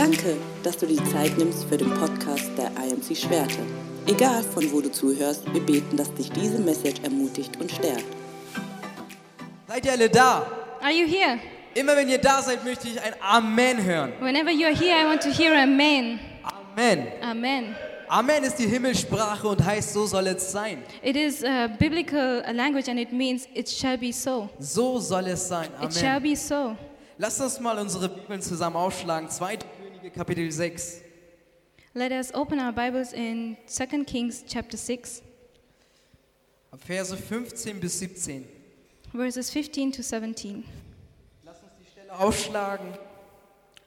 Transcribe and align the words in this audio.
Danke, 0.00 0.38
dass 0.62 0.78
du 0.78 0.86
die 0.86 0.96
Zeit 1.12 1.36
nimmst 1.36 1.64
für 1.64 1.76
den 1.76 1.92
Podcast 1.92 2.50
der 2.56 2.70
IMC 2.82 3.14
Schwerte. 3.14 3.58
Egal 4.06 4.42
von 4.42 4.72
wo 4.72 4.80
du 4.80 4.90
zuhörst, 4.90 5.44
wir 5.52 5.60
beten, 5.60 5.94
dass 5.94 6.14
dich 6.14 6.30
diese 6.30 6.58
Message 6.58 7.02
ermutigt 7.02 7.60
und 7.60 7.70
stärkt. 7.70 8.06
Seid 9.68 9.84
ihr 9.84 9.92
alle 9.92 10.08
da? 10.08 10.46
Are 10.80 10.90
you 10.90 11.06
here? 11.06 11.38
Immer 11.74 11.94
wenn 11.96 12.08
ihr 12.08 12.16
da 12.16 12.40
seid, 12.40 12.64
möchte 12.64 12.88
ich 12.88 12.98
ein 12.98 13.12
Amen 13.20 13.84
hören. 13.84 14.14
Whenever 14.20 14.48
you're 14.48 14.74
here, 14.74 15.02
I 15.02 15.04
want 15.04 15.22
to 15.22 15.28
hear 15.28 15.52
Amen. 15.52 16.18
Amen. 16.74 17.06
Amen. 17.20 17.76
Amen 18.08 18.44
ist 18.44 18.56
die 18.56 18.68
Himmelssprache 18.68 19.46
und 19.46 19.62
heißt, 19.62 19.92
so 19.92 20.06
soll 20.06 20.28
es 20.28 20.50
sein. 20.50 20.82
It 21.02 21.14
is 21.14 21.44
a 21.44 21.66
biblical 21.66 22.42
language 22.54 22.88
and 22.88 22.98
it 22.98 23.12
means 23.12 23.46
it 23.52 23.68
shall 23.68 23.98
be 23.98 24.14
so. 24.14 24.48
So 24.58 24.98
soll 24.98 25.26
es 25.26 25.46
sein. 25.46 25.68
It 25.82 25.92
shall 25.92 26.16
Amen. 26.16 26.22
be 26.22 26.34
so. 26.34 26.74
Lasst 27.18 27.38
uns 27.42 27.60
mal 27.60 27.78
unsere 27.78 28.08
Bibeln 28.08 28.40
zusammen 28.40 28.76
aufschlagen. 28.76 29.28
2. 29.28 29.58
Könige, 30.00 30.16
Kapitel 30.16 30.50
6. 30.50 31.02
Let 31.92 32.10
us 32.12 32.32
open 32.32 32.58
our 32.58 32.72
Bibles 32.72 33.12
in 33.12 33.56
2 33.66 34.04
Kings 34.04 34.44
chapter 34.46 34.78
6, 34.78 35.22
Ab 36.70 36.80
Verse 36.82 37.14
15 37.14 37.78
bis 37.78 37.98
17. 37.98 38.46
verses 39.12 39.50
15 39.50 39.92
to 39.92 40.02
17. 40.02 40.64
Lasst 41.44 41.62
uns 41.62 41.72
die 41.78 41.90
Stelle 41.90 42.18
aufschlagen 42.18 42.86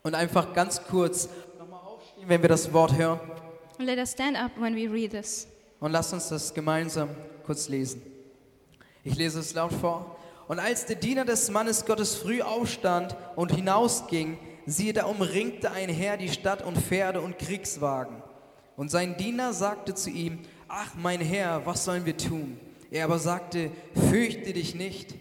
und 0.04 0.14
einfach 0.14 0.54
ganz 0.54 0.84
kurz 0.84 1.30
nochmal 1.58 1.80
aufstehen, 1.80 2.30
wenn 2.30 2.42
wir 2.42 2.50
das 2.50 2.72
Wort 2.72 2.96
hören. 2.96 3.20
Let 3.80 3.98
us 3.98 4.12
stand 4.12 4.38
up 4.38 4.52
when 4.60 4.76
we 4.76 4.92
read 4.92 5.12
this. 5.12 5.48
Und 5.80 5.94
lasst 5.94 6.14
uns 6.14 6.30
das 6.30 6.54
gemeinsam 6.54 7.10
kurz 7.44 7.70
lesen. 7.70 8.04
Ich 9.04 9.16
lese 9.16 9.40
es 9.40 9.54
laut 9.56 9.74
vor. 9.74 10.18
Und 10.48 10.60
als 10.60 10.86
der 10.86 10.98
Diener 10.98 11.26
des 11.26 11.50
Mannes 11.50 11.86
Gottes 11.86 12.16
früh 12.16 12.42
aufstand 12.42 13.16
und 13.36 13.52
hinausging, 13.52 14.38
siehe, 14.66 14.94
da 14.94 15.06
umringte 15.06 15.72
ein 15.72 15.90
Herr 15.90 16.18
die 16.18 16.30
Stadt 16.30 16.62
und 16.62 16.78
Pferde 16.78 17.22
und 17.22 17.38
Kriegswagen. 17.38 18.22
Und 18.76 18.90
sein 18.90 19.18
Diener 19.18 19.54
sagte 19.54 19.94
zu 19.94 20.10
ihm, 20.10 20.40
ach 20.68 20.96
mein 20.96 21.22
Herr, 21.22 21.66
was 21.66 21.86
sollen 21.86 22.06
wir 22.06 22.18
tun? 22.18 22.60
Er 22.92 23.06
aber 23.06 23.20
sagte, 23.20 23.72
fürchte 24.10 24.54
dich 24.54 24.76
nicht, 24.76 25.16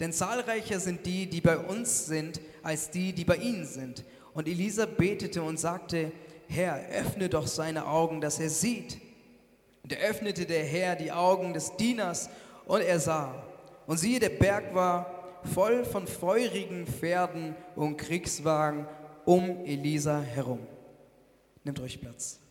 denn 0.00 0.12
zahlreicher 0.12 0.80
sind 0.80 1.06
die, 1.06 1.26
die 1.26 1.40
bei 1.40 1.58
uns 1.58 2.06
sind, 2.06 2.40
als 2.62 2.90
die, 2.90 3.12
die 3.12 3.24
bei 3.24 3.36
ihnen 3.36 3.66
sind. 3.66 4.04
Und 4.34 4.48
Elisa 4.48 4.86
betete 4.86 5.42
und 5.42 5.60
sagte, 5.60 6.10
Herr, 6.48 6.80
öffne 6.90 7.28
doch 7.28 7.46
seine 7.46 7.86
Augen, 7.86 8.20
dass 8.20 8.40
er 8.40 8.50
sieht. 8.50 8.98
Und 9.82 9.92
er 9.92 10.08
öffnete 10.08 10.46
der 10.46 10.64
Herr 10.64 10.96
die 10.96 11.12
Augen 11.12 11.52
des 11.52 11.76
Dieners 11.76 12.30
und 12.66 12.80
er 12.80 12.98
sah. 12.98 13.34
Und 13.86 13.98
siehe, 13.98 14.20
der 14.20 14.30
Berg 14.30 14.74
war 14.74 15.21
voll 15.44 15.84
von 15.84 16.06
feurigen 16.06 16.86
Pferden 16.86 17.54
und 17.76 17.96
Kriegswagen 17.96 18.86
um 19.24 19.64
Elisa 19.64 20.20
herum. 20.20 20.60
Nehmt 21.64 21.80
euch 21.80 22.00
Platz. 22.00 22.41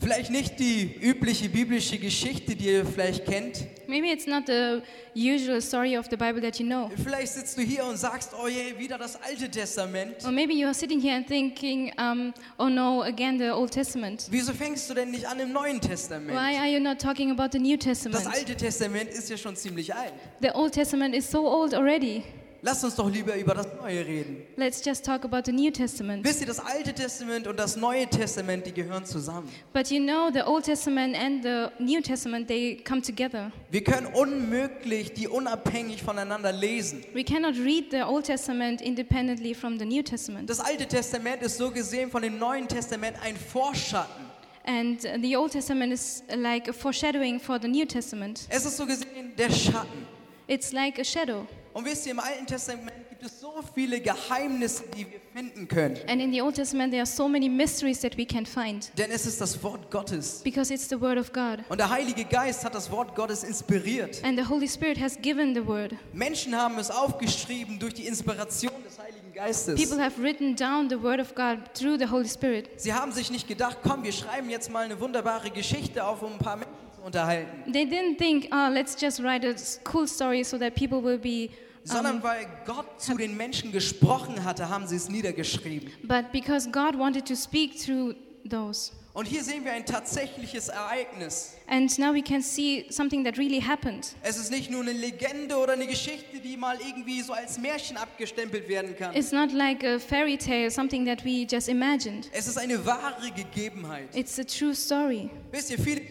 Vielleicht 0.00 0.30
nicht 0.30 0.60
die 0.60 0.94
übliche 1.00 1.48
biblische 1.48 1.98
Geschichte, 1.98 2.54
die 2.54 2.66
ihr 2.66 2.86
vielleicht 2.86 3.24
kennt. 3.26 3.66
Maybe 3.88 4.06
it's 4.06 4.28
not 4.28 4.44
the 4.46 4.80
usual 5.14 5.60
story 5.60 5.98
of 5.98 6.06
the 6.08 6.16
Bible 6.16 6.40
that 6.40 6.60
you 6.60 6.66
know. 6.66 6.88
Vielleicht 7.02 7.32
sitzt 7.32 7.58
du 7.58 7.62
hier 7.62 7.84
und 7.84 7.96
sagst, 7.96 8.30
oh 8.40 8.46
je, 8.46 8.78
wieder 8.78 8.96
das 8.96 9.20
Alte 9.20 9.50
Testament. 9.50 10.24
Or 10.24 10.30
maybe 10.30 10.52
you 10.52 10.66
are 10.66 10.74
sitting 10.74 11.00
here 11.00 11.16
and 11.16 11.26
thinking, 11.26 11.92
um, 11.98 12.32
oh 12.58 12.68
no, 12.68 13.02
again 13.02 13.38
the 13.38 13.50
Old 13.50 13.72
Testament. 13.72 14.28
Wieso 14.30 14.52
fängst 14.52 14.88
du 14.88 14.94
denn 14.94 15.10
nicht 15.10 15.26
an 15.26 15.40
im 15.40 15.52
Neuen 15.52 15.80
Testament? 15.80 16.30
Why 16.30 16.56
are 16.56 16.68
you 16.68 16.78
not 16.78 17.00
talking 17.00 17.32
about 17.32 17.48
the 17.50 17.58
New 17.58 17.76
Das 17.76 18.02
Testament? 18.02 18.26
Alte 18.26 18.54
Testament 18.54 19.10
ist 19.10 19.28
ja 19.28 19.36
schon 19.36 19.56
ziemlich 19.56 19.92
alt. 19.92 20.12
The 20.40 20.50
Old 20.52 20.74
Testament 20.74 21.12
is 21.12 21.28
so 21.28 21.44
old 21.44 21.74
already. 21.74 22.22
Lass 22.60 22.82
uns 22.82 22.96
doch 22.96 23.08
lieber 23.08 23.36
über 23.36 23.54
das 23.54 23.68
Neue 23.80 24.04
reden. 24.04 24.42
Let's 24.56 24.84
just 24.84 25.04
talk 25.04 25.24
about 25.24 25.42
the 25.44 25.52
New 25.52 25.70
Testament. 25.70 26.24
Wisst 26.24 26.40
ihr, 26.40 26.46
das 26.46 26.58
Alte 26.58 26.92
Testament 26.92 27.46
und 27.46 27.56
das 27.56 27.76
Neue 27.76 28.08
Testament, 28.08 28.66
die 28.66 28.72
gehören 28.72 29.04
zusammen. 29.04 29.48
But 29.72 29.90
you 29.90 30.00
know, 30.00 30.28
the 30.32 30.42
Old 30.42 30.64
Testament 30.64 31.16
and 31.16 31.44
the 31.44 31.68
New 31.78 32.00
Testament, 32.00 32.48
they 32.48 32.76
come 32.82 33.00
together. 33.00 33.52
Wir 33.70 33.84
können 33.84 34.08
unmöglich 34.08 35.12
die 35.12 35.28
unabhängig 35.28 36.02
voneinander 36.02 36.50
lesen. 36.50 37.04
We 37.14 37.22
cannot 37.22 37.54
read 37.54 37.92
the 37.92 38.02
Old 38.02 38.24
Testament 38.24 38.80
independently 38.80 39.54
from 39.54 39.78
the 39.78 39.84
New 39.84 40.02
Testament. 40.02 40.50
Das 40.50 40.58
Alte 40.58 40.86
Testament 40.86 41.42
ist 41.42 41.58
so 41.58 41.70
gesehen 41.70 42.10
von 42.10 42.22
dem 42.22 42.40
Neuen 42.40 42.66
Testament 42.66 43.16
ein 43.22 43.36
Vorschatten. 43.36 44.26
And 44.64 45.00
the 45.22 45.36
Old 45.36 45.52
Testament 45.52 45.92
is 45.92 46.24
like 46.36 46.68
a 46.68 46.72
foreshadowing 46.72 47.38
for 47.38 47.60
the 47.62 47.68
New 47.68 47.86
Testament. 47.86 48.48
Es 48.48 48.66
ist 48.66 48.76
so 48.76 48.84
gesehen 48.84 49.32
der 49.38 49.48
Schatten. 49.48 50.06
It's 50.48 50.72
like 50.72 50.98
a 50.98 51.04
shadow. 51.04 51.46
Und 51.78 51.84
wisst 51.84 52.06
ihr, 52.06 52.10
im 52.10 52.18
Alten 52.18 52.44
Testament 52.44 52.90
gibt 53.08 53.22
es 53.22 53.38
so 53.40 53.54
viele 53.72 54.00
Geheimnisse, 54.00 54.82
die 54.96 55.06
wir 55.08 55.20
finden 55.32 55.68
können. 55.68 55.96
And 56.08 56.20
in 56.20 56.32
the 56.32 56.42
Old 56.42 56.56
Testament, 56.56 56.90
there 56.90 57.02
are 57.02 57.06
so 57.06 57.28
many 57.28 57.48
mysteries 57.48 58.00
that 58.00 58.18
we 58.18 58.26
can 58.26 58.44
find 58.44 58.90
Denn 58.98 59.12
es 59.12 59.26
ist 59.26 59.40
das 59.40 59.62
Wort 59.62 59.88
Gottes. 59.88 60.40
because 60.42 60.74
it's 60.74 60.88
the 60.88 61.00
Word 61.00 61.18
of 61.18 61.32
God. 61.32 61.60
Und 61.68 61.78
der 61.78 61.88
Heilige 61.88 62.24
Geist 62.24 62.64
hat 62.64 62.74
das 62.74 62.90
Wort 62.90 63.14
Gottes 63.14 63.44
inspiriert. 63.44 64.24
And 64.24 64.36
the 64.36 64.44
Holy 64.44 64.66
Spirit 64.66 65.00
has 65.00 65.16
given 65.22 65.54
the 65.54 65.64
Word. 65.64 65.94
Menschen 66.12 66.56
haben 66.56 66.76
es 66.80 66.90
aufgeschrieben 66.90 67.78
durch 67.78 67.94
die 67.94 68.08
Inspiration 68.08 68.72
des 68.84 68.98
Heiligen 68.98 69.32
Geistes. 69.32 69.80
People 69.80 70.02
have 70.04 70.20
written 70.20 70.56
down 70.56 70.90
the 70.90 71.00
Word 71.00 71.20
of 71.20 71.32
God 71.36 71.58
through 71.74 71.96
the 71.96 72.10
Holy 72.10 72.28
Spirit. 72.28 72.68
Sie 72.74 72.92
haben 72.92 73.12
sich 73.12 73.30
nicht 73.30 73.46
gedacht, 73.46 73.78
komm, 73.84 74.02
wir 74.02 74.10
schreiben 74.10 74.50
jetzt 74.50 74.68
mal 74.68 74.84
eine 74.84 74.98
wunderbare 74.98 75.48
Geschichte 75.52 76.04
auf, 76.04 76.22
um 76.22 76.32
ein 76.32 76.38
paar 76.38 76.56
Menschen 76.56 76.74
zu 76.96 77.02
unterhalten. 77.02 77.72
They 77.72 77.84
didn't 77.84 78.18
think, 78.18 78.48
oh, 78.50 78.68
let's 78.68 79.00
just 79.00 79.22
write 79.22 79.46
a 79.48 79.54
cool 79.92 80.08
story 80.08 80.42
so 80.42 80.58
that 80.58 80.74
people 80.74 81.00
will 81.00 81.18
be. 81.18 81.50
Sondern 81.88 82.22
weil 82.22 82.46
Gott 82.66 83.00
zu 83.00 83.14
den 83.16 83.36
Menschen 83.36 83.72
gesprochen 83.72 84.44
hatte, 84.44 84.68
haben 84.68 84.86
sie 84.86 84.96
es 84.96 85.08
niedergeschrieben. 85.08 85.90
but 86.04 86.30
because 86.32 86.68
God 86.70 86.98
wanted 86.98 87.26
to 87.26 87.34
speak 87.34 87.78
through 87.78 88.14
those. 88.48 88.92
Und 89.14 89.26
hier 89.26 89.42
sehen 89.42 89.64
wir 89.64 89.72
ein 89.72 89.84
tatsächliches 89.84 90.68
Ereignis. 90.68 91.54
And 91.66 91.98
now 91.98 92.14
we 92.14 92.22
can 92.22 92.40
see 92.40 92.86
something 92.88 93.24
that 93.24 93.36
really 93.36 93.60
happened. 93.60 94.14
Es 94.22 94.36
ist 94.36 94.50
nicht 94.52 94.70
nur 94.70 94.82
eine 94.82 94.92
Legende 94.92 95.56
oder 95.56 95.72
eine 95.72 95.88
Geschichte, 95.88 96.38
die 96.38 96.56
mal 96.56 96.78
irgendwie 96.80 97.20
so 97.22 97.32
als 97.32 97.58
Märchen 97.58 97.96
abgestempelt 97.96 98.68
werden 98.68 98.94
kann. 98.96 99.16
It's 99.16 99.32
not 99.32 99.50
like 99.52 99.82
a 99.82 99.98
fairy 99.98 100.36
tale, 100.38 100.70
something 100.70 101.04
that 101.04 101.24
we 101.24 101.44
just 101.50 101.68
imagined. 101.68 102.30
Es 102.32 102.46
ist 102.46 102.58
eine 102.58 102.84
wahre 102.86 103.32
Gegebenheit. 103.32 104.14
It's 104.14 104.38
a 104.38 104.44
true 104.44 104.74
story. 104.74 105.30
Wisst 105.50 105.70
ihr, 105.72 105.78
viele 105.80 106.02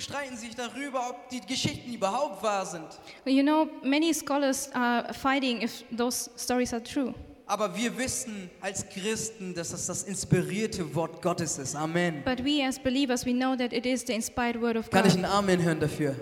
streiten 0.00 0.36
sich 0.36 0.54
darüber, 0.54 1.10
ob 1.10 1.28
die 1.30 1.40
Geschichten 1.40 1.92
überhaupt 1.94 2.42
wahr 2.42 2.64
sind. 2.66 2.86
You 3.24 3.42
know, 3.42 3.66
many 3.82 4.12
scholars 4.14 4.70
are 4.74 5.12
fighting 5.14 5.62
if 5.62 5.84
those 5.96 6.30
stories 6.36 6.72
are 6.72 6.82
true. 6.82 7.14
Aber 7.46 7.76
wir 7.76 7.96
wissen 7.98 8.48
als 8.60 8.88
Christen, 8.88 9.52
dass 9.54 9.72
es 9.72 9.86
das 9.86 10.04
inspirierte 10.04 10.94
Wort 10.94 11.20
Gottes 11.20 11.58
ist. 11.58 11.74
Amen. 11.76 12.22
But 12.24 12.42
we 12.44 12.64
as 12.66 12.78
believers, 12.78 13.26
we 13.26 13.32
know 13.32 13.54
that 13.56 13.72
it 13.72 13.84
is 13.84 14.04
the 14.06 14.12
inspired 14.14 14.60
word 14.62 14.76
of 14.76 14.88
Kann 14.88 15.04
ich 15.06 15.14
God. 15.14 15.24
ein 15.24 15.30
Amen 15.30 15.62
hören 15.62 15.80
dafür? 15.80 16.14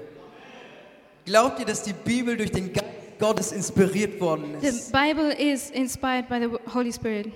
Glaubt 1.25 1.61
ihr, 1.61 1.67
dass 1.67 1.83
die 1.83 1.93
Bibel 1.93 2.37
durch 2.37 2.51
den 2.51 2.73
Geist 2.73 2.87
Gottes 3.19 3.53
inspiriert 3.53 4.19
worden 4.21 4.57
The 4.61 4.69
ist? 4.69 4.93
Bible 4.93 5.33
is 5.35 5.71
inspired 5.71 6.29
by 6.29 6.41
the 6.41 6.73
Holy 6.73 6.93
Spirit, 6.93 7.29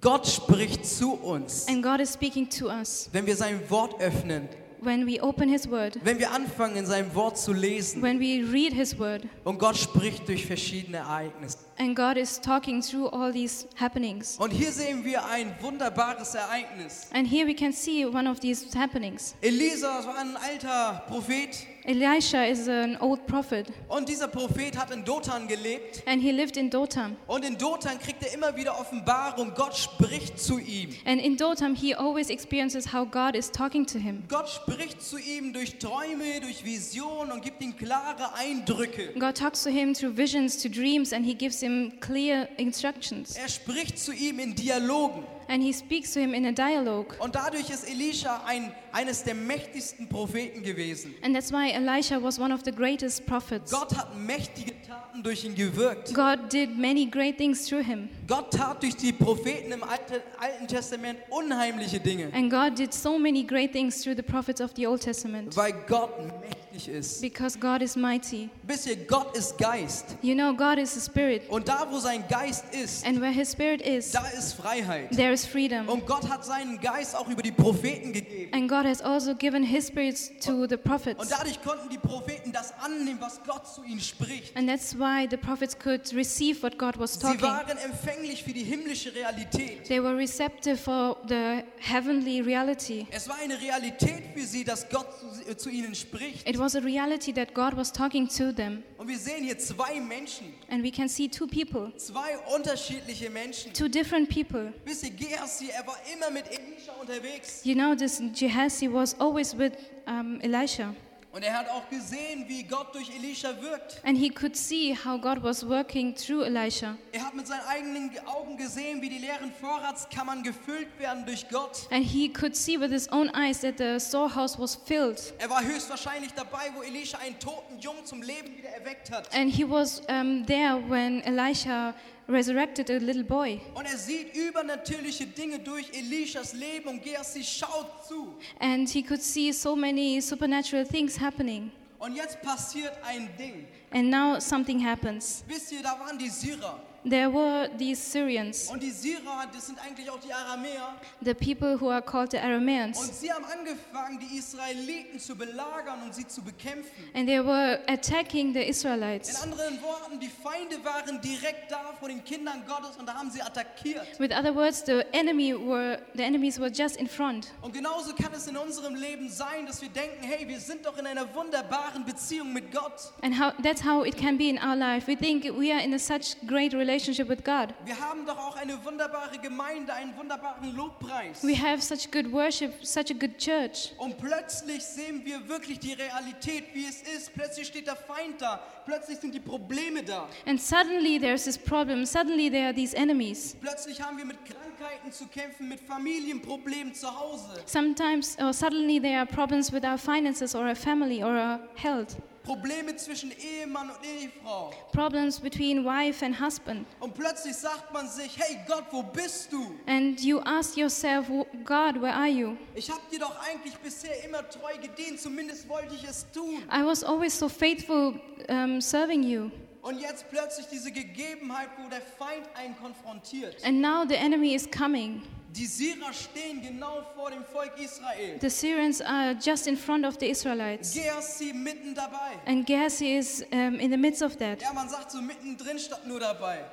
Gott 0.00 0.26
spricht 0.26 0.86
zu 0.86 1.14
uns, 1.14 1.66
and 1.68 1.82
God 1.82 2.00
is 2.00 2.12
speaking 2.14 2.48
to 2.48 2.68
us. 2.68 3.08
wenn 3.12 3.26
wir 3.26 3.34
sein 3.36 3.60
Wort 3.68 4.00
öffnen, 4.00 4.48
When 4.80 5.06
we 5.06 5.20
open 5.20 5.48
His 5.48 5.70
word, 5.70 5.98
wenn 6.04 6.18
wir 6.18 6.30
anfangen, 6.32 6.76
in 6.76 6.86
seinem 6.86 7.14
Wort 7.14 7.38
zu 7.38 7.52
lesen. 7.52 8.02
when 8.02 8.20
we 8.20 8.42
read 8.52 8.72
His 8.72 8.98
word, 8.98 9.22
Und 9.44 9.58
Gott 9.58 9.76
spricht 9.76 10.28
durch 10.28 10.46
verschiedene 10.46 10.98
Ereignisse. 10.98 11.58
and 11.78 11.94
God 11.96 12.16
is 12.16 12.40
talking 12.40 12.80
through 12.82 13.08
all 13.12 13.32
these 13.32 13.66
happenings. 13.78 14.36
Und 14.38 14.50
hier 14.50 14.72
sehen 14.72 15.04
wir 15.04 15.24
ein 15.26 15.54
wunderbares 15.60 16.34
Ereignis. 16.34 17.08
And 17.12 17.26
here 17.26 17.46
we 17.46 17.54
can 17.54 17.72
see 17.72 18.04
one 18.06 18.28
of 18.30 18.40
these 18.40 18.66
happenings. 18.78 19.34
Elisa 19.42 20.04
war 20.06 20.16
ein 20.18 20.36
alter 20.36 21.02
Prophet 21.08 21.56
Elisha 21.86 22.44
is 22.44 22.68
an 22.68 22.96
old 23.00 23.26
prophet, 23.28 23.66
und 23.88 24.08
dieser 24.08 24.26
Prophet 24.26 24.76
hat 24.76 24.90
in 24.90 25.04
Dothan 25.04 25.46
gelebt. 25.46 26.02
and 26.06 26.20
he 26.20 26.32
lived 26.32 26.56
in 26.56 26.68
Dotam. 26.68 27.16
Und 27.28 27.44
in 27.44 27.56
Dothan 27.56 27.98
kriegt 28.00 28.24
er 28.24 28.34
immer 28.34 28.56
wieder 28.56 28.78
Offenbarung. 28.80 29.52
Gott 29.54 29.76
spricht 29.76 30.38
zu 30.40 30.58
ihm. 30.58 30.90
And 31.04 31.20
in 31.20 31.36
Dotam, 31.36 31.76
he 31.76 31.94
always 31.94 32.28
experiences 32.28 32.92
how 32.92 33.08
God 33.08 33.36
is 33.36 33.50
talking 33.50 33.86
to 33.86 33.98
him. 33.98 34.24
Gott 34.28 34.48
spricht 34.48 35.00
zu 35.00 35.16
ihm 35.18 35.52
durch 35.52 35.78
Träume, 35.78 36.40
durch 36.40 36.64
Visionen 36.64 37.30
und 37.30 37.42
gibt 37.42 37.62
ihm 37.62 37.76
klare 37.76 38.34
Eindrücke. 38.34 39.12
God 39.18 39.36
talks 39.36 39.62
to 39.62 39.70
him 39.70 39.94
through 39.94 40.16
visions, 40.16 40.60
to 40.60 40.68
dreams, 40.68 41.12
and 41.12 41.24
he 41.24 41.34
gives 41.34 41.60
him 41.60 41.92
clear 42.00 42.48
instructions. 42.56 43.36
Er 43.36 43.48
spricht 43.48 43.98
zu 43.98 44.12
ihm 44.12 44.40
in 44.40 44.54
Dialogen. 44.56 45.22
And 45.48 45.62
he 45.62 45.72
speaks 45.72 46.12
to 46.14 46.20
him 46.20 46.34
in 46.34 46.46
a 46.46 46.52
dialogue. 46.52 47.14
Und 47.18 47.34
dadurch 47.34 47.70
ist 47.70 47.88
Elisha 47.88 48.42
ein, 48.46 48.72
eines 48.92 49.22
der 49.22 49.34
mächtigsten 49.34 50.08
Propheten 50.08 50.62
gewesen. 50.62 51.14
And 51.22 51.34
that's 51.34 51.52
why 51.52 51.70
Elisha 51.70 52.22
was 52.22 52.38
one 52.38 52.52
of 52.52 52.62
the 52.64 52.72
greatest 52.72 53.26
prophets. 53.26 53.70
Gott 53.70 53.96
hat 53.96 54.16
mächtige 54.16 54.72
Taten 54.86 55.22
durch 55.22 55.44
ihn 55.44 55.54
gewirkt. 55.54 56.14
God 56.14 56.52
did 56.52 56.76
many 56.76 57.06
great 57.06 57.36
things 57.36 57.66
through 57.66 57.84
him. 57.84 58.08
Gott 58.26 58.52
tat 58.52 58.82
durch 58.82 58.96
die 58.96 59.12
Propheten 59.12 59.72
im 59.72 59.82
Alten, 59.82 60.14
Alten 60.38 60.66
Testament 60.66 61.18
unheimliche 61.30 62.00
Dinge, 62.00 62.30
And 62.34 62.50
God 62.50 62.76
did 62.76 62.92
so 62.92 63.18
many 63.18 63.42
great 63.44 63.72
things 63.72 64.02
through 64.02 64.16
the 64.16 64.22
prophets 64.22 64.60
of 64.60 64.72
the 64.76 64.86
Old 64.86 65.00
Testament. 65.02 65.56
weil 65.56 65.72
Gott 65.86 66.18
mächtig 66.18 66.66
mächtig 66.76 66.88
ist. 66.88 67.20
because 67.20 67.58
God 67.58 67.82
is 67.82 67.96
mighty. 67.96 68.48
Wisst 68.66 68.86
ihr, 68.86 68.96
Gott 68.96 69.36
ist 69.36 69.56
Geist. 69.58 70.16
You 70.22 70.34
know, 70.34 70.54
God 70.54 70.78
is 70.78 70.96
a 70.96 71.00
spirit, 71.00 71.42
Und 71.48 71.68
da, 71.68 71.86
wo 71.90 71.98
sein 71.98 72.24
Geist 72.28 72.64
ist, 72.74 73.06
and 73.06 73.20
where 73.20 73.32
His 73.32 73.52
spirit 73.52 73.80
is, 73.82 74.10
da 74.12 74.26
ist 74.36 74.54
Freiheit. 74.54 75.10
there 75.16 75.32
is 75.36 75.46
freedom. 75.46 75.88
Und 75.88 76.06
Gott 76.06 76.28
hat 76.28 76.44
seinen 76.44 76.80
Geist 76.80 77.14
auch 77.14 77.28
über 77.28 77.42
die 77.42 77.52
Propheten 77.52 78.12
gegeben. 78.12 78.52
And 78.54 78.68
God 78.68 78.84
has 78.84 79.00
also 79.00 79.34
given 79.34 79.62
His 79.62 79.88
spirit 79.88 80.16
to 80.44 80.66
the 80.66 80.74
Und 80.76 80.84
prophets. 80.84 81.28
dadurch 81.28 81.60
konnten 81.62 81.88
die 81.88 81.98
Propheten 81.98 82.52
das 82.52 82.72
annehmen, 82.80 83.18
was 83.20 83.40
Gott 83.44 83.66
zu 83.66 83.82
ihnen 83.84 84.00
spricht. 84.00 84.56
And 84.56 84.68
that's 84.68 84.98
why 84.98 85.26
the 85.30 85.36
prophets 85.36 85.78
could 85.78 86.00
receive 86.14 86.62
what 86.62 86.78
God 86.78 86.98
was 86.98 87.14
Sie 87.14 87.20
talking. 87.20 87.42
waren 87.42 87.76
empfänglich 87.78 88.42
für 88.42 88.52
die 88.52 88.64
himmlische 88.64 89.14
Realität. 89.14 89.84
They 89.84 90.02
were 90.02 90.16
receptive 90.16 90.76
for 90.76 91.16
the 91.28 91.62
heavenly 91.78 92.40
reality. 92.40 93.06
Es 93.10 93.28
war 93.28 93.36
eine 93.42 93.60
Realität 93.60 94.24
für 94.34 94.42
sie, 94.44 94.64
dass 94.64 94.88
Gott 94.88 95.06
zu, 95.20 95.50
äh, 95.50 95.56
zu 95.56 95.68
ihnen 95.70 95.94
spricht. 95.94 96.48
It 96.48 96.58
was 96.58 96.74
a 96.74 96.80
reality 96.80 97.32
that 97.32 97.52
God 97.54 97.76
was 97.76 97.92
talking 97.92 98.28
to 98.28 98.52
them. 98.52 98.82
Und 98.98 99.08
wir 99.08 99.18
sehen 99.18 99.44
hier 99.44 99.58
zwei 99.58 100.00
Menschen, 100.00 100.46
And 100.70 100.82
we 100.82 100.90
can 100.90 101.08
see 101.08 101.28
two 101.28 101.46
people, 101.46 101.92
zwei 101.96 102.38
unterschiedliche 102.54 103.30
Menschen. 103.30 103.72
two 103.72 103.88
different 103.88 104.28
people. 104.28 104.72
Wisst 104.84 105.04
ihr, 105.04 105.10
Gehazi, 105.28 105.68
er 105.68 105.86
war 105.86 105.96
immer 106.12 106.30
mit 106.30 106.46
Elisha 106.48 106.92
unterwegs. 107.00 107.60
You 107.64 107.74
know, 107.74 107.94
this 107.94 108.20
Gehazi 108.38 108.92
was 108.92 109.18
always 109.20 109.56
with 109.56 109.72
um, 110.06 110.40
Elisha. 110.40 110.94
Und 111.36 111.42
er 111.42 111.52
hat 111.52 111.68
auch 111.68 111.86
gesehen, 111.90 112.48
wie 112.48 112.62
Gott 112.62 112.94
durch 112.94 113.10
Elisha 113.14 113.50
wirkt. 113.60 114.00
And 114.04 114.16
he 114.16 114.30
could 114.30 114.56
see 114.56 114.96
how 114.96 115.20
God 115.20 115.42
was 115.42 115.68
working 115.68 116.14
through 116.14 116.46
Elisha. 116.46 116.96
Er 117.12 117.26
hat 117.26 117.34
mit 117.34 117.46
seinen 117.46 117.60
eigenen 117.68 118.10
Augen 118.26 118.56
gesehen, 118.56 119.02
wie 119.02 119.10
die 119.10 119.18
leeren 119.18 119.52
Vorratskammern 119.52 120.42
gefüllt 120.42 120.88
werden 120.98 121.26
durch 121.26 121.46
Gott. 121.50 121.88
And 121.90 122.02
he 122.02 122.30
could 122.32 122.56
see 122.56 122.80
with 122.80 122.90
his 122.90 123.06
own 123.12 123.28
eyes 123.34 123.60
that 123.60 123.76
the 123.76 124.00
storehouse 124.00 124.58
was 124.58 124.74
filled. 124.76 125.34
Er 125.38 125.50
war 125.50 125.62
höchstwahrscheinlich 125.62 126.32
dabei, 126.32 126.70
wo 126.74 126.80
Elisha 126.80 127.18
einen 127.18 127.38
toten 127.38 127.80
Jungen 127.80 128.06
zum 128.06 128.22
Leben 128.22 128.56
wieder 128.56 128.70
erweckt 128.70 129.10
hat. 129.10 129.28
And 129.34 129.52
he 129.52 129.68
was 129.68 130.00
um, 130.08 130.46
there 130.46 130.82
when 130.88 131.20
Elisha 131.20 131.92
resurrected 132.28 132.90
a 132.90 132.98
little 132.98 133.24
boy. 133.24 133.60
Und 133.74 133.86
er 133.86 133.96
sieht 133.96 134.34
übernatürliche 134.34 135.26
Dinge 135.26 135.58
durch 135.58 135.90
Elishas 135.92 136.52
Leben 136.52 136.88
und 136.88 137.02
Gehazi 137.02 137.42
schaut 137.44 138.06
zu. 138.06 138.34
And 138.58 138.88
he 138.88 139.02
could 139.02 139.22
see 139.22 139.52
so 139.52 139.76
many 139.76 140.20
supernatural 140.20 140.86
things 140.86 141.18
happening. 141.20 141.70
Und 141.98 142.14
jetzt 142.14 142.40
passiert 142.42 142.92
ein 143.04 143.28
Ding. 143.38 143.66
And 143.90 144.10
now 144.10 144.38
something 144.40 144.84
happens. 144.84 145.44
Wisst 145.46 145.72
ihr, 145.72 145.82
da 145.82 145.98
waren 145.98 146.18
die 146.18 146.28
Syrer. 146.28 146.80
There 147.08 147.32
were 147.32 147.70
these 147.78 148.00
Syrians, 148.02 148.68
Und 148.68 148.82
die 148.82 148.90
Syrer, 148.90 149.46
das 149.52 149.66
sind 149.66 149.78
eigentlich 149.78 150.10
auch 150.10 150.18
die 150.18 150.32
Aramäer. 150.32 150.96
the 151.22 151.34
people 151.34 151.76
who 151.80 151.88
are 151.88 152.02
called 152.02 152.32
the 152.32 152.38
Arameans. 152.38 152.98
Und 152.98 153.14
sie 153.14 153.32
haben 153.32 153.44
angefangen, 153.44 154.18
die 154.18 154.36
Israeliten 154.36 155.20
zu 155.20 155.36
belagern 155.36 156.02
und 156.04 156.12
sie 156.12 156.26
zu 156.26 156.42
bekämpfen. 156.42 156.90
And 157.14 157.28
they 157.28 157.38
were 157.38 157.78
attacking 157.86 158.52
the 158.52 158.62
In 158.62 158.70
Israelites. 158.70 159.40
anderen 159.40 159.80
Worten, 159.82 160.18
die 160.18 160.28
Feinde 160.28 160.84
waren 160.84 161.20
direkt 161.20 161.70
da 161.70 161.92
vor 162.00 162.08
den 162.08 162.24
Kindern 162.24 162.64
Gottes 162.66 162.96
und 162.98 163.06
da 163.06 163.14
haben 163.14 163.30
sie 163.30 163.40
attackiert. 163.40 164.18
With 164.18 164.32
other 164.36 164.52
words, 164.52 164.82
the 164.84 165.04
enemy 165.12 165.54
were 165.54 166.00
the 166.14 166.24
enemies 166.24 166.58
were 166.58 166.70
just 166.72 166.96
in 166.96 167.06
front. 167.06 167.52
Und 167.62 167.72
genauso 167.72 168.14
kann 168.16 168.32
es 168.34 168.48
in 168.48 168.56
unserem 168.56 168.96
Leben 168.96 169.28
sein, 169.28 169.64
dass 169.66 169.80
wir 169.80 169.90
denken, 169.90 170.24
hey, 170.24 170.48
wir 170.48 170.58
sind 170.58 170.84
doch 170.84 170.98
in 170.98 171.06
einer 171.06 171.32
wunderbaren 171.32 172.04
Beziehung 172.04 172.52
mit 172.52 172.72
Gott. 172.72 173.12
And 173.22 173.38
how, 173.38 173.52
that's 173.62 173.84
how 173.84 174.04
it 174.04 174.16
can 174.16 174.36
be 174.36 174.48
in 174.48 174.58
our 174.58 174.74
life. 174.74 175.06
We 175.06 175.14
think 175.16 175.44
we 175.56 175.72
are 175.72 175.80
in 175.80 175.94
a 175.94 175.98
such 176.00 176.34
great 176.48 176.74
relationship 176.74 176.95
with 177.28 177.44
God. 177.44 177.74
Wir 177.84 177.98
haben 178.00 178.26
doch 178.26 178.38
auch 178.38 178.56
eine 178.56 178.82
wunderbare 178.84 179.38
Gemeinde, 179.38 179.92
einen 179.92 180.16
wunderbaren 180.16 180.74
Lobpreis. 180.74 181.42
We 181.42 181.54
have 181.54 181.82
such 181.82 182.10
good 182.10 182.32
worship, 182.32 182.72
such 182.84 183.10
a 183.10 183.14
good 183.14 183.36
church. 183.38 183.92
Und 183.98 184.18
plötzlich 184.18 184.82
sehen 184.82 185.24
wir 185.24 185.46
wirklich 185.48 185.78
die 185.78 185.92
Realität, 185.92 186.64
wie 186.74 186.86
es 186.86 187.02
ist. 187.02 187.34
Plötzlich 187.34 187.68
steht 187.68 187.86
der 187.86 187.96
Feind 187.96 188.40
da. 188.40 188.60
Plötzlich 188.84 189.18
sind 189.18 189.34
die 189.34 189.40
Probleme 189.40 190.02
da. 190.02 190.28
And 190.46 190.60
suddenly 190.60 191.18
there's 191.18 191.44
this 191.44 191.58
problem. 191.58 192.04
Suddenly 192.06 192.50
there 192.50 192.66
are 192.66 192.74
these 192.74 192.96
enemies. 192.96 193.56
Plötzlich 193.60 194.00
haben 194.00 194.16
wir 194.16 194.24
mit 194.24 194.38
Krankheiten 194.44 194.65
zu 195.10 195.26
kämpfen, 195.26 195.68
mit 195.68 195.80
Familienproblemen 195.80 196.94
zu 196.94 197.06
Hause. 197.08 197.62
Sometimes 197.66 198.36
or 198.40 198.52
suddenly 198.52 199.00
there 199.00 199.18
are 199.18 199.26
problems 199.26 199.72
with 199.72 199.84
our 199.84 199.98
finances 199.98 200.54
or 200.54 200.66
our 200.66 200.74
family 200.76 201.22
or 201.22 201.30
our 201.36 201.60
health. 201.76 202.16
Probleme 202.44 202.94
zwischen 202.94 203.32
Ehemann 203.32 203.90
und 203.90 203.98
Ehefrau. 204.06 204.70
Problems 204.92 205.40
between 205.40 205.84
wife 205.84 206.24
and 206.24 206.38
husband. 206.40 206.86
Und 207.00 207.12
plötzlich 207.12 207.56
sagt 207.56 207.92
man 207.92 208.06
sich, 208.08 208.38
hey 208.38 208.58
Gott, 208.68 208.84
wo 208.92 209.02
bist 209.02 209.52
du? 209.52 209.66
And 209.88 210.20
you 210.20 210.38
ask 210.44 210.76
yourself, 210.76 211.28
"W- 211.28 211.44
God, 211.64 212.00
where 212.00 212.14
are 212.14 212.28
you? 212.28 212.56
Ich 212.76 212.88
habe 212.88 213.00
dir 213.10 213.18
doch 213.18 213.34
eigentlich 213.40 213.74
bisher 213.78 214.24
immer 214.24 214.48
treu 214.48 214.76
gedient, 214.80 215.20
zumindest 215.20 215.68
wollte 215.68 215.96
ich 215.96 216.04
es 216.08 216.24
tun. 216.30 216.62
I 216.72 216.84
was 216.84 217.02
always 217.02 217.36
so 217.36 217.48
faithful 217.48 218.14
um, 218.48 218.80
serving 218.80 219.24
you. 219.24 219.50
Und 219.86 220.00
jetzt 220.00 220.28
plötzlich 220.30 220.66
diese 220.66 220.90
Gegebenheit, 220.90 221.68
wo 221.78 221.88
der 221.88 222.00
Feind 222.00 222.44
einen 222.56 222.76
konfrontiert. 222.76 223.64
And 223.64 223.80
now 223.80 224.04
the 224.04 224.16
enemy 224.16 224.52
is 224.52 224.68
coming. 224.68 225.22
Die 225.50 225.64
Syrer 225.64 226.12
stehen 226.12 226.60
genau 226.60 227.02
vor 227.14 227.30
dem 227.30 227.44
Volk 227.44 227.78
Israel. 227.78 228.36
The 228.40 228.50
Syrians 228.50 229.00
are 229.00 229.36
just 229.40 229.68
in 229.68 229.76
front 229.76 230.04
of 230.04 230.16
the 230.18 230.28
Israelites. 230.28 230.92
Gehazi 230.92 231.52
mitten 231.52 231.94
dabei. 231.94 232.36
And 232.46 232.66
Gehazi 232.66 233.16
is 233.16 233.44
um, 233.52 233.78
in 233.78 233.92
the 233.92 233.96
midst 233.96 234.22
of 234.22 234.36
that. 234.38 234.60
Ja, 234.60 234.72
man 234.72 234.88
sagt 234.88 235.12
so 235.12 235.22
mittendrin 235.22 235.78
statt 235.78 236.04
nur 236.04 236.18
dabei. 236.18 236.64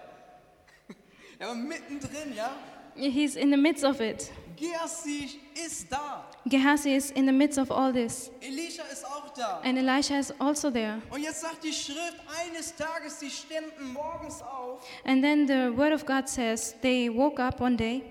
Ja, 1.40 1.54
mittendrin, 1.54 2.34
ja. 2.36 2.56
He's 2.96 3.36
in 3.36 3.52
the 3.52 3.58
midst 3.58 3.84
of 3.84 4.02
it. 4.02 4.32
Gehazi 4.56 5.40
ist 5.66 5.92
da. 5.92 6.26
Gehazi 6.46 6.96
is 6.96 7.12
in 7.12 7.26
the 7.26 7.32
midst 7.32 7.58
of 7.58 7.72
all 7.72 7.92
this. 7.94 8.32
Elisha 8.42 8.84
ist 8.92 9.06
auch 9.06 9.30
da. 9.34 9.62
And 9.64 9.78
Elisha 9.78 10.20
is 10.20 10.34
also 10.40 10.70
there. 10.72 11.02
Und 11.10 11.22
jetzt 11.22 11.42
sagt 11.42 11.64
die 11.64 11.74
Schrift, 11.74 12.18
eines 12.46 12.76
Tages, 12.76 13.20
sie 13.20 13.30
standen 13.30 13.94
morgens 13.94 14.42
auf. 14.42 14.86
And 15.06 15.24
then 15.24 15.48
the 15.48 15.76
word 15.76 15.94
of 15.94 16.06
God 16.06 16.28
says 16.28 16.76
they 16.82 17.10
woke 17.10 17.42
up 17.42 17.60
one 17.62 17.76
day. 17.76 18.04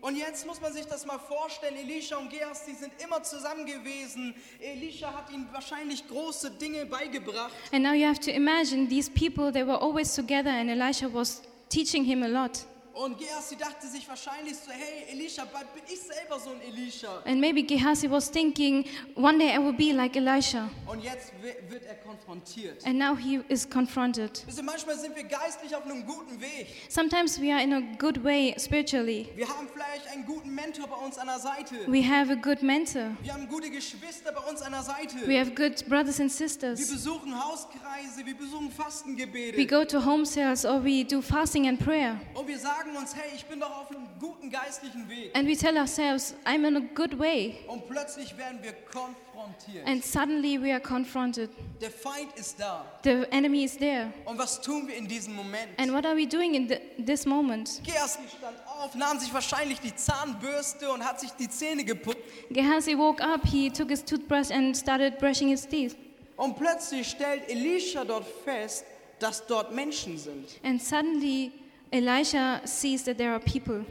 Und 0.00 0.16
jetzt 0.16 0.46
muss 0.46 0.60
man 0.60 0.72
sich 0.72 0.86
das 0.86 1.04
mal 1.04 1.18
vorstellen, 1.18 1.76
Elisha 1.76 2.16
und 2.16 2.30
Gehazi 2.30 2.72
sind 2.72 2.92
immer 3.04 3.22
zusammen 3.22 3.66
gewesen. 3.66 4.34
Elisha 4.58 5.12
hat 5.12 5.30
ihnen 5.30 5.46
wahrscheinlich 5.52 6.08
große 6.08 6.52
Dinge 6.52 6.86
beigebracht. 6.86 7.52
And 7.72 7.82
now 7.82 7.92
you 7.92 8.06
have 8.06 8.20
to 8.20 8.30
imagine 8.30 8.88
these 8.88 9.10
people, 9.10 9.52
they 9.52 9.66
were 9.66 9.78
always 9.78 10.14
together, 10.14 10.50
and 10.50 10.70
Elisha 10.70 11.06
was 11.12 11.42
teaching 11.68 12.04
him 12.04 12.22
a 12.22 12.28
lot. 12.28 12.64
Und 13.02 13.16
Gehazi 13.18 13.56
dachte 13.56 13.86
sich 13.86 14.06
wahrscheinlich 14.06 14.56
so, 14.56 14.70
hey 14.70 15.06
Elisha, 15.10 15.46
bald 15.50 15.72
bin 15.72 15.82
ich 15.88 15.98
selber 16.00 16.38
so 16.38 16.50
ein 16.50 16.60
Elisha. 16.60 17.22
And 17.24 17.40
maybe 17.40 17.62
Gehazi 17.62 18.10
was 18.10 18.30
thinking, 18.30 18.84
one 19.14 19.38
day 19.38 19.54
I 19.54 19.58
will 19.58 19.72
be 19.72 19.92
like 19.92 20.16
Elisha. 20.16 20.68
Und 20.86 21.02
jetzt 21.02 21.32
wi- 21.42 21.56
wird 21.70 21.84
er 21.86 21.94
konfrontiert. 21.94 22.84
And 22.84 22.98
now 22.98 23.16
he 23.16 23.40
is 23.48 23.66
confronted. 23.68 24.44
Ihr, 24.54 24.62
manchmal 24.62 24.98
sind 24.98 25.16
wir 25.16 25.24
geistlich 25.24 25.74
auf 25.74 25.84
einem 25.86 26.04
guten 26.04 26.38
Weg. 26.42 26.66
Sometimes 26.90 27.40
we 27.40 27.50
are 27.50 27.62
in 27.62 27.72
a 27.72 27.80
good 27.98 28.22
way 28.22 28.54
spiritually. 28.58 29.28
Wir 29.34 29.48
haben 29.48 29.66
vielleicht 29.72 30.06
einen 30.12 30.26
guten 30.26 30.54
Mentor 30.54 30.86
bei 30.86 30.96
uns 30.96 31.16
an 31.16 31.28
der 31.28 31.38
Seite. 31.38 31.76
We 31.86 32.02
have 32.06 32.30
a 32.30 32.34
good 32.34 32.62
mentor. 32.62 33.16
Wir 33.22 33.32
haben 33.32 33.48
gute 33.48 33.70
Geschwister 33.70 34.30
bei 34.32 34.42
uns 34.50 34.60
an 34.60 34.72
der 34.72 34.82
Seite. 34.82 35.16
We 35.26 35.38
have 35.40 35.52
good 35.52 35.88
brothers 35.88 36.20
and 36.20 36.28
Wir 36.30 36.48
sisters. 36.48 36.78
besuchen 36.78 37.32
Hauskreise, 37.34 38.26
wir 38.26 38.36
besuchen 38.36 38.68
We 38.68 38.82
Fastengebete. 38.82 39.66
go 39.66 39.86
to 39.86 40.04
home 40.04 40.26
cells 40.26 40.66
or 40.66 40.84
we 40.84 41.02
do 41.02 41.22
fasting 41.22 41.66
and 41.66 41.78
prayer. 41.78 42.20
Und 42.34 42.46
wir 42.46 42.58
sagen 42.58 42.89
uns, 42.96 43.14
hey, 43.14 43.30
ich 43.34 43.44
bin 43.46 43.60
doch 43.60 43.70
auf 43.70 43.90
einem 43.90 44.06
guten 44.18 44.50
geistlichen 44.50 45.08
Weg. 45.08 45.36
And 45.36 45.48
we 45.48 45.56
tell 45.56 45.76
ourselves, 45.76 46.34
I'm 46.44 46.66
in 46.66 46.76
a 46.76 46.82
good 46.94 47.18
way. 47.18 47.58
Und 47.66 47.88
plötzlich 47.88 48.36
werden 48.36 48.58
wir 48.62 48.72
konfrontiert. 48.72 49.86
And 49.86 50.04
suddenly 50.04 50.60
we 50.60 50.72
are 50.72 50.80
confronted. 50.80 51.50
Der 51.80 51.90
Feind 51.90 52.32
ist 52.36 52.58
da. 52.58 52.84
The 53.04 53.26
enemy 53.30 53.64
is 53.64 53.76
there. 53.76 54.12
Und 54.24 54.38
was 54.38 54.60
tun 54.60 54.86
wir 54.88 54.96
in 54.96 55.08
diesem 55.08 55.34
Moment? 55.34 55.68
And 55.78 55.92
what 55.92 56.04
are 56.06 56.16
we 56.16 56.26
doing 56.26 56.54
in 56.54 56.68
the, 56.68 57.04
this 57.04 57.24
moment? 57.26 57.80
Gehazi 57.84 58.20
stand 58.36 58.56
auf, 58.66 58.94
nahm 58.94 59.18
sich 59.18 59.32
wahrscheinlich 59.32 59.80
die 59.80 59.94
Zahnbürste 59.94 60.90
und 60.90 61.04
hat 61.04 61.20
sich 61.20 61.30
die 61.32 61.48
Zähne 61.48 61.84
geputzt. 61.84 62.18
Gehazi 62.50 62.96
woke 62.96 63.22
up, 63.22 63.46
he 63.46 63.70
took 63.70 63.90
his 63.90 64.04
toothbrush 64.04 64.50
and 64.50 64.76
started 64.76 65.18
brushing 65.18 65.48
his 65.48 65.66
teeth. 65.66 65.96
Und 66.36 66.56
plötzlich 66.56 67.08
stellt 67.08 67.48
Elisha 67.48 68.04
dort 68.04 68.26
fest, 68.44 68.84
dass 69.18 69.46
dort 69.46 69.74
Menschen 69.74 70.16
sind. 70.18 70.48
And 70.62 70.82
suddenly 70.82 71.52
Elisha 71.92 72.60
sees 72.64 73.04
that 73.04 73.18
there 73.18 73.32
are 73.32 73.40
people. 73.40 73.84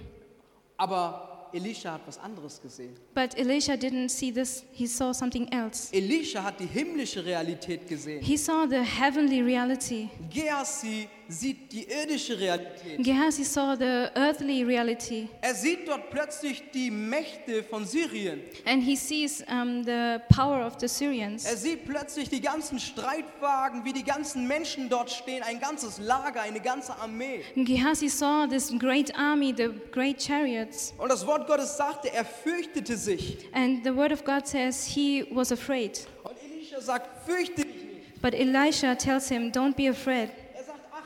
Aber 0.78 1.50
Elisha 1.54 1.92
hat 1.92 2.02
was 2.06 2.18
anderes 2.18 2.60
gesehen. 2.62 2.96
But 3.14 3.38
Elisha 3.38 3.76
didn't 3.76 4.10
see 4.10 4.32
this, 4.32 4.64
he 4.72 4.88
saw 4.88 5.12
something 5.12 5.52
else. 5.52 5.90
Elisha 5.94 6.42
hat 6.44 6.60
die 6.60 6.68
himmlische 6.68 7.26
Realität 7.26 7.88
gesehen. 7.88 8.22
He 8.22 8.38
saw 8.38 8.66
the 8.68 8.84
heavenly 8.84 9.42
reality. 9.42 10.10
Gehazi 10.30 11.10
sieht 11.30 11.72
die 11.72 11.84
irdische 11.84 12.38
Realität. 12.40 13.04
Gehazi 13.04 13.44
saw 13.44 13.76
the 13.78 14.10
earthly 14.20 14.64
reality. 14.64 15.28
Er 15.42 15.54
sieht 15.54 15.88
dort 15.88 16.10
plötzlich 16.10 16.64
die 16.74 16.90
Mächte 16.90 17.64
von 17.64 17.86
Syrien. 17.86 18.42
And 18.66 18.84
he 18.84 18.96
sees 18.96 19.44
um, 19.48 19.84
the 19.84 20.18
power 20.34 20.66
of 20.66 20.78
the 20.80 20.88
Syrians. 20.88 21.46
Er 21.46 21.56
sieht 21.56 21.86
plötzlich 21.86 22.30
die 22.30 22.42
ganzen 22.42 22.80
Streitwagen, 22.80 23.86
wie 23.86 23.94
die 23.94 24.04
ganzen 24.04 24.48
Menschen 24.48 24.90
dort 24.90 25.12
stehen, 25.12 25.44
ein 25.44 25.60
ganzes 25.60 26.00
Lager, 26.00 26.42
eine 26.42 26.60
ganze 26.60 26.96
Armee. 26.96 27.44
Gehazi 27.56 28.10
saw 28.10 28.48
this 28.48 28.74
great 28.80 29.16
army, 29.18 29.54
the 29.56 29.70
great 29.92 30.22
chariots. 30.22 30.94
Und 30.98 31.10
das 31.10 31.26
Wort 31.28 31.48
Gottes 31.48 31.78
sagte, 31.78 32.12
er 32.12 32.26
fürchtete 32.26 32.98
sich. 32.98 33.38
And 33.54 33.84
the 33.84 33.96
word 33.96 34.12
of 34.12 34.24
God 34.24 34.48
says 34.48 34.84
he 34.86 35.26
was 35.32 35.52
afraid. 35.52 36.08
Und 36.24 36.34
Elisha 36.52 36.82
sagt, 36.82 37.08
fürchte 37.26 37.64
dich 37.66 37.76
nicht. 37.76 38.22
But 38.22 38.34
Elisha 38.34 38.96
tells 38.96 39.30
him, 39.30 39.52
Don't 39.52 39.76
be 39.76 39.88
afraid. 39.88 40.30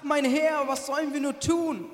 Mein 0.03 0.25
Herr, 0.25 0.67
was 0.67 0.85
sollen 0.85 1.13
wir 1.13 1.21
nur 1.21 1.39
tun? 1.39 1.89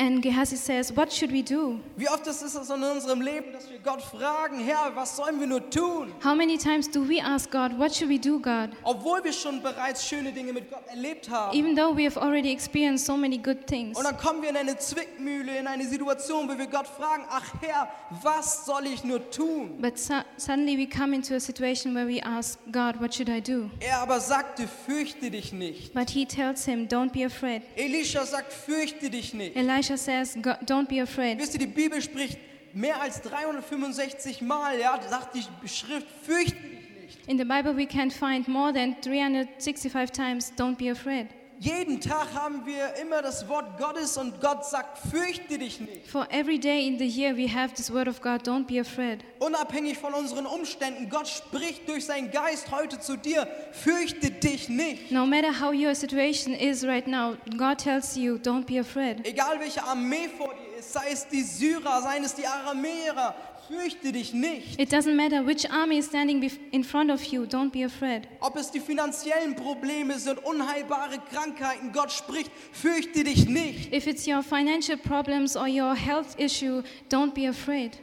And 0.00 0.22
Gehazi 0.22 0.56
says, 0.56 0.96
What 0.96 1.12
should 1.12 1.30
we 1.30 1.42
do? 1.42 1.78
Wie 1.94 2.08
oft 2.08 2.26
ist 2.26 2.40
es 2.40 2.54
in 2.70 2.82
unserem 2.82 3.20
Leben, 3.20 3.52
dass 3.52 3.70
wir 3.70 3.78
Gott 3.80 4.00
fragen, 4.00 4.58
Herr, 4.60 4.96
was 4.96 5.14
sollen 5.14 5.38
wir 5.38 5.46
nur 5.46 5.68
tun? 5.68 6.10
How 6.24 6.34
many 6.34 6.56
times 6.56 6.90
do 6.90 7.06
we 7.06 7.20
ask 7.22 7.50
God, 7.50 7.78
What 7.78 7.94
should 7.94 8.08
we 8.08 8.18
do, 8.18 8.38
God? 8.38 8.70
Obwohl 8.82 9.22
wir 9.22 9.32
schon 9.34 9.60
bereits 9.62 10.08
schöne 10.08 10.32
Dinge 10.32 10.54
mit 10.54 10.70
Gott 10.70 10.86
erlebt 10.88 11.28
haben. 11.28 11.54
Even 11.54 11.76
though 11.76 11.94
we 11.94 12.06
have 12.06 12.18
already 12.18 12.50
experienced 12.50 13.04
so 13.04 13.14
many 13.14 13.36
good 13.36 13.66
things. 13.66 13.98
Und 13.98 14.04
dann 14.04 14.16
kommen 14.16 14.40
wir 14.40 14.48
in 14.48 14.56
eine 14.56 14.78
Zwickmühle, 14.78 15.58
in 15.58 15.66
eine 15.66 15.86
Situation, 15.86 16.48
wo 16.48 16.56
wir 16.56 16.66
Gott 16.66 16.86
fragen, 16.86 17.24
ach 17.28 17.52
Herr, 17.60 17.90
was 18.22 18.64
soll 18.64 18.86
ich 18.86 19.04
nur 19.04 19.30
tun? 19.30 19.82
But 19.82 19.98
su- 19.98 20.14
suddenly 20.38 20.78
we 20.78 20.86
come 20.86 21.14
into 21.14 21.34
a 21.34 21.40
situation 21.40 21.94
where 21.94 22.06
we 22.08 22.22
ask 22.24 22.58
God, 22.72 22.98
What 23.02 23.14
should 23.14 23.28
I 23.28 23.42
do? 23.42 23.68
Er 23.80 23.98
aber 23.98 24.18
sagte, 24.20 24.66
fürchte 24.66 25.30
dich 25.30 25.52
nicht. 25.52 25.92
But 25.92 26.08
he 26.08 26.24
tells 26.24 26.64
him, 26.64 26.88
Don't 26.88 27.12
be 27.12 27.26
afraid. 27.26 27.60
Elisha 27.76 28.24
sagt, 28.24 28.50
fürchte 28.54 29.10
dich 29.10 29.34
nicht. 29.34 29.54
Elisha 29.56 29.89
says, 29.96 30.34
"Go- 30.40 30.56
Don't 30.64 30.88
be 30.88 31.00
afraid. 31.02 31.38
Wisst 31.38 31.54
ihr, 31.54 31.60
die 31.60 31.66
Bibel 31.66 32.00
spricht 32.02 32.38
mehr 32.74 33.00
als 33.00 33.20
365 33.22 34.40
Mal, 34.42 34.78
ja, 34.78 34.98
sagt 35.08 35.34
die 35.34 35.68
Schrift, 35.68 36.06
fürchte 36.22 36.54
dich 36.56 36.90
nicht. 37.02 37.26
In 37.28 37.38
the 37.38 37.44
Bible, 37.44 37.76
we 37.76 37.86
can 37.86 38.10
find 38.10 38.46
more 38.48 38.72
than 38.72 38.96
365 39.02 40.10
times, 40.12 40.52
Don't 40.56 40.76
be 40.76 40.90
afraid. 40.90 41.26
Jeden 41.62 42.00
Tag 42.00 42.28
haben 42.32 42.64
wir 42.64 42.94
immer 43.02 43.20
das 43.20 43.46
Wort 43.46 43.76
Gottes 43.76 44.16
und 44.16 44.40
Gott 44.40 44.64
sagt, 44.64 44.96
fürchte 45.10 45.58
dich 45.58 45.78
nicht. 45.78 46.06
For 46.06 46.26
every 46.30 46.58
day 46.58 46.86
in 46.88 46.98
the 46.98 47.06
year, 47.06 47.36
we 47.36 47.46
have 47.46 47.74
this 47.74 47.92
word 47.92 48.08
of 48.08 48.22
God, 48.22 48.48
Don't 48.48 48.64
be 48.66 48.80
afraid. 48.80 49.22
Unabhängig 49.40 49.98
von 49.98 50.14
unseren 50.14 50.46
Umständen, 50.46 51.10
Gott 51.10 51.28
spricht 51.28 51.86
durch 51.86 52.06
seinen 52.06 52.30
Geist 52.30 52.70
heute 52.70 52.98
zu 52.98 53.18
dir, 53.18 53.46
fürchte 53.72 54.30
dich 54.30 54.70
nicht. 54.70 55.12
No 55.12 55.26
matter 55.26 55.52
how 55.52 55.74
your 55.74 55.94
situation 55.94 56.54
is 56.54 56.82
right 56.82 57.06
now, 57.06 57.36
God 57.58 57.76
tells 57.76 58.16
you, 58.16 58.36
Don't 58.36 58.64
be 58.64 58.80
afraid. 58.80 59.26
Egal 59.26 59.60
welche 59.60 59.84
Armee 59.84 60.30
vor 60.38 60.54
dir 60.54 60.78
ist, 60.78 60.94
sei 60.94 61.10
es 61.12 61.28
die 61.28 61.42
Syrer, 61.42 62.00
seien 62.00 62.24
es 62.24 62.34
die 62.34 62.46
Aramäer, 62.46 63.34
fürchte 63.70 64.12
dich 64.12 64.32
nicht. 64.32 64.80
It 64.80 64.92
doesn't 64.92 65.14
matter 65.14 65.46
which 65.46 65.70
army 65.70 65.98
is 65.98 66.06
standing 66.06 66.42
in 66.72 66.84
front 66.84 67.10
of 67.10 67.22
you, 67.24 67.44
don't 67.44 67.70
be 67.70 67.84
afraid. 67.84 68.26
Ob 68.40 68.56
es 68.56 68.70
die 68.70 68.80
finanziellen 68.80 69.54
Probleme 69.54 70.18
sind, 70.18 70.44
unheilbare 70.44 71.18
Krankheiten, 71.30 71.92
Gott 71.92 72.10
spricht, 72.10 72.50
fürchte 72.72 73.24
dich 73.24 73.48
nicht. 73.48 73.92
If 73.94 74.06
it's 74.06 74.26
your 74.26 74.42
financial 74.42 74.96
problems 74.96 75.56
or 75.56 75.66
your 75.66 75.94
health 75.94 76.38
issue, 76.38 76.82
don't 77.08 77.32
be 77.32 77.48
afraid. 77.48 77.98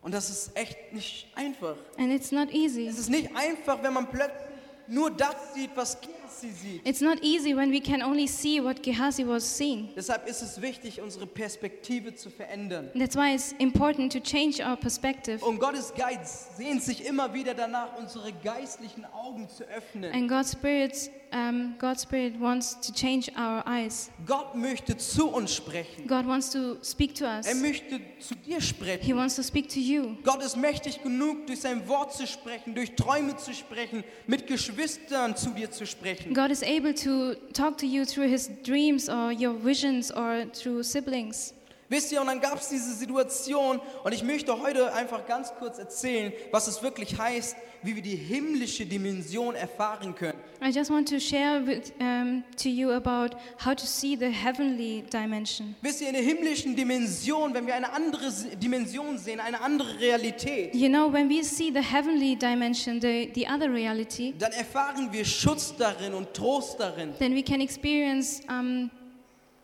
Und 0.00 0.12
das 0.12 0.30
ist 0.30 0.56
echt 0.56 0.92
nicht 0.92 1.28
einfach. 1.34 1.76
And 1.96 2.10
it's 2.12 2.32
not 2.32 2.50
easy. 2.52 2.86
Es 2.86 2.98
ist 2.98 3.10
nicht 3.10 3.28
einfach, 3.36 3.82
wenn 3.82 3.92
man 3.92 4.08
plötzlich 4.10 4.52
nur 4.88 5.10
das 5.10 5.54
sieht, 5.54 5.70
was 5.74 5.98
Gehazi 6.42 6.50
sieht. 6.50 6.86
It's 6.86 7.00
not 7.00 7.22
easy 7.22 7.54
when 7.54 7.70
we 7.70 7.80
can 7.80 8.02
only 8.02 8.26
see 8.26 8.60
what 8.60 8.82
Gehazi 8.82 9.26
was 9.26 9.44
seeing. 9.44 9.88
Deshalb 9.96 10.26
ist 10.26 10.42
es 10.42 10.60
wichtig, 10.60 11.00
unsere 11.00 11.26
Perspektive 11.26 12.14
zu 12.14 12.30
verändern. 12.30 12.90
That's 12.94 13.16
why 13.16 13.34
it's 13.34 13.52
important 13.58 14.12
to 14.12 14.20
change 14.20 14.60
our 14.64 14.76
perspective. 14.76 15.44
Und 15.44 15.58
Gottes 15.58 15.92
Geist 15.94 16.56
sehnt 16.56 16.82
sich 16.82 17.04
immer 17.04 17.32
wieder 17.34 17.54
danach, 17.54 17.96
unsere 17.98 18.32
geistlichen 18.32 19.04
Augen 19.04 19.48
zu 19.48 19.64
öffnen. 19.64 20.12
And 20.12 20.28
God's 20.28 20.52
Spirit, 20.52 21.10
um, 21.32 21.74
God's 21.78 22.02
Spirit 22.02 22.38
wants 22.38 22.74
to 22.80 22.92
change 22.92 23.30
our 23.36 23.62
eyes. 23.66 24.10
Gott 24.26 24.54
möchte 24.54 24.96
zu 24.96 25.28
uns 25.28 25.54
sprechen. 25.54 26.06
God 26.06 26.26
wants 26.26 26.50
to 26.50 26.76
speak 26.82 27.14
to 27.14 27.24
us. 27.24 27.46
Er 27.46 27.54
möchte 27.54 28.00
zu 28.18 28.34
dir 28.34 28.58
He 29.00 29.14
wants 29.14 29.36
to 29.36 29.42
speak 29.42 29.68
to 29.70 29.80
you. 29.80 30.16
Gott 30.24 30.42
ist 30.42 30.56
mächtig 30.56 31.02
genug, 31.02 31.46
durch 31.46 31.60
sein 31.60 31.86
Wort 31.88 32.12
zu 32.12 32.26
sprechen, 32.26 32.74
durch 32.74 32.94
Träume 32.94 33.36
zu 33.36 33.52
sprechen, 33.52 34.04
mit 34.26 34.46
Geschwistern 34.46 35.36
zu 35.36 35.50
dir 35.50 35.70
zu 35.70 35.86
sprechen. 35.86 36.34
God 36.34 36.50
is 36.50 36.62
able 36.62 36.94
to 36.94 37.34
talk 37.52 37.78
to 37.78 37.86
you 37.86 38.04
through 38.04 38.28
his 38.28 38.50
dreams 38.64 39.08
or 39.08 39.32
your 39.32 39.54
visions 39.54 40.12
or 40.12 40.46
through 40.52 40.82
siblings. 40.82 41.54
Wisst 41.92 42.10
ihr, 42.10 42.22
und 42.22 42.26
dann 42.28 42.40
gab 42.40 42.58
es 42.58 42.70
diese 42.70 42.94
Situation 42.94 43.78
und 44.02 44.14
ich 44.14 44.22
möchte 44.22 44.58
heute 44.58 44.94
einfach 44.94 45.26
ganz 45.26 45.52
kurz 45.58 45.78
erzählen, 45.78 46.32
was 46.50 46.66
es 46.66 46.82
wirklich 46.82 47.18
heißt, 47.18 47.54
wie 47.82 47.94
wir 47.94 48.00
die 48.00 48.16
himmlische 48.16 48.86
Dimension 48.86 49.54
erfahren 49.54 50.14
können. 50.14 50.38
I 50.64 50.70
just 50.70 50.90
want 50.90 51.06
to 51.10 51.20
share 51.20 51.60
with, 51.66 51.92
um, 52.00 52.44
to 52.56 52.70
you 52.70 52.92
about 52.92 53.36
how 53.62 53.74
to 53.74 53.84
see 53.84 54.16
the 54.16 54.30
heavenly 54.30 55.04
dimension. 55.12 55.74
Wisst 55.82 56.00
ihr, 56.00 56.08
in 56.08 56.14
der 56.14 56.22
himmlischen 56.22 56.74
Dimension, 56.74 57.52
wenn 57.52 57.66
wir 57.66 57.74
eine 57.74 57.92
andere 57.92 58.32
Dimension 58.56 59.18
sehen, 59.18 59.38
eine 59.40 59.60
andere 59.60 59.98
Realität, 60.00 60.74
You 60.74 60.88
know, 60.88 61.12
when 61.12 61.28
we 61.28 61.44
see 61.44 61.70
the 61.70 61.82
heavenly 61.82 62.36
dimension, 62.36 63.02
the, 63.02 63.30
the 63.34 63.46
other 63.46 63.70
reality, 63.70 64.32
dann 64.38 64.52
erfahren 64.52 65.12
wir 65.12 65.26
Schutz 65.26 65.74
darin 65.76 66.14
und 66.14 66.32
Trost 66.32 66.80
darin. 66.80 67.12
then 67.18 67.34
we 67.34 67.42
can 67.42 67.60
experience 67.60 68.40
um, 68.48 68.90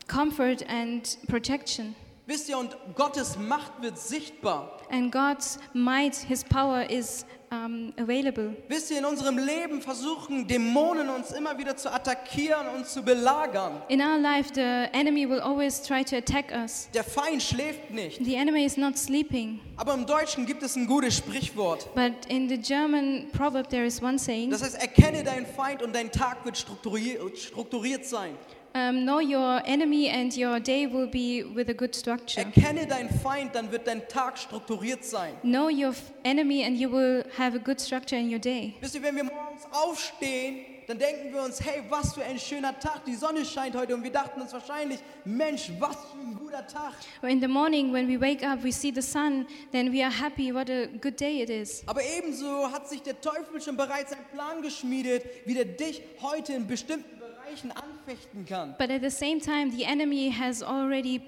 comfort 0.07 0.63
and 0.69 1.17
protection. 1.27 1.95
Wisst 2.29 2.47
ihr, 2.47 2.59
und 2.59 2.77
Gottes 2.93 3.39
Macht 3.39 3.81
wird 3.81 3.97
sichtbar. 3.97 4.77
And 4.91 5.11
God's 5.11 5.57
might, 5.73 6.13
His 6.13 6.43
power 6.43 6.87
is 6.87 7.25
um, 7.51 7.91
available. 7.97 8.55
Wisst 8.67 8.91
ihr, 8.91 8.99
in 8.99 9.05
unserem 9.05 9.39
Leben 9.39 9.81
versuchen 9.81 10.47
Dämonen 10.47 11.09
uns 11.09 11.31
immer 11.31 11.57
wieder 11.57 11.75
zu 11.75 11.91
attackieren 11.91 12.67
und 12.75 12.85
zu 12.85 13.01
belagern. 13.01 13.81
In 13.87 13.99
our 13.99 14.19
life, 14.19 14.51
the 14.53 14.61
enemy 14.95 15.27
will 15.27 15.39
always 15.39 15.81
try 15.81 16.03
to 16.03 16.17
attack 16.17 16.51
us. 16.51 16.87
Der 16.93 17.03
Feind 17.03 17.41
schläft 17.41 17.89
nicht. 17.89 18.23
The 18.23 18.35
enemy 18.35 18.63
is 18.63 18.77
not 18.77 18.95
sleeping. 18.95 19.59
Aber 19.75 19.95
im 19.95 20.05
Deutschen 20.05 20.45
gibt 20.45 20.61
es 20.61 20.75
ein 20.75 20.85
gutes 20.85 21.17
Sprichwort. 21.17 21.91
But 21.95 22.27
in 22.27 22.47
the 22.47 22.59
German 22.59 23.29
proverb, 23.31 23.69
there 23.69 23.87
is 23.87 24.03
one 24.03 24.19
saying 24.19 24.51
Das 24.51 24.61
heißt, 24.61 24.79
erkenne 24.79 25.23
deinen 25.23 25.47
Feind 25.47 25.81
und 25.81 25.95
dein 25.95 26.11
Tag 26.11 26.45
wird 26.45 26.59
strukturiert, 26.59 27.39
strukturiert 27.39 28.05
sein. 28.05 28.35
Um, 28.75 29.05
Know 29.05 29.19
your 29.19 29.61
enemy, 29.65 30.09
and 30.09 30.35
your 30.35 30.59
day 30.59 30.87
will 30.87 31.07
be 31.07 31.43
with 31.43 31.69
a 31.69 31.73
good 31.73 31.95
structure. 31.95 32.41
Erkenne 32.41 32.87
deinen 32.87 33.09
Feind, 33.09 33.55
dann 33.55 33.71
wird 33.71 33.87
dein 33.87 34.07
Tag 34.07 34.37
strukturiert 34.37 35.03
sein. 35.03 35.33
Know 35.41 35.69
your 35.69 35.93
enemy, 36.23 36.63
and 36.63 36.77
you 36.77 36.89
will 36.91 37.23
have 37.37 37.55
a 37.55 37.59
good 37.59 37.79
structure 37.79 38.17
in 38.17 38.29
your 38.29 38.39
day. 38.39 38.75
Wisst 38.81 38.95
ihr, 38.95 39.03
wenn 39.03 39.15
wir 39.15 39.23
morgens 39.23 39.63
aufstehen, 39.71 40.65
dann 40.89 40.97
denken 40.97 41.31
wir 41.31 41.43
uns, 41.43 41.63
hey, 41.63 41.83
was 41.87 42.15
für 42.15 42.23
ein 42.23 42.39
schöner 42.39 42.79
Tag, 42.79 43.05
die 43.05 43.13
Sonne 43.13 43.45
scheint 43.45 43.75
heute. 43.75 43.93
Und 43.93 44.03
wir 44.03 44.11
dachten 44.11 44.41
uns 44.41 44.51
wahrscheinlich, 44.53 44.99
Mensch, 45.23 45.69
was 45.77 45.95
für 45.95 46.17
ein 46.17 46.35
guter 46.35 46.65
Tag. 46.65 46.93
In 47.21 47.39
the 47.39 47.47
morning, 47.47 47.93
when 47.93 48.07
we 48.07 48.19
wake 48.19 48.43
up, 48.43 48.63
we 48.63 48.71
see 48.71 48.91
the 48.91 49.01
sun, 49.01 49.45
then 49.71 49.93
we 49.93 50.03
are 50.03 50.11
happy. 50.11 50.51
What 50.51 50.67
a 50.71 50.87
good 50.99 51.19
day 51.19 51.43
it 51.43 51.51
is. 51.51 51.83
Aber 51.85 52.01
ebenso 52.03 52.71
hat 52.71 52.89
sich 52.89 53.03
der 53.03 53.21
Teufel 53.21 53.61
schon 53.61 53.77
bereits 53.77 54.13
einen 54.13 54.25
Plan 54.33 54.63
geschmiedet, 54.63 55.23
wie 55.45 55.53
der 55.53 55.65
dich 55.65 56.01
heute 56.23 56.53
in 56.53 56.65
bestimmten 56.65 57.18
Bereichen 57.49 57.71
anfechten 57.71 58.45
kann. 58.45 58.75
But 58.77 58.89
at 58.89 59.01
the 59.01 59.09
same 59.09 59.39
time, 59.39 59.71
the 59.71 59.85
enemy 59.85 60.31
has 60.31 60.61
already 60.61 61.21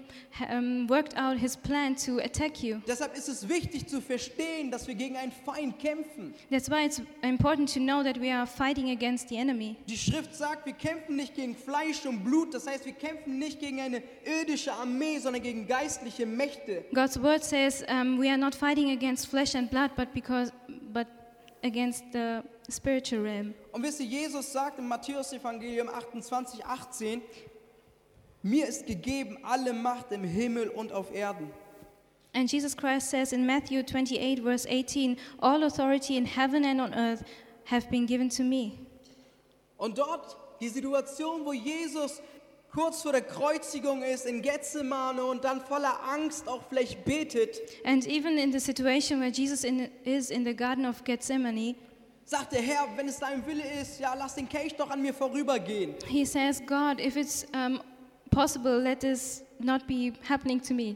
um, 0.49 0.87
worked 0.87 1.15
out 1.17 1.37
his 1.37 1.55
plan 1.55 1.95
to 2.05 2.19
attack 2.19 2.63
you. 2.63 2.81
Deshalb 2.87 3.15
ist 3.15 3.27
es 3.27 3.47
wichtig 3.47 3.87
zu 3.87 4.01
verstehen, 4.01 4.71
dass 4.71 4.87
wir 4.87 4.95
gegen 4.95 5.17
einen 5.17 5.31
Feind 5.31 5.79
kämpfen. 5.79 6.33
That's 6.49 6.69
why 6.69 6.85
it's 6.85 7.01
important 7.23 7.73
to 7.73 7.79
know 7.79 8.03
that 8.03 8.19
we 8.19 8.31
are 8.31 8.45
fighting 8.45 8.91
against 8.91 9.29
the 9.29 9.37
enemy. 9.37 9.77
Die 9.87 9.97
Schrift 9.97 10.35
sagt, 10.35 10.65
wir 10.65 10.73
kämpfen 10.73 11.15
nicht 11.15 11.35
gegen 11.35 11.55
Fleisch 11.55 12.05
und 12.05 12.23
Blut, 12.23 12.53
das 12.53 12.67
heißt, 12.67 12.85
wir 12.85 12.93
kämpfen 12.93 13.39
nicht 13.39 13.59
gegen 13.59 13.79
eine 13.79 14.01
irdische 14.25 14.73
Armee, 14.73 15.19
sondern 15.19 15.41
gegen 15.41 15.67
geistliche 15.67 16.25
Mächte. 16.25 16.85
God's 16.93 17.21
word 17.21 17.43
says 17.43 17.83
um, 17.89 18.19
we 18.19 18.29
are 18.29 18.37
not 18.37 18.55
fighting 18.55 18.91
against 18.91 19.27
flesh 19.27 19.55
and 19.55 19.69
blood, 19.69 19.91
but 19.95 20.13
because, 20.13 20.51
but 20.93 21.07
against 21.63 22.03
the 22.11 22.41
spiritual 22.69 23.23
realm. 23.23 23.53
Und 23.71 23.83
wisst 23.83 23.99
ihr, 23.99 24.05
Jesus 24.05 24.51
sagt 24.51 24.79
im 24.79 24.87
Matthäus-Evangelium 24.87 25.89
28, 25.89 26.65
18, 26.65 27.21
mir 28.43 28.67
ist 28.67 28.85
gegeben 28.85 29.37
alle 29.43 29.71
Macht 29.73 30.11
im 30.11 30.23
Himmel 30.23 30.69
und 30.69 30.91
auf 30.91 31.13
Erden. 31.13 31.51
And 32.33 32.51
Jesus 32.51 32.75
Christ 32.75 33.09
says 33.09 33.33
in 33.33 33.45
Matthew 33.45 33.83
28, 33.83 34.41
verse 34.41 34.65
18, 34.67 35.17
All 35.39 35.63
authority 35.63 36.15
in 36.15 36.25
heaven 36.25 36.63
and 36.65 36.79
on 36.79 36.93
earth 36.93 37.23
have 37.65 37.89
been 37.89 38.05
given 38.05 38.29
to 38.29 38.43
me. 38.43 38.73
Und 39.77 39.97
dort 39.97 40.37
die 40.61 40.69
Situation, 40.69 41.45
wo 41.45 41.53
Jesus 41.53 42.21
kurz 42.71 43.01
vor 43.01 43.11
der 43.11 43.21
Kreuzigung 43.21 44.01
ist 44.01 44.25
in 44.25 44.41
Gethsemane 44.41 45.23
und 45.23 45.43
dann 45.43 45.59
voller 45.61 45.99
Angst 46.07 46.47
auch 46.47 46.63
vielleicht 46.69 47.03
betet, 47.03 47.59
And 47.83 48.07
even 48.07 48.37
in 48.37 48.51
the 48.51 48.59
situation 48.59 49.19
where 49.19 49.31
Jesus 49.31 49.63
in, 49.63 49.89
is 50.05 50.29
in 50.29 50.45
the 50.45 50.55
Garden 50.55 50.85
of 50.85 51.03
Gethsemane, 51.03 51.75
sagt 52.25 52.53
der 52.53 52.61
Herr, 52.61 52.87
wenn 52.95 53.07
es 53.07 53.19
dein 53.19 53.45
Wille 53.45 53.63
ist, 53.81 53.99
ja, 53.99 54.13
lass 54.13 54.35
den 54.35 54.47
Kelch 54.47 54.75
doch 54.75 54.89
an 54.89 55.01
mir 55.01 55.13
vorübergehen. 55.13 55.95
he 56.07 56.25
says, 56.25 56.61
God, 56.65 56.99
if 56.99 57.15
it's 57.15 57.45
um, 57.53 57.81
possible, 58.29 58.79
let 58.81 58.99
this 59.01 59.43
not 59.59 59.85
be 59.87 60.13
happening 60.27 60.61
to 60.61 60.73
me. 60.73 60.95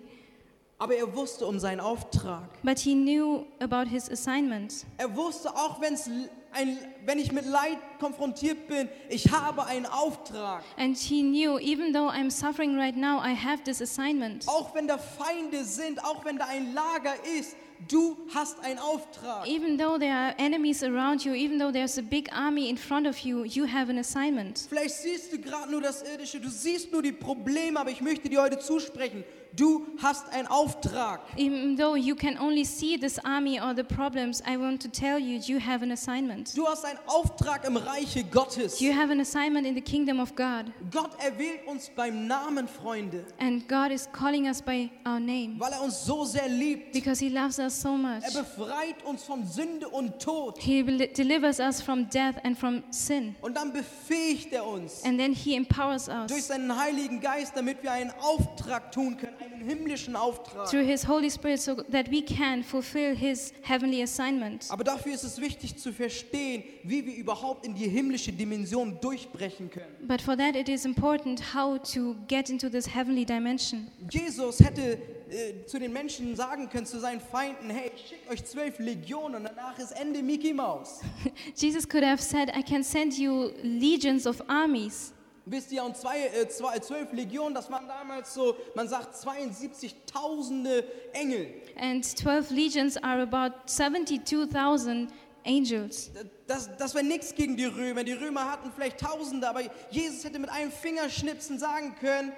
Aber 0.78 0.96
er 0.96 1.16
wusste 1.16 1.46
um 1.46 1.58
seinen 1.58 1.80
Auftrag. 1.80 2.50
But 2.64 2.80
he 2.80 2.94
knew 2.96 3.46
about 3.60 3.90
his 3.90 4.10
assignment. 4.10 4.86
Er 4.98 5.16
wusste 5.16 5.50
auch, 5.56 5.80
wenn's 5.80 6.10
ein, 6.52 6.78
wenn 7.06 7.18
ich 7.20 7.32
mit 7.32 7.46
Leid 7.46 7.78
konfrontiert 8.00 8.68
bin, 8.68 8.90
ich 9.10 9.32
habe 9.32 9.66
einen 9.66 9.86
Auftrag. 9.86 10.64
And 10.78 10.98
he 10.98 11.22
knew, 11.22 11.58
even 11.60 11.94
though 11.94 12.10
I'm 12.10 12.30
suffering 12.30 12.78
right 12.78 12.96
now, 12.96 13.20
I 13.20 13.34
have 13.34 13.64
this 13.64 13.82
assignment. 13.82 14.48
Auch 14.48 14.74
wenn 14.76 14.88
da 14.88 14.98
Feinde 14.98 15.64
sind, 15.64 16.04
auch 16.04 16.26
wenn 16.26 16.38
da 16.38 16.46
ein 16.46 16.74
Lager 16.74 17.14
ist, 17.38 17.56
du 17.88 18.18
hast 18.34 18.60
einen 18.60 18.80
Auftrag. 18.80 19.48
Even 19.48 19.78
though 19.78 19.98
there 19.98 20.14
are 20.14 20.34
enemies 20.38 20.84
around 20.84 21.24
you, 21.24 21.34
even 21.34 21.60
though 21.60 21.72
there's 21.72 21.98
a 21.98 22.02
big 22.02 22.30
army 22.34 22.70
in 22.70 22.78
front 22.78 23.08
of 23.08 23.18
you, 23.20 23.44
you 23.44 23.66
have 23.66 23.90
an 23.90 23.98
assignment. 23.98 24.66
Vielleicht 24.70 24.96
siehst 24.96 25.34
du 25.34 25.40
gerade 25.40 25.72
nur 25.72 25.82
das 25.82 26.04
Irdische, 26.04 26.40
du 26.40 26.50
siehst 26.50 26.92
nur 26.92 27.02
die 27.02 27.12
Probleme, 27.12 27.80
aber 27.80 27.92
ich 27.92 28.02
möchte 28.02 28.30
dir 28.30 28.42
heute 28.42 28.60
zusprechen, 28.60 29.24
du 29.56 29.86
hast 30.02 30.28
einen 30.32 30.48
Auftrag. 30.48 31.22
Even 31.38 31.78
though 31.78 31.96
you 31.96 32.16
can 32.16 32.38
only 32.38 32.64
see 32.66 32.98
this 32.98 33.20
army 33.20 33.60
or 33.60 33.74
the 33.76 33.84
problems, 33.84 34.42
I 34.46 34.58
want 34.58 34.82
to 34.82 34.88
tell 34.90 35.18
you, 35.20 35.40
you 35.40 35.60
have 35.60 35.84
an 35.84 35.92
assignment. 35.92 36.56
Du 36.56 36.66
hast 36.68 36.86
einen 36.86 37.00
Auftrag 37.08 37.66
im 37.66 37.78
Reiche 37.78 38.24
Gottes. 38.24 38.80
You 38.80 38.94
have 38.94 39.12
an 39.12 39.20
assignment 39.20 39.66
in 39.66 39.76
the 39.76 39.82
kingdom 39.82 40.20
of 40.20 40.36
God. 40.36 40.72
Gott 40.92 41.12
erwählt 41.20 41.66
uns 41.68 41.90
beim 41.96 42.28
Namen, 42.28 42.68
Freunde, 42.68 43.26
And 43.40 43.68
God 43.68 43.92
is 43.92 44.08
calling 44.12 44.48
us 44.48 44.62
by 44.62 44.90
our 45.06 45.20
name 45.20 45.56
weil 45.60 45.72
er 45.72 45.82
uns 45.82 46.06
so 46.06 46.26
sehr 46.26 46.48
liebt. 46.48 46.92
because 46.94 47.20
He 47.24 47.30
loves 47.30 47.60
us 47.60 47.80
so 47.82 47.96
much. 47.98 48.24
Er 48.24 48.32
befreit 48.32 49.04
uns 49.06 49.24
von 49.24 49.46
Sünde 49.46 49.88
und 49.88 50.20
Tod. 50.20 50.58
He 50.60 50.84
delivers 50.84 51.60
us 51.60 51.82
from 51.82 52.10
death 52.10 52.36
and 52.44 52.58
from 52.58 52.84
sin. 52.90 53.36
Und 53.42 53.56
dann 53.56 53.72
befähigt 53.72 54.54
er 54.54 54.66
uns 54.66 55.04
And 55.04 55.20
then 55.20 55.34
He 55.34 55.56
empowers 55.56 56.06
durch 56.06 56.32
us 56.32 56.48
seinen 56.48 56.76
Heiligen 56.76 57.20
Geist, 57.20 57.54
damit 57.56 57.82
wir 57.84 57.92
einen 57.92 58.12
Auftrag 58.22 58.92
tun 58.92 59.18
können, 59.18 59.36
einen 59.46 59.68
himmlischen 59.68 60.16
Auftrag. 60.16 60.70
through 60.70 60.86
His 60.86 61.08
Holy 61.08 61.30
Spirit 61.30 61.60
so 61.62 61.76
that 61.92 62.10
we 62.12 62.22
can 62.22 62.64
fulfill 62.64 63.16
His 63.16 63.54
heavenly 63.62 64.02
assignment. 64.02 64.66
Aber 64.70 64.84
dafür 64.84 65.14
ist 65.14 65.24
es 65.24 65.40
wichtig 65.40 65.78
zu 65.78 65.92
verstehen, 65.94 66.64
wie 66.84 67.06
wir 67.06 67.16
überhaupt 67.16 67.66
in 67.66 67.76
die 67.76 67.88
himmlische 67.88 68.32
Dimension 68.32 68.98
durchbrechen 69.02 69.70
können. 69.70 70.08
But 70.08 70.22
for 70.22 70.38
that, 70.38 70.56
it 70.56 70.70
is 70.70 70.86
important 70.86 71.54
how 71.54 71.78
to 71.94 72.16
get 72.28 72.50
into 72.50 72.70
this 72.70 72.94
heavenly 72.94 73.26
dimension. 73.26 73.88
Jesus 74.10 74.60
hätte 74.60 75.00
äh, 75.30 75.66
zu 75.66 75.80
den 75.80 75.92
Menschen 75.92 76.36
sagen 76.36 76.70
können, 76.70 76.86
zu 76.86 77.00
seinen 77.00 77.20
Feinden, 77.20 77.70
hey, 77.70 77.92
ich 77.96 78.08
schicke 78.10 78.30
euch 78.30 78.46
zwölf 78.46 78.78
Legionen 78.80 79.38
und 79.38 79.44
danach 79.44 79.78
ist 79.80 79.92
Ende 79.92 80.22
Mickey 80.22 80.54
Mouse. 80.54 81.02
Jesus 81.56 81.88
could 81.88 82.04
have 82.06 82.22
said, 82.22 82.50
I 82.56 82.62
can 82.62 82.84
send 82.84 83.18
you 83.18 83.52
legions 83.64 84.28
of 84.28 84.42
armies. 84.48 85.15
Wisst 85.48 85.72
ihr, 85.72 85.84
und 85.84 85.96
zwei, 85.96 86.26
äh, 86.26 86.48
zwei, 86.50 86.80
zwölf 86.80 87.12
Legionen, 87.14 87.54
das 87.54 87.70
waren 87.70 87.88
damals 87.88 88.34
so, 88.34 88.56
man 88.74 88.88
sagt 88.88 89.16
72.000 89.16 90.84
Engel. 91.14 91.54
And 91.78 92.04
12 92.04 92.50
legions 92.50 92.98
are 92.98 93.22
about 93.22 93.56
72,000 93.68 95.12
angels. 95.46 96.12
Das, 96.48 96.76
das 96.78 96.96
wäre 96.96 97.06
nichts 97.06 97.36
gegen 97.36 97.58
die 97.58 97.66
Römer. 97.66 98.04
Die 98.04 98.14
Römer 98.14 98.52
hatten 98.52 98.72
vielleicht 98.76 99.00
Tausende, 99.00 99.48
aber 99.48 99.62
Jesus 99.92 100.24
hätte 100.24 100.40
mit 100.40 100.50
einem 100.50 100.72
Fingerschnipsen 100.72 101.60
sagen 101.60 101.96
können, 102.00 102.34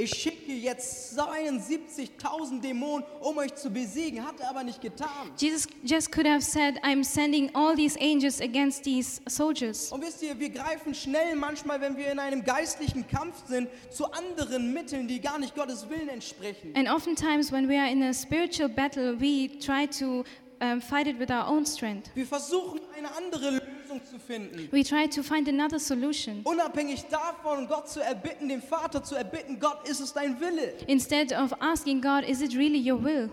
ich 0.00 0.14
schicke 0.14 0.52
jetzt 0.52 1.18
72.000 1.18 2.60
Dämonen, 2.60 3.04
um 3.20 3.36
euch 3.36 3.54
zu 3.54 3.70
besiegen. 3.70 4.24
Hat 4.24 4.40
er 4.40 4.50
aber 4.50 4.64
nicht 4.64 4.80
getan. 4.80 5.30
Jesus 5.36 5.66
just 5.84 6.10
could 6.10 6.26
have 6.26 6.42
said, 6.42 6.78
I'm 6.82 7.04
sending 7.04 7.54
all 7.54 7.76
these 7.76 7.98
angels 8.00 8.40
against 8.40 8.84
these 8.84 9.20
soldiers. 9.28 9.92
Und 9.92 10.02
wisst 10.02 10.22
ihr, 10.22 10.38
wir 10.38 10.50
greifen 10.50 10.94
schnell 10.94 11.36
manchmal, 11.36 11.80
wenn 11.80 11.96
wir 11.96 12.10
in 12.10 12.18
einem 12.18 12.42
geistlichen 12.44 13.06
Kampf 13.06 13.46
sind, 13.46 13.68
zu 13.90 14.10
anderen 14.10 14.72
Mitteln, 14.72 15.06
die 15.06 15.20
gar 15.20 15.38
nicht 15.38 15.54
Gottes 15.54 15.88
Willen 15.90 16.08
entsprechen. 16.08 16.74
And 16.74 16.88
oftentimes, 16.88 17.52
when 17.52 17.68
we 17.68 17.78
are 17.78 17.90
in 17.90 18.02
a 18.02 18.14
spiritual 18.14 18.68
battle, 18.68 19.20
we 19.20 19.50
try 19.58 19.86
to 19.98 20.24
um, 20.60 20.80
fight 20.80 21.06
it 21.06 21.18
with 21.18 21.30
our 21.30 21.46
own 21.48 21.64
strength. 21.66 22.10
Wir 22.14 22.26
versuchen 22.26 22.80
eine 22.96 23.08
andere 23.16 23.50
Lösung 23.50 24.00
zu 24.08 24.18
finden. 24.18 24.68
We 24.72 24.82
try 24.84 25.08
to 25.08 25.22
find 25.22 25.48
another 25.48 25.78
solution. 25.78 26.40
Unabhängig 26.44 27.04
davon, 27.10 27.66
Gott 27.66 27.88
zu 27.88 28.00
erbitten, 28.00 28.48
dem 28.48 28.62
Vater 28.62 29.02
zu 29.02 29.14
erbitten, 29.14 29.58
Gott, 29.58 29.88
ist 29.88 30.00
es 30.00 30.12
dein 30.12 30.40
Wille? 30.40 30.74
Instead 30.86 31.32
of 31.32 31.52
asking 31.60 32.00
God, 32.00 32.24
is 32.28 32.40
it 32.40 32.54
really 32.56 32.80
your 32.90 33.02
will? 33.02 33.30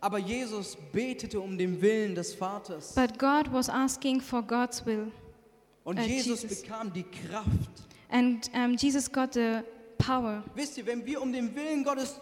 Aber 0.00 0.18
Jesus 0.18 0.76
betete 0.92 1.40
um 1.40 1.58
den 1.58 1.80
Willen 1.82 2.14
des 2.14 2.32
Vaters. 2.34 2.94
But 2.94 3.18
God 3.18 3.52
was 3.52 3.68
asking 3.68 4.20
for 4.20 4.42
God's 4.42 4.86
will. 4.86 5.10
Und 5.84 5.98
Äh, 5.98 6.02
Jesus 6.06 6.42
Jesus. 6.42 6.62
bekam 6.62 6.92
die 6.92 7.02
Kraft. 7.04 7.48
And 8.10 8.48
um, 8.54 8.76
Jesus 8.76 9.10
got 9.10 9.34
the 9.34 9.62
power. 9.98 10.44
Wisst 10.54 10.78
ihr, 10.78 10.86
wenn 10.86 11.04
wir 11.04 11.20
um 11.20 11.32
den 11.32 11.52
Willen 11.54 11.82
Gottes 11.82 12.20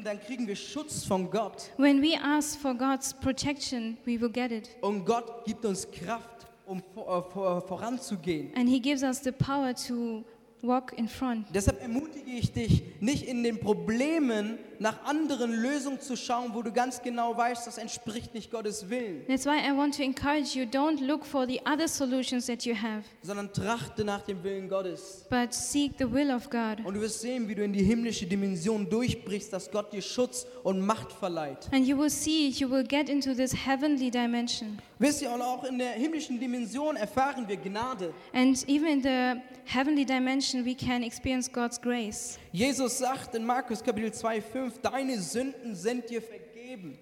beten, 0.00 0.04
dann 0.04 0.20
kriegen 0.20 0.46
wir 0.46 0.56
Schutz 0.56 1.04
von 1.04 1.30
Gott. 1.30 1.70
When 1.76 2.02
we 2.02 2.16
ask 2.20 2.58
for 2.58 2.74
God's 2.74 3.14
protection, 3.14 3.96
we 4.04 4.20
will 4.20 4.30
get 4.30 4.50
it. 4.50 4.70
Und 4.80 5.04
Gott 5.04 5.44
gibt 5.44 5.64
uns 5.64 5.90
Kraft, 5.90 6.46
um 6.66 6.78
äh, 6.78 6.82
vor, 6.94 7.60
voranzugehen. 7.62 8.52
And 8.54 8.68
He 8.68 8.80
gives 8.80 9.02
us 9.02 9.22
the 9.22 9.32
power 9.32 9.74
to 9.74 10.24
walk 10.62 10.92
in 10.96 11.08
front. 11.08 11.46
Deshalb 11.54 11.80
ermutige 11.80 12.30
ich 12.30 12.52
dich, 12.52 12.82
nicht 13.00 13.26
in 13.26 13.42
den 13.42 13.58
Problemen 13.60 14.58
nach 14.78 15.04
anderen 15.04 15.52
Lösungen 15.52 16.00
zu 16.00 16.16
schauen, 16.16 16.54
wo 16.54 16.62
du 16.62 16.72
ganz 16.72 17.02
genau 17.02 17.36
weißt, 17.36 17.66
das 17.66 17.76
entspricht 17.78 18.34
nicht 18.34 18.50
Gottes 18.50 18.88
Willen, 18.88 19.26
That's 19.26 19.44
why 19.46 19.58
I 19.58 19.76
want 19.76 19.96
to 19.96 20.02
encourage 20.02 20.58
you 20.58 20.64
don't 20.64 21.04
look 21.06 21.24
for 21.24 21.46
the 21.46 21.60
other 21.70 21.86
solutions 21.88 22.46
that 22.46 22.64
you 22.64 22.74
have, 22.74 23.02
sondern 23.22 23.52
trachte 23.52 24.04
nach 24.04 24.22
dem 24.22 24.42
Willen 24.42 24.68
Gottes. 24.68 25.26
but 25.28 25.52
seek 25.52 25.92
the 25.98 26.10
will 26.10 26.30
of 26.30 26.48
God. 26.48 26.84
Und 26.84 26.94
du 26.94 27.00
wirst 27.00 27.20
sehen, 27.20 27.46
wie 27.48 27.54
du 27.54 27.62
in 27.62 27.72
die 27.72 27.82
himmlische 27.84 28.26
Dimension 28.26 28.88
durchbrichst, 28.88 29.52
dass 29.52 29.70
Gott 29.70 29.92
dir 29.92 30.02
Schutz 30.02 30.46
und 30.62 30.80
Macht 30.80 31.12
verleiht. 31.12 31.68
And 31.72 31.86
you 31.86 31.98
will 31.98 32.10
see, 32.10 32.48
you 32.48 32.70
will 32.70 32.84
get 32.84 33.08
into 33.08 33.34
this 33.34 33.52
heavenly 33.66 34.10
dimension. 34.10 34.78
Wisst 35.00 35.22
ihr, 35.22 35.30
und 35.32 35.40
auch 35.40 35.64
in 35.64 35.78
der 35.78 35.92
himmlischen 35.92 36.38
Dimension 36.38 36.94
erfahren 36.94 37.48
wir 37.48 37.56
Gnade. 37.56 38.12
And 38.34 38.62
even 38.68 38.86
in 38.86 39.02
the 39.02 39.40
heavenly 39.64 40.04
dimension, 40.04 40.62
we 40.62 40.74
can 40.74 41.02
experience 41.02 41.50
God's 41.50 41.80
grace. 41.80 42.38
Jesus 42.52 42.98
sagt 42.98 43.34
in 43.34 43.46
Markus 43.46 43.82
Kapitel 43.82 44.12
2, 44.12 44.42
5, 44.42 44.78
deine 44.82 45.18
Sünden 45.18 45.74
sind 45.74 46.10
dir 46.10 46.20
vergeben. 46.20 46.39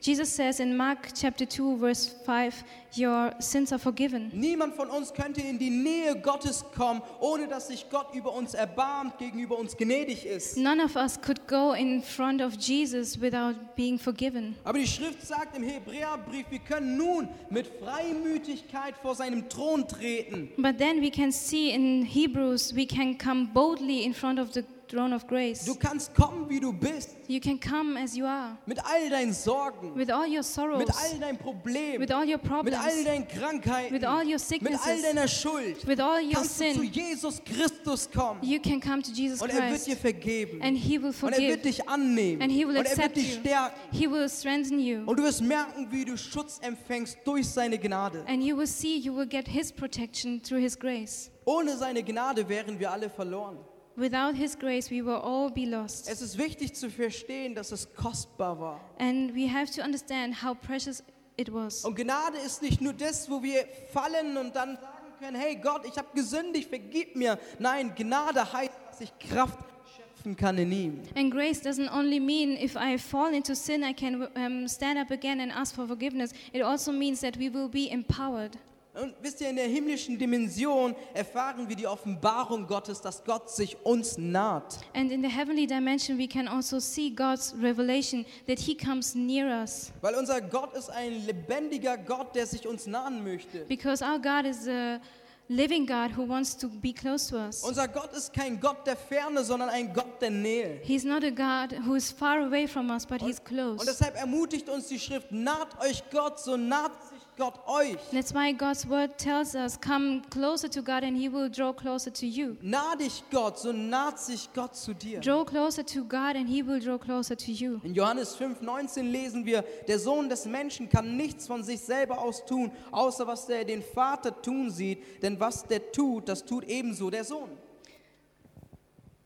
Jesus 0.01 0.35
says 0.35 0.61
in 0.61 0.77
Mark 0.77 1.09
chapter 1.15 1.45
2, 1.45 1.77
verse 1.77 2.15
5, 2.25 2.65
Your 2.97 3.33
sins 3.39 3.73
are 3.73 3.79
forgiven. 3.79 4.31
Niemand 4.33 4.75
von 4.75 4.89
uns 4.89 5.13
könnte 5.13 5.41
in 5.41 5.59
die 5.59 5.71
Nähe 5.71 6.17
Gottes 6.21 6.65
kommen, 6.75 7.03
ohne 7.21 7.47
dass 7.49 7.69
sich 7.69 7.89
Gott 7.91 8.15
über 8.15 8.33
uns 8.33 8.55
erbarmt, 8.55 9.19
gegenüber 9.19 9.59
uns 9.59 9.77
gnädig 9.77 10.25
ist. 10.25 10.57
None 10.57 10.83
of 10.83 10.97
us 10.97 11.21
could 11.21 11.47
go 11.47 11.73
in 11.73 12.03
front 12.03 12.41
of 12.41 12.55
Jesus 12.55 13.21
without 13.21 13.55
being 13.77 13.99
forgiven. 13.99 14.55
Aber 14.65 14.79
die 14.79 14.87
Schrift 14.87 15.27
sagt 15.27 15.57
im 15.57 15.63
Hebräerbrief, 15.63 16.47
wir 16.51 16.61
können 16.61 16.97
nun 16.97 17.29
mit 17.51 17.67
Freimütigkeit 17.67 18.95
vor 19.03 19.15
seinem 19.15 19.49
Thron 19.49 19.87
treten. 19.87 20.51
But 20.57 20.79
then 20.79 21.03
we 21.03 21.11
can 21.11 21.31
see 21.31 21.71
in 21.71 22.05
Hebrews, 22.05 22.75
we 22.75 22.87
can 22.87 23.19
come 23.19 23.49
boldly 23.53 24.05
in 24.05 24.15
front 24.15 24.39
of 24.39 24.53
the 24.55 24.65
throne 24.89 25.15
of 25.15 25.27
grace. 25.27 25.65
Du 25.65 25.75
kannst 25.75 26.15
kommen, 26.15 26.49
wie 26.49 26.61
du 26.61 26.73
bist, 26.73 27.11
You 27.29 27.41
can 27.41 27.61
come 27.61 27.97
as 28.03 28.17
you 28.17 28.25
are, 28.25 28.57
mit 28.65 28.79
all 28.85 29.11
deinen 29.11 29.35
Sorgen, 29.35 29.95
with 29.95 30.11
all 30.11 30.27
your 30.27 30.43
sorrows, 30.43 30.79
mit 30.79 30.89
all 30.91 31.19
deinen 31.21 31.37
Problemen, 31.39 32.01
with 32.01 32.11
all 32.11 32.25
your 32.25 32.39
mit 32.39 32.51
all 32.51 32.63
problems, 32.63 33.05
deinen 33.05 33.29
Krankheiten, 33.29 33.95
with 33.95 34.05
all 34.05 34.23
your 34.23 34.25
mit 34.25 34.33
all 34.35 34.39
sicknesses, 34.39 35.03
deiner 35.03 35.29
Schuld. 35.29 35.87
with 35.87 36.01
all 36.01 36.23
your 36.23 36.33
Kannst 36.33 36.61
du 36.61 36.65
zu 36.73 36.81
sin. 36.81 36.93
Jesus 36.93 37.43
Christus 37.45 38.11
kommen 38.11 38.41
You 38.43 38.59
can 38.61 38.81
come 38.81 39.03
to 39.03 39.11
Jesus 39.13 39.43
und 39.43 39.51
er 39.51 39.57
wird 39.57 39.69
Christ 39.73 39.87
dir 39.89 39.97
vergeben. 39.97 40.63
and 40.63 40.77
He 40.79 40.99
will 41.03 41.09
Und 41.21 41.33
er 41.33 41.39
wird 41.39 41.61
forgive 41.61 41.63
dich 41.63 41.89
annehmen. 41.89 42.41
and 42.43 42.51
He 42.51 42.67
will 42.67 42.79
Und 42.79 42.87
er 42.87 42.97
wird 42.97 43.17
dich 43.17 43.35
you. 43.35 43.41
stärken. 43.41 43.77
He 43.93 44.11
will 44.11 44.29
strengthen 44.29 44.79
you 44.81 45.03
Und 45.05 45.19
du 45.19 45.23
wirst 45.25 45.43
merken, 45.43 45.87
wie 45.91 46.05
du 46.07 46.17
Schutz 46.17 46.59
empfängst 46.63 47.19
durch 47.25 47.47
seine 47.47 47.79
Gnade. 47.79 48.25
and 48.27 48.43
you 48.43 48.57
will 48.57 48.67
see 48.67 48.97
you 48.97 49.15
will 49.15 49.27
get 49.27 49.47
His 49.49 49.71
protection 49.71 50.43
through 50.43 50.61
His 50.63 50.79
grace. 50.79 51.31
Ohne 51.45 51.77
seine 51.77 52.03
Gnade 52.03 52.49
wären 52.49 52.79
wir 52.79 52.91
alle 52.91 53.09
verloren. 53.11 53.59
Without 53.99 54.37
His 54.37 54.57
grace, 54.57 54.91
we 54.91 55.05
will 55.05 55.17
all 55.17 55.51
be 55.51 55.65
lost. 55.65 56.09
Es 56.09 56.23
ist 56.23 56.39
wichtig 56.39 56.73
zu 56.75 56.89
verstehen, 56.89 57.57
dass 57.57 57.73
es 57.73 57.93
kostbar 57.95 58.61
war. 58.61 58.81
And 58.99 59.35
we 59.35 59.53
have 59.53 59.73
to 59.73 59.83
understand 59.83 60.41
how 60.41 60.55
precious 60.55 61.03
it 61.37 61.53
was. 61.53 61.85
Und 61.85 61.97
Gnade 61.97 62.39
ist 62.39 62.63
nicht 62.63 62.81
nur 62.81 62.93
das, 62.93 63.29
wo 63.29 63.43
wir 63.43 63.67
fallen 63.93 64.37
und 64.37 64.55
dann 64.55 64.77
sagen 64.77 65.13
können, 65.19 65.37
hey 65.37 65.57
Gott, 65.57 65.85
ich 65.85 65.99
habe 65.99 66.09
gesündigt, 66.15 66.69
vergib 66.69 67.17
mir. 67.17 67.41
Nein, 67.59 67.93
Gnade 67.97 68.53
heißt, 68.53 68.73
dass 68.89 69.01
ich 69.01 69.19
Kraft 69.19 69.59
schöpfen 69.97 70.37
kann 70.37 70.59
in 70.59 70.71
ihm. 70.71 71.03
And 71.17 71.33
grace 71.33 71.61
doesn't 71.61 71.93
only 71.93 72.21
mean 72.21 72.57
if 72.57 72.77
I 72.77 72.99
fall 72.99 73.35
into 73.35 73.57
sin, 73.57 73.83
I 73.83 73.93
can 73.93 74.29
um, 74.37 74.69
stand 74.69 75.01
up 75.01 75.11
again 75.11 75.41
and 75.41 75.51
ask 75.51 75.75
for 75.75 75.89
forgiveness. 75.89 76.33
It 76.53 76.63
also 76.63 76.93
means 76.93 77.21
that 77.23 77.37
we 77.37 77.53
will 77.53 77.69
be 77.69 77.91
empowered. 77.91 78.57
Und 79.01 79.15
wisst 79.23 79.41
ihr, 79.41 79.51
in 79.51 79.57
der 79.57 79.69
himmlischen 79.69 80.19
Dimension 80.19 80.95
erfahren 81.15 81.69
wir 81.69 81.77
die 81.77 81.87
Offenbarung 81.87 82.67
Gottes, 82.67 83.01
dass 83.01 83.23
Gott 83.25 83.51
sich 83.51 83.77
uns 83.85 84.19
naht. 84.19 84.79
And 84.95 85.13
in 85.13 85.23
the 85.23 85.29
heavenly 85.29 85.67
dimension, 85.67 86.19
we 86.19 86.27
can 86.27 86.49
also 86.49 86.81
see 86.81 87.11
God's 87.11 87.55
revelation 87.63 88.27
that 88.47 88.59
He 88.59 88.77
comes 88.77 89.15
near 89.15 89.47
us. 89.63 89.93
Weil 90.01 90.15
unser 90.15 90.41
Gott 90.41 90.75
ist 90.75 90.91
ein 90.91 91.25
lebendiger 91.27 91.97
Gott, 91.97 92.35
der 92.35 92.47
sich 92.47 92.67
uns 92.67 92.87
nahen 92.87 93.23
möchte. 93.23 93.65
Because 93.69 94.05
our 94.05 94.19
God 94.19 94.45
is 94.45 94.67
a 94.67 95.01
living 95.49 95.87
God 95.87 96.11
who 96.17 96.29
wants 96.29 96.57
to 96.57 96.69
be 96.69 96.93
close 96.93 97.31
to 97.31 97.37
us. 97.37 97.63
Unser 97.63 97.89
Gott 97.89 98.13
ist 98.13 98.33
kein 98.33 98.61
Gott 98.61 98.87
der 98.87 98.97
Ferne, 98.97 99.43
sondern 99.45 99.69
ein 99.71 99.93
Gott 99.93 100.21
der 100.21 100.31
Nähe. 100.31 100.81
He's 100.83 101.05
not 101.05 101.25
a 101.25 101.31
God 101.31 101.75
who 101.87 101.95
is 101.95 102.11
far 102.11 102.41
away 102.45 102.67
from 102.67 102.91
us, 102.91 103.07
but 103.07 103.23
He's 103.23 103.39
Und 103.39 103.45
close. 103.47 103.87
deshalb 103.87 104.17
ermutigt 104.17 104.69
uns 104.69 104.89
die 104.89 104.99
Schrift, 104.99 105.33
naht 105.33 105.81
euch 105.83 106.03
Gott, 106.11 106.39
so 106.39 106.57
naht 106.57 106.93
sich 107.09 107.18
Gott 107.39 107.55
euch. 107.67 107.97
That's 108.13 108.35
why 108.35 108.53
God's 108.53 108.87
word 108.87 109.17
tells 109.17 109.55
us, 109.55 109.81
come 109.81 110.23
closer 110.29 110.69
to 110.69 110.83
God 110.83 111.05
and 111.05 111.17
he 111.17 111.33
will 111.33 111.49
draw 111.49 111.73
closer 111.73 112.11
to 112.11 112.27
you. 112.27 112.57
Nah 112.61 112.97
dich 112.97 113.23
Gott, 113.31 113.59
so 113.59 113.73
naht 113.73 114.19
sich 114.19 114.49
Gott 114.53 114.77
zu 114.77 114.93
dir. 114.93 115.21
Draw 115.21 115.45
closer 115.45 115.85
to 115.87 116.05
God 116.05 116.35
and 116.37 116.49
he 116.49 116.63
will 116.63 116.81
draw 116.81 116.99
closer 116.99 117.37
to 117.37 117.53
you. 117.53 117.81
In 117.85 117.95
Johannes 117.95 118.37
5,19 118.37 119.11
lesen 119.11 119.47
wir, 119.47 119.63
der 119.87 119.99
Sohn 119.99 120.29
des 120.29 120.45
Menschen 120.47 120.89
kann 120.89 121.17
nichts 121.17 121.47
von 121.47 121.63
sich 121.63 121.81
selber 121.81 122.19
aus 122.19 122.45
tun, 122.45 122.73
außer 122.91 123.27
was 123.27 123.47
der 123.47 123.65
den 123.65 123.83
Vater 123.83 124.43
tun 124.43 124.71
sieht. 124.71 125.23
Denn 125.23 125.39
was 125.39 125.65
der 125.65 125.93
tut, 125.93 126.29
das 126.29 126.45
tut 126.45 126.65
ebenso 126.65 127.09
der 127.09 127.25
Sohn. 127.25 127.51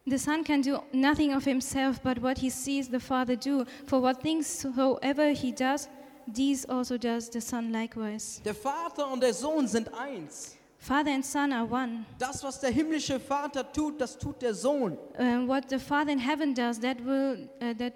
The 0.04 0.18
Son 0.18 0.42
can 0.42 0.62
do 0.62 0.82
nothing 0.92 1.32
of 1.32 1.44
himself 1.44 2.00
but 2.02 2.20
what 2.20 2.36
he 2.38 2.50
sees 2.50 2.88
the 2.90 2.98
Father 2.98 3.36
do. 3.36 3.64
For 3.86 4.02
what 4.02 4.20
things 4.20 4.46
soever 4.46 5.28
he 5.28 5.52
does, 5.52 5.88
these 6.26 6.68
also 6.68 6.98
does 6.98 7.30
the 7.32 7.40
Son 7.40 7.72
likewise. 7.72 8.40
Der 8.44 8.54
Vater 8.54 9.10
und 9.10 9.22
der 9.22 9.34
Sohn 9.34 9.66
sind 9.66 9.92
eins. 9.94 10.56
Father 10.78 11.12
and 11.12 11.24
Son 11.24 11.52
are 11.52 11.64
one. 11.64 12.04
Das, 12.18 12.42
was 12.42 12.58
der 12.58 12.70
himmlische 12.70 13.20
Vater 13.20 13.72
tut, 13.72 14.00
das 14.00 14.18
tut 14.18 14.42
der 14.42 14.52
Sohn. 14.52 14.98
Uh, 15.18 15.46
what 15.46 15.70
the 15.70 15.78
Father 15.78 16.10
in 16.10 16.18
heaven 16.18 16.54
does, 16.54 16.80
that 16.80 16.98
will 17.04 17.48
uh, 17.60 17.72
that 17.74 17.92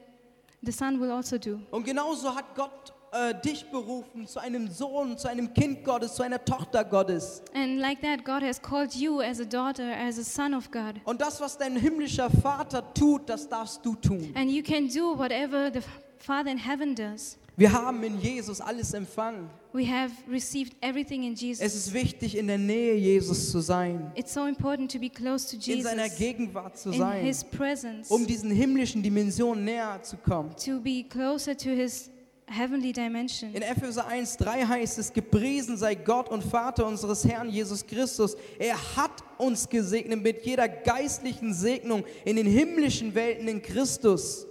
the 0.62 0.70
Son 0.70 1.00
will 1.00 1.10
also 1.10 1.36
do. 1.36 1.58
Und 1.72 1.84
genauso 1.84 2.32
hat 2.32 2.54
Gott 2.54 2.94
äh, 3.12 3.34
dich 3.34 3.64
berufen 3.70 4.26
zu 4.26 4.38
einem 4.40 4.68
Sohn, 4.68 5.16
zu 5.16 5.28
einem 5.28 5.52
Kind 5.52 5.84
Gottes, 5.84 6.14
zu 6.14 6.22
einer 6.22 6.44
Tochter 6.44 6.84
Gottes. 6.84 7.42
And 7.54 7.78
like 7.78 8.00
that, 8.02 8.24
God 8.24 8.42
has 8.42 8.60
called 8.60 8.94
you 8.94 9.20
as 9.20 9.40
a 9.40 9.44
daughter, 9.44 9.92
as 9.96 10.18
a 10.18 10.24
son 10.24 10.54
of 10.54 10.70
God. 10.70 11.00
Und 11.04 11.20
das, 11.20 11.40
was 11.40 11.56
dein 11.58 11.76
himmlischer 11.76 12.30
Vater 12.30 12.82
tut, 12.94 13.28
das 13.28 13.48
darfst 13.48 13.84
du 13.84 13.94
tun. 13.96 14.32
And 14.34 14.50
you 14.50 14.62
can 14.62 14.88
do 14.88 15.18
whatever 15.18 15.70
the 15.72 15.80
Father 16.18 16.50
in 16.50 16.58
heaven 16.58 16.94
does. 16.94 17.38
Wir 17.58 17.72
haben 17.72 18.02
in 18.02 18.20
Jesus 18.20 18.60
alles 18.60 18.92
empfangen. 18.92 19.48
We 19.72 19.86
have 19.90 20.12
received 20.30 20.74
everything 20.82 21.22
in 21.22 21.32
Es 21.32 21.40
Jesus. 21.40 21.74
ist 21.74 21.94
wichtig, 21.94 22.36
in 22.36 22.46
der 22.48 22.58
Nähe 22.58 22.94
Jesus 22.96 23.50
zu 23.50 23.60
sein, 23.60 24.12
It's 24.14 24.34
so 24.34 24.46
important 24.46 24.90
to 24.92 24.98
be 24.98 25.08
close 25.08 25.46
to 25.48 25.70
in 25.72 25.82
seiner 25.82 26.04
Jesus, 26.04 26.18
Gegenwart 26.18 26.78
zu 26.78 26.90
in 26.90 26.98
sein, 26.98 27.24
His 27.24 27.42
presence, 27.44 28.10
um 28.10 28.26
diesen 28.26 28.50
himmlischen 28.50 29.02
Dimensionen 29.02 29.64
näher 29.64 30.00
zu 30.02 30.16
kommen. 30.18 30.54
to 30.62 30.80
be 30.80 31.02
closer 31.08 31.56
to 31.56 31.70
His 31.70 32.10
heavenly 32.46 32.92
dimension. 32.92 33.54
In 33.54 33.62
Epheser 33.62 34.06
1,3 34.06 34.68
heißt 34.68 34.98
es: 34.98 35.12
Gepriesen 35.12 35.78
sei 35.78 35.94
Gott 35.94 36.28
und 36.28 36.44
Vater 36.44 36.86
unseres 36.86 37.24
Herrn 37.24 37.48
Jesus 37.48 37.86
Christus. 37.86 38.36
Er 38.58 38.76
hat 38.96 39.24
uns 39.38 39.66
gesegnet 39.68 40.22
mit 40.22 40.44
jeder 40.44 40.68
geistlichen 40.68 41.54
Segnung 41.54 42.04
in 42.26 42.36
den 42.36 42.46
himmlischen 42.46 43.14
Welten 43.14 43.48
in 43.48 43.62
Christus. 43.62 44.46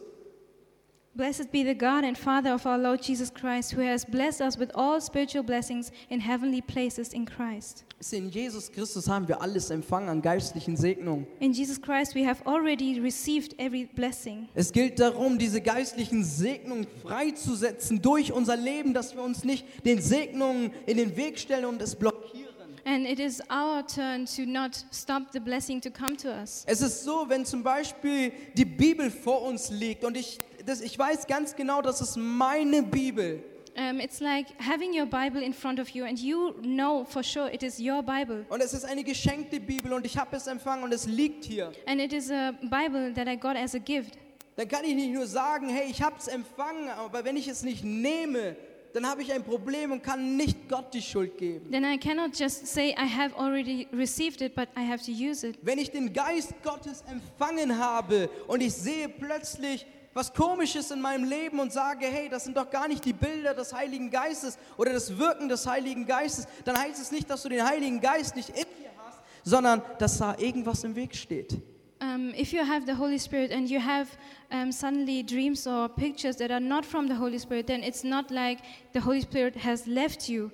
Blessed 1.15 1.49
be 1.49 1.63
the 1.63 1.73
God 1.73 2.03
and 2.03 2.17
Father 2.17 2.53
of 2.53 2.65
our 2.65 2.77
Lord 2.77 3.01
Jesus 3.01 3.29
Christ, 3.29 3.71
who 3.71 3.79
has 3.79 4.03
blessed 4.03 4.41
us 4.41 4.57
with 4.57 4.69
all 4.75 4.99
spiritual 4.99 5.43
blessings 5.43 5.89
in 6.09 6.19
heavenly 6.19 6.59
places 6.59 7.13
in 7.13 7.25
Christ. 7.25 7.85
In 8.11 8.29
Jesus 8.29 8.69
Christus 8.69 9.07
haben 9.07 9.25
wir 9.25 9.41
alles 9.41 9.69
empfangen 9.69 10.09
an 10.09 10.21
geistlichen 10.21 10.75
Segnungen. 10.75 11.25
In 11.39 11.53
Jesus 11.53 11.81
Christ, 11.81 12.15
we 12.15 12.27
have 12.27 12.45
already 12.45 12.99
received 12.99 13.57
every 13.57 13.85
blessing. 13.85 14.49
Es 14.55 14.73
gilt 14.73 14.99
darum, 14.99 15.39
diese 15.39 15.61
geistlichen 15.61 16.25
Segnungen 16.25 16.85
freizusetzen 17.01 18.01
durch 18.01 18.33
unser 18.33 18.57
Leben, 18.57 18.93
dass 18.93 19.15
wir 19.15 19.23
uns 19.23 19.45
nicht 19.45 19.65
den 19.85 20.01
Segnungen 20.01 20.73
in 20.85 20.97
den 20.97 21.15
Weg 21.15 21.39
stellen 21.39 21.63
und 21.63 21.81
es 21.81 21.95
blockieren. 21.95 22.45
And 22.83 23.07
it 23.07 23.19
is 23.19 23.41
our 23.49 23.87
turn 23.87 24.25
to 24.25 24.45
not 24.45 24.85
stop 24.91 25.31
the 25.31 25.39
blessing 25.39 25.79
to 25.81 25.89
come 25.89 26.17
to 26.17 26.27
us. 26.27 26.65
Es 26.67 26.81
ist 26.81 27.03
so, 27.03 27.25
wenn 27.27 27.45
zum 27.45 27.63
Beispiel 27.63 28.31
die 28.55 28.65
Bibel 28.65 29.09
vor 29.09 29.41
uns 29.43 29.71
liegt 29.71 30.03
und 30.03 30.17
ich, 30.17 30.39
das, 30.65 30.81
ich 30.81 30.97
weiß 30.97 31.27
ganz 31.27 31.55
genau, 31.55 31.81
das 31.81 32.01
ist 32.01 32.17
meine 32.17 32.83
Bibel. 32.83 33.43
Um, 33.77 33.99
it's 33.99 34.21
like 34.21 34.47
having 34.57 34.97
your 34.97 35.05
Bible 35.05 35.41
in 35.43 35.53
front 35.53 35.81
of 35.81 35.89
you, 35.89 36.05
and 36.05 36.17
you 36.17 36.53
know 36.61 37.03
for 37.03 37.21
sure 37.21 37.51
it 37.51 37.61
is 37.61 37.77
your 37.77 38.01
Bible. 38.01 38.45
Und 38.47 38.61
es 38.61 38.73
ist 38.73 38.85
eine 38.85 39.03
geschenkte 39.03 39.59
Bibel 39.59 39.91
und 39.91 40.05
ich 40.05 40.17
habe 40.17 40.37
es 40.37 40.47
empfangen 40.47 40.83
und 40.85 40.93
es 40.93 41.05
liegt 41.07 41.43
hier. 41.43 41.73
And 41.85 41.99
it 41.99 42.13
is 42.13 42.31
a 42.31 42.53
Bible 42.61 43.13
that 43.13 43.27
I 43.27 43.35
got 43.35 43.57
as 43.57 43.75
a 43.75 43.79
gift. 43.79 44.17
Dann 44.55 44.69
kann 44.69 44.85
ich 44.85 44.95
nicht 44.95 45.11
nur 45.11 45.27
sagen, 45.27 45.67
hey, 45.67 45.89
ich 45.91 46.01
habe 46.01 46.15
es 46.17 46.29
empfangen, 46.29 46.87
aber 46.87 47.25
wenn 47.25 47.35
ich 47.35 47.49
es 47.49 47.63
nicht 47.63 47.83
nehme, 47.83 48.55
dann 48.93 49.05
habe 49.05 49.21
ich 49.21 49.33
ein 49.33 49.43
Problem 49.43 49.91
und 49.91 50.01
kann 50.01 50.37
nicht 50.37 50.69
Gott 50.69 50.93
die 50.93 51.01
Schuld 51.01 51.37
geben. 51.37 51.69
Then 51.69 51.83
I 51.83 51.97
cannot 51.97 52.39
just 52.39 52.65
say 52.65 52.91
I 52.91 53.05
have 53.05 53.35
already 53.37 53.89
received 53.91 54.41
it, 54.41 54.55
but 54.55 54.69
I 54.77 54.89
have 54.89 55.03
to 55.03 55.11
use 55.11 55.45
it. 55.45 55.57
Wenn 55.61 55.79
ich 55.79 55.91
den 55.91 56.13
Geist 56.13 56.53
Gottes 56.63 57.03
empfangen 57.11 57.77
habe 57.77 58.29
und 58.47 58.61
ich 58.61 58.73
sehe 58.73 59.09
plötzlich 59.09 59.85
was 60.15 60.33
Komisches 60.33 60.89
in 60.91 61.01
meinem 61.01 61.25
Leben 61.25 61.59
und 61.59 61.71
sage, 61.73 62.05
hey, 62.07 62.29
das 62.29 62.45
sind 62.45 62.55
doch 62.55 62.69
gar 62.69 62.87
nicht 62.87 63.03
die 63.03 63.11
Bilder 63.13 63.53
des 63.53 63.73
Heiligen 63.73 64.09
Geistes 64.09 64.57
oder 64.77 64.93
das 64.93 65.15
Wirken 65.17 65.49
des 65.49 65.67
Heiligen 65.67 66.05
Geistes, 66.07 66.47
dann 66.63 66.77
heißt 66.77 66.99
es 67.01 67.11
nicht, 67.11 67.29
dass 67.29 67.43
du 67.43 67.49
den 67.49 67.63
Heiligen 67.67 67.99
Geist 67.99 68.35
nicht 68.35 68.49
in 68.49 68.55
dir 68.55 68.89
hast, 69.05 69.19
sondern 69.43 69.81
dass 69.99 70.17
da 70.17 70.35
irgendwas 70.37 70.83
im 70.85 70.95
Weg 70.95 71.13
steht. 71.15 71.57
Um, 72.01 72.33
if 72.33 72.51
you 72.53 72.61
have 72.61 72.85
the 72.85 72.93
Holy 72.97 73.19
Spirit 73.19 73.51
and 73.51 73.69
you 73.69 73.79
have 73.79 74.07
um, 74.51 74.71
suddenly 74.71 75.21
dreams 75.23 75.65
or 75.67 75.89
pictures 75.89 76.37
that 76.37 76.49
are 76.51 76.59
not 76.61 76.85
from 76.85 77.07
the 77.07 77.15
Holy 77.15 77.37
Spirit, 77.39 77.67
then 77.67 77.83
it's 77.83 78.03
not 78.03 78.31
like 78.31 78.59
the 78.93 78.99
Holy 78.99 79.21
Spirit 79.21 79.55
has 79.57 79.85
left 79.85 80.29
you, 80.29 80.49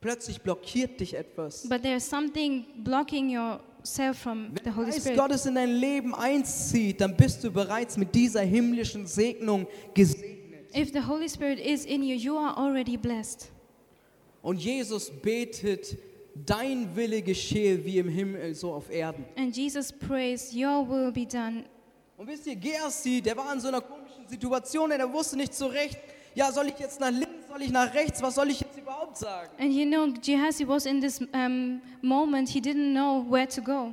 Plötzlich 0.00 0.40
blockiert 0.42 0.98
dich 1.00 1.14
etwas. 1.14 1.68
but 1.68 1.82
there's 1.82 2.08
something 2.08 2.64
blocking 2.84 3.30
yourself 3.82 4.18
from 4.18 4.50
Wenn 4.54 4.64
the 4.64 4.70
Holy 4.70 4.86
Geist 4.90 5.00
Spirit. 5.00 5.18
Gottes 5.18 5.46
in 5.46 5.54
dein 5.54 5.74
Leben 5.74 6.14
einzieht, 6.14 7.00
dann 7.00 7.16
bist 7.16 7.42
du 7.44 7.50
bereits 7.50 7.96
mit 7.96 8.14
dieser 8.14 8.42
himmlischen 8.42 9.06
Segnung 9.06 9.66
gesegnet. 9.94 10.74
If 10.74 10.92
the 10.92 11.00
Holy 11.00 11.28
Spirit 11.28 11.58
is 11.58 11.84
in 11.84 12.02
you, 12.02 12.14
you 12.14 12.36
are 12.36 12.56
already 12.56 12.96
blessed. 12.96 13.50
Und 14.40 14.58
Jesus 14.58 15.10
betet, 15.10 15.98
dein 16.34 16.96
Wille 16.96 17.22
geschehe 17.22 17.84
wie 17.84 17.98
im 17.98 18.08
Himmel, 18.08 18.54
so 18.54 18.72
auf 18.72 18.90
Erden. 18.90 19.24
And 19.36 19.54
Jesus 19.54 19.92
prays, 19.92 20.52
Your 20.54 20.88
will 20.88 21.12
be 21.12 21.26
done. 21.26 21.64
Und 22.16 22.26
wisst 22.28 22.46
ihr, 22.46 22.56
Gersi, 22.56 23.20
der 23.20 23.36
war 23.36 23.52
in 23.52 23.60
so 23.60 23.68
einer 23.68 23.80
komischen 23.80 24.26
Situation, 24.28 24.90
denn 24.90 25.00
er 25.00 25.12
wusste 25.12 25.36
nicht 25.36 25.54
so 25.54 25.66
recht, 25.66 25.98
ja, 26.34 26.50
soll 26.50 26.68
ich 26.68 26.78
jetzt 26.78 27.00
nach 27.00 27.10
links, 27.10 27.48
soll 27.48 27.62
ich 27.62 27.70
nach 27.70 27.92
rechts, 27.92 28.22
was 28.22 28.34
soll 28.36 28.48
ich 28.48 28.60
jetzt 28.60 28.71
überhaupt 29.12 29.18
sagen? 29.18 29.50
And 29.58 29.72
you 29.72 29.86
know, 29.86 30.12
Gehazi 30.20 30.66
was 30.66 30.86
in 30.86 31.00
this 31.00 31.20
um, 31.32 31.80
moment, 32.00 32.48
he 32.48 32.60
didn't 32.60 32.92
know 32.92 33.24
where 33.28 33.46
to 33.46 33.62
go. 33.62 33.92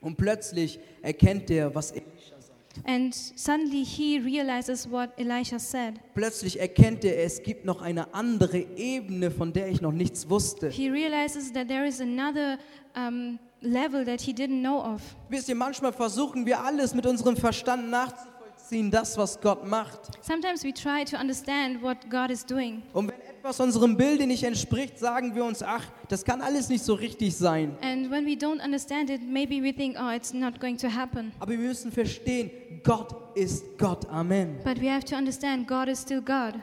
Und 0.00 0.16
plötzlich 0.16 0.78
erkennt 1.02 1.50
er, 1.50 1.74
was 1.74 1.90
Elisha 1.90 2.40
sagt. 2.40 2.86
And 2.86 3.14
suddenly 3.14 3.84
he 3.84 4.18
realizes 4.18 4.88
what 4.88 5.10
Elisha 5.18 5.58
said. 5.58 5.94
Plötzlich 6.14 6.60
erkennt 6.60 7.04
er, 7.04 7.24
es 7.24 7.42
gibt 7.42 7.64
noch 7.64 7.82
eine 7.82 8.14
andere 8.14 8.58
Ebene, 8.58 9.30
von 9.30 9.52
der 9.52 9.68
ich 9.68 9.80
noch 9.80 9.92
nichts 9.92 10.28
wusste. 10.30 10.70
He 10.70 10.88
realizes 10.88 11.52
that 11.52 11.68
there 11.68 11.86
is 11.86 12.00
another 12.00 12.58
um, 12.94 13.38
level 13.60 14.04
that 14.04 14.20
he 14.20 14.32
didn't 14.32 14.60
know 14.60 14.80
of. 14.80 15.02
Wisst 15.28 15.48
ihr, 15.48 15.56
manchmal 15.56 15.92
versuchen 15.92 16.46
wir 16.46 16.60
alles 16.60 16.94
mit 16.94 17.04
unserem 17.06 17.36
Verstand 17.36 17.90
nachzuvollziehen, 17.90 18.37
das, 18.90 19.16
was 19.16 19.40
Gott 19.40 19.66
macht. 19.66 19.98
Sometimes 20.22 20.64
we 20.64 20.72
try 20.72 21.04
to 21.04 21.16
understand 21.16 21.82
what 21.82 22.08
God 22.10 22.30
is 22.30 22.44
doing. 22.44 22.82
Und 22.92 23.08
wenn 23.08 23.20
etwas 23.20 23.60
unserem 23.60 23.96
Bilde 23.96 24.26
nicht 24.26 24.44
entspricht, 24.44 24.98
sagen 24.98 25.34
wir 25.34 25.44
uns, 25.44 25.62
ach, 25.62 25.84
das 26.08 26.24
kann 26.24 26.40
alles 26.40 26.68
nicht 26.68 26.84
so 26.84 26.94
richtig 26.94 27.36
sein. 27.36 27.76
And 27.80 28.10
when 28.10 28.26
we 28.26 28.32
don't 28.32 28.62
understand 28.62 29.10
it, 29.10 29.22
maybe 29.22 29.62
we 29.62 29.72
think, 29.72 29.96
oh, 29.98 30.10
it's 30.10 30.32
not 30.32 30.60
going 30.60 30.76
to 30.78 30.88
happen. 30.88 31.32
Aber 31.40 31.52
wir 31.52 31.58
müssen 31.58 31.90
verstehen, 31.90 32.50
Gott 32.82 33.14
ist 33.34 33.64
Gott. 33.78 34.08
Amen. 34.10 34.58
But 34.64 34.80
we 34.80 34.90
have 34.90 35.04
to 35.04 35.16
understand 35.16 35.66
God 35.66 35.88
is 35.88 36.02
still 36.02 36.20
God. 36.20 36.54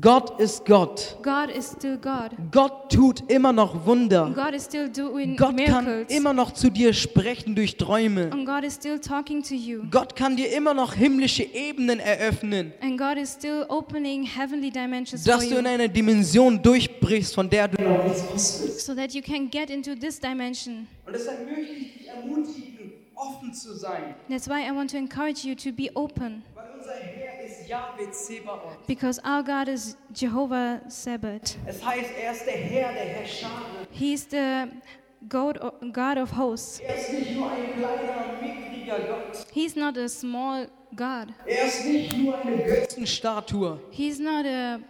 Gott 0.00 0.40
ist 0.40 0.64
Gott. 0.64 1.18
God 1.22 1.54
is 1.54 1.72
still 1.76 1.98
God. 1.98 2.30
Gott 2.50 2.90
tut 2.90 3.30
immer 3.30 3.52
noch 3.52 3.84
Wunder. 3.84 4.32
God 4.34 4.54
is 4.54 4.64
still 4.64 4.88
doing 4.88 5.36
Gott 5.36 5.54
kann 5.66 5.84
miracles. 5.84 6.08
immer 6.16 6.32
noch 6.32 6.52
zu 6.54 6.70
dir 6.70 6.94
sprechen 6.94 7.54
durch 7.54 7.76
Träume. 7.76 8.30
And 8.32 8.46
God 8.46 8.64
is 8.64 8.76
still 8.76 8.98
talking 8.98 9.42
to 9.42 9.54
you. 9.54 9.82
Gott 9.90 10.16
kann 10.16 10.36
dir 10.36 10.50
immer 10.56 10.72
noch 10.72 10.94
himmlische 10.94 11.42
Ebenen 11.42 12.00
eröffnen, 12.00 12.72
And 12.80 12.98
God 12.98 13.18
is 13.18 13.34
still 13.34 13.66
opening 13.68 14.22
heavenly 14.22 14.70
dimensions 14.70 15.24
for 15.26 15.34
dass 15.34 15.46
du 15.46 15.56
in 15.58 15.66
eine 15.66 15.90
Dimension 15.90 16.62
durchbrichst, 16.62 17.34
von 17.34 17.50
der 17.50 17.68
du 17.68 17.82
noch 17.82 18.04
nichts 18.04 18.22
wusstest. 18.32 18.86
So 18.86 18.94
that 18.94 19.12
you 19.12 19.20
can 19.20 19.50
get 19.50 19.68
into 19.68 19.94
this 19.94 20.18
dimension. 20.18 20.86
Und 21.06 21.14
deshalb 21.14 21.44
möchte 21.44 21.72
ich 21.74 21.92
dich 21.98 22.08
ermutigen, 22.08 22.92
offen 23.14 23.52
zu 23.52 23.74
sein, 23.74 24.14
That's 24.30 24.48
why 24.48 24.62
I 24.66 24.74
want 24.74 24.90
to 24.92 24.96
encourage 24.96 25.46
you 25.46 25.54
to 25.56 25.72
be 25.72 25.90
open. 25.94 26.42
weil 26.54 26.64
unser 26.78 26.92
Because 28.86 29.20
our 29.24 29.42
God 29.42 29.68
is 29.68 29.96
Jehovah 30.12 30.80
Sabbath. 30.88 31.56
Es 31.66 31.84
heißt, 31.84 32.10
er 32.20 32.32
ist 32.32 32.46
der 32.46 32.54
Herr 32.54 32.92
der 32.92 33.04
Herrscher. 33.04 33.50
He's 33.90 34.26
the 34.28 34.68
God 35.28 35.58
of, 35.58 35.74
God 35.92 36.18
of 36.18 36.36
hosts. 36.36 36.80
Er 36.80 36.96
ist 36.96 37.12
nicht 37.12 37.32
nur 37.32 37.50
ein 37.50 37.72
kleiner, 37.74 38.40
mickriger 38.40 38.98
Gott. 38.98 39.46
He's 39.52 39.76
not 39.76 39.96
a 39.96 40.08
small 40.08 40.68
God. 40.96 41.28
Er 41.46 41.66
ist 41.66 41.84
nicht 41.84 42.16
nur 42.16 42.38
eine 42.38 42.56
Götzenstatue. 42.56 43.78
He's 43.90 44.18
not 44.18 44.46
a 44.46 44.80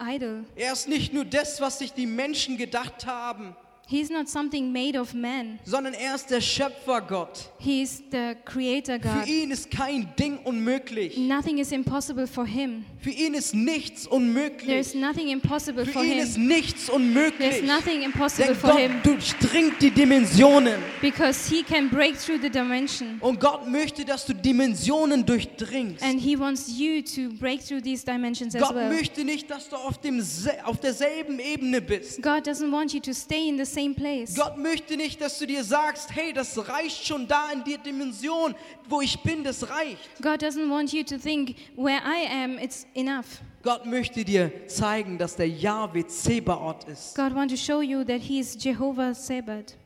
idol. 0.00 0.44
Er 0.56 0.72
ist 0.72 0.88
nicht 0.88 1.12
nur 1.12 1.24
das, 1.24 1.60
was 1.60 1.78
sich 1.78 1.92
die 1.92 2.06
Menschen 2.06 2.56
gedacht 2.56 3.06
haben. 3.06 3.56
He's 3.88 4.08
not 4.10 4.26
something 4.28 4.72
made 4.72 4.98
of 4.98 5.12
man. 5.12 5.58
sondern 5.64 5.92
er 5.92 6.14
ist 6.14 6.30
der 6.30 6.40
Schöpfergott. 6.40 7.50
He's 7.58 8.02
the 8.10 8.34
creator 8.44 8.98
Für 8.98 9.18
God. 9.20 9.26
ihn 9.28 9.50
ist 9.50 9.70
kein 9.70 10.08
Ding 10.18 10.38
unmöglich. 10.44 11.16
Nothing 11.18 11.58
is 11.58 11.72
impossible 11.72 12.26
for 12.26 12.46
him. 12.46 12.84
Für 13.00 13.10
ihn 13.10 13.34
ist 13.34 13.54
nichts 13.54 14.04
There's 14.04 14.06
unmöglich. 14.14 14.94
nothing 14.94 15.28
impossible 15.28 15.84
Für 15.84 15.92
for 15.92 16.04
ihn 16.04 16.12
him. 16.12 16.18
ist 16.22 16.38
nichts 16.38 16.86
There's 16.86 16.96
unmöglich. 16.96 17.62
nothing 17.64 18.02
impossible 18.02 18.46
Denn 18.46 18.56
for 18.56 18.70
Gott 18.70 18.78
him 18.80 19.02
durchdringt 19.02 19.82
die 19.82 19.90
Dimensionen. 19.90 20.80
because 21.02 21.50
he 21.54 21.62
can 21.62 21.90
break 21.90 22.16
through 22.18 22.40
the 22.40 22.48
dimension. 22.50 23.18
Und 23.20 23.40
Gott 23.40 23.68
möchte, 23.68 24.04
dass 24.04 24.24
du 24.24 24.32
Dimensionen 24.34 25.26
durchdringst. 25.26 26.02
And 26.02 26.18
he 26.20 26.38
wants 26.38 26.66
you 26.78 27.02
to 27.02 27.34
break 27.38 27.60
through 27.66 27.82
these 27.82 28.04
dimensions 28.04 28.54
as 28.54 28.62
Gott 28.62 28.74
well. 28.74 28.88
möchte 28.90 29.24
nicht, 29.24 29.50
dass 29.50 29.68
du 29.68 29.76
auf, 29.76 29.98
dem, 30.00 30.22
auf 30.64 30.78
derselben 30.80 31.38
Ebene 31.40 31.82
bist. 31.82 32.22
God 32.22 32.46
doesn't 32.46 32.70
want 32.72 32.94
you 32.94 33.00
to 33.00 33.12
stay 33.12 33.48
in 33.48 33.58
the 33.58 33.66
same 33.72 33.94
place. 33.94 34.34
Gott 34.34 34.56
möchte 34.58 34.96
nicht, 34.96 35.20
dass 35.20 35.38
du 35.38 35.46
dir 35.46 35.64
sagst, 35.64 36.14
hey, 36.14 36.32
das 36.32 36.56
reicht 36.68 37.06
schon 37.06 37.26
da 37.26 37.50
in 37.52 37.62
der 37.64 37.78
Dimension, 37.78 38.54
wo 38.88 39.00
ich 39.00 39.18
bin, 39.22 39.42
das 39.44 39.68
reicht. 39.68 39.98
God 40.20 40.42
doesn't 40.42 40.68
want 40.70 40.92
you 40.92 41.02
to 41.02 41.16
think 41.18 41.56
where 41.76 42.00
I 42.04 42.26
am, 42.44 42.58
it's 42.58 42.86
enough. 42.94 43.26
Gott 43.62 43.86
möchte 43.86 44.24
dir 44.24 44.50
zeigen, 44.66 45.18
dass 45.18 45.36
der 45.36 45.48
Yahweh 45.48 46.04
Zebaoth 46.06 46.84
ist. 46.88 47.14
God 47.14 47.34
wants 47.34 47.54
to 47.54 47.58
show 47.58 47.80
you 47.80 48.02
that 48.04 48.20
He 48.20 48.40
is 48.40 48.56
Jehovah 48.58 49.14
Sabbath. 49.14 49.76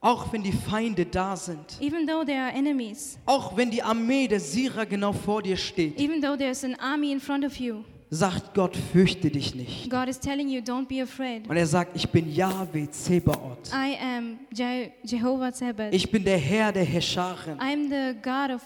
Auch 0.00 0.32
wenn 0.32 0.44
die 0.44 0.52
Feinde 0.52 1.04
da 1.04 1.36
sind. 1.36 1.76
Even 1.80 2.06
though 2.06 2.24
there 2.24 2.40
are 2.40 2.52
enemies, 2.52 3.18
Auch 3.26 3.56
wenn 3.56 3.70
die 3.70 3.82
Armee 3.82 4.28
der 4.28 4.38
Syrer 4.40 4.86
genau 4.86 5.12
vor 5.12 5.42
dir 5.42 5.56
steht. 5.56 5.98
even 6.00 6.22
though 6.22 6.36
there's 6.36 6.62
an 6.64 6.76
army 6.76 7.10
in 7.12 7.18
front 7.20 7.44
of 7.44 7.56
you, 7.56 7.82
Sagt 8.10 8.54
Gott, 8.54 8.74
fürchte 8.74 9.30
dich 9.30 9.54
nicht. 9.54 9.90
God 9.90 10.08
is 10.08 10.18
telling 10.18 10.48
you, 10.48 10.60
don't 10.62 10.86
be 10.86 11.02
afraid. 11.02 11.46
Und 11.48 11.56
er 11.56 11.66
sagt, 11.66 11.94
ich 11.94 12.08
bin 12.08 12.32
Yahweh 12.32 12.88
Zebaoth. 12.90 13.68
I 13.72 13.96
am 14.00 14.38
Je- 14.50 14.90
Jehovah 15.04 15.52
Sabbath. 15.52 15.92
Ich 15.92 16.10
bin 16.10 16.24
der 16.24 16.38
Herr 16.38 16.72
der 16.72 16.84
Herrscharen. 16.84 17.58
I'm 17.58 17.88
the 17.90 18.18
God 18.22 18.54
of 18.56 18.62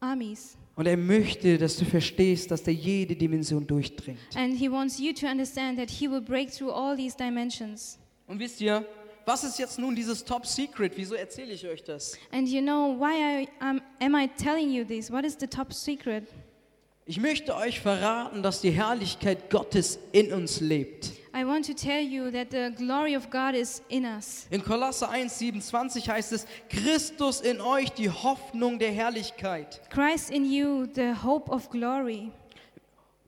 armies. 0.00 0.56
Und 0.76 0.86
er 0.86 0.96
möchte, 0.96 1.58
dass 1.58 1.76
du 1.76 1.84
verstehst, 1.84 2.50
dass 2.50 2.62
er 2.66 2.72
jede 2.72 3.14
Dimension 3.16 3.66
durchdringt. 3.66 4.18
And 4.36 4.56
He 4.56 4.70
wants 4.70 4.98
you 4.98 5.12
to 5.12 5.26
understand 5.26 5.78
that 5.78 5.90
He 5.90 6.08
will 6.08 6.22
break 6.22 6.50
through 6.52 6.70
all 6.72 6.96
these 6.96 7.16
dimensions. 7.16 7.98
Und 8.26 8.38
wisst 8.38 8.60
ihr, 8.60 8.86
was 9.26 9.44
ist 9.44 9.58
jetzt 9.58 9.78
nun 9.78 9.94
dieses 9.94 10.24
Top 10.24 10.46
Secret? 10.46 10.92
Wieso 10.96 11.14
erzähle 11.16 11.52
ich 11.52 11.66
euch 11.66 11.82
das? 11.82 12.16
And 12.32 12.48
you 12.48 12.62
know, 12.62 12.96
why 12.98 13.42
I, 13.42 13.48
um, 13.60 13.80
am 14.00 14.14
I 14.14 14.28
telling 14.42 14.70
you 14.72 14.84
this? 14.84 15.10
What 15.10 15.24
is 15.24 15.36
the 15.38 15.46
top 15.48 15.72
secret? 15.72 16.24
Ich 17.10 17.18
möchte 17.18 17.56
euch 17.56 17.80
verraten, 17.80 18.40
dass 18.40 18.60
die 18.60 18.70
Herrlichkeit 18.70 19.50
Gottes 19.50 19.98
in 20.12 20.32
uns 20.32 20.60
lebt. 20.60 21.10
I 21.34 21.44
want 21.44 21.66
to 21.66 21.72
tell 21.72 22.00
you 22.00 22.30
that 22.30 22.52
the 22.52 22.70
glory 22.72 23.16
of 23.16 23.28
God 23.30 23.56
is 23.56 23.82
in 23.88 24.04
us. 24.04 24.46
In 24.48 24.62
Kolosse 24.62 25.08
1, 25.08 25.40
27 25.40 26.08
heißt 26.08 26.30
es, 26.30 26.46
Christus 26.68 27.40
in 27.40 27.60
euch, 27.60 27.90
die 27.90 28.08
Hoffnung 28.08 28.78
der 28.78 28.92
Herrlichkeit. 28.92 29.80
Christ 29.90 30.30
in 30.30 30.48
you, 30.48 30.86
the 30.94 31.12
hope 31.24 31.50
of 31.50 31.68
glory. 31.68 32.30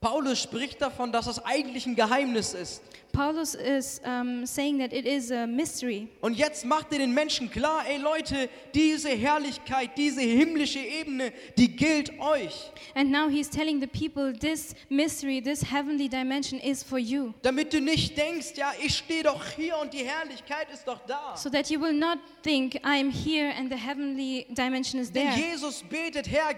Paulus 0.00 0.40
spricht 0.40 0.80
davon, 0.80 1.10
dass 1.10 1.24
das 1.24 1.44
eigentlich 1.44 1.84
ein 1.84 1.96
Geheimnis 1.96 2.54
ist. 2.54 2.82
Paulus 3.12 3.54
is 3.54 4.00
um, 4.04 4.46
saying 4.46 4.78
that 4.78 4.92
it 4.92 5.06
is 5.06 5.30
a 5.30 5.46
mystery. 5.46 6.08
Und 6.20 6.34
jetzt 6.36 6.64
macht 6.64 6.92
er 6.92 6.98
den 6.98 7.12
Menschen 7.12 7.50
klar, 7.50 7.84
ey 7.86 7.98
Leute, 7.98 8.48
diese 8.74 9.10
Herrlichkeit, 9.10 9.90
diese 9.96 10.22
himmlische 10.22 10.78
Ebene, 10.78 11.32
die 11.56 11.76
gilt 11.76 12.18
euch. 12.18 12.72
And 12.94 13.10
now 13.10 13.28
he's 13.28 13.50
telling 13.50 13.80
the 13.80 13.86
people 13.86 14.32
this 14.32 14.74
mystery, 14.88 15.42
this 15.42 15.62
heavenly 15.62 16.08
dimension 16.08 16.58
is 16.58 16.82
for 16.82 16.98
you. 16.98 17.34
Damit 17.42 17.72
du 17.72 17.80
nicht 17.80 18.16
denkst, 18.16 18.54
ja, 18.56 18.72
ich 18.82 18.96
stehe 18.96 19.24
doch 19.24 19.44
hier 19.56 19.76
und 19.78 19.92
die 19.92 20.04
Herrlichkeit 20.04 20.68
ist 20.72 20.86
doch 20.88 21.00
da. 21.06 21.36
So 21.36 21.50
that 21.50 21.68
you 21.68 21.80
will 21.80 21.92
not 21.92 22.18
think, 22.42 22.76
I'm 22.82 23.10
here 23.10 23.52
and 23.58 23.70
the 23.70 23.78
heavenly 23.78 24.46
dimension 24.50 25.00
is 25.00 25.12
Denn 25.12 25.28
there. 25.30 25.50
Jesus 25.50 25.82
betet, 25.82 26.28
Herr, 26.28 26.54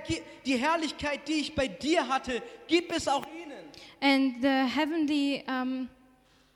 die 0.47 0.57
Herrlichkeit, 0.57 1.27
die 1.27 1.41
ich 1.41 1.55
bei 1.55 1.69
dir 1.69 2.07
hatte, 2.07 2.43
gib 2.69 2.93
es 2.93 3.09
auch 3.09 3.27
ihnen. 3.27 3.55
And 4.01 4.43
the 4.43 4.67
heavenly, 4.69 5.43
um, 5.49 5.89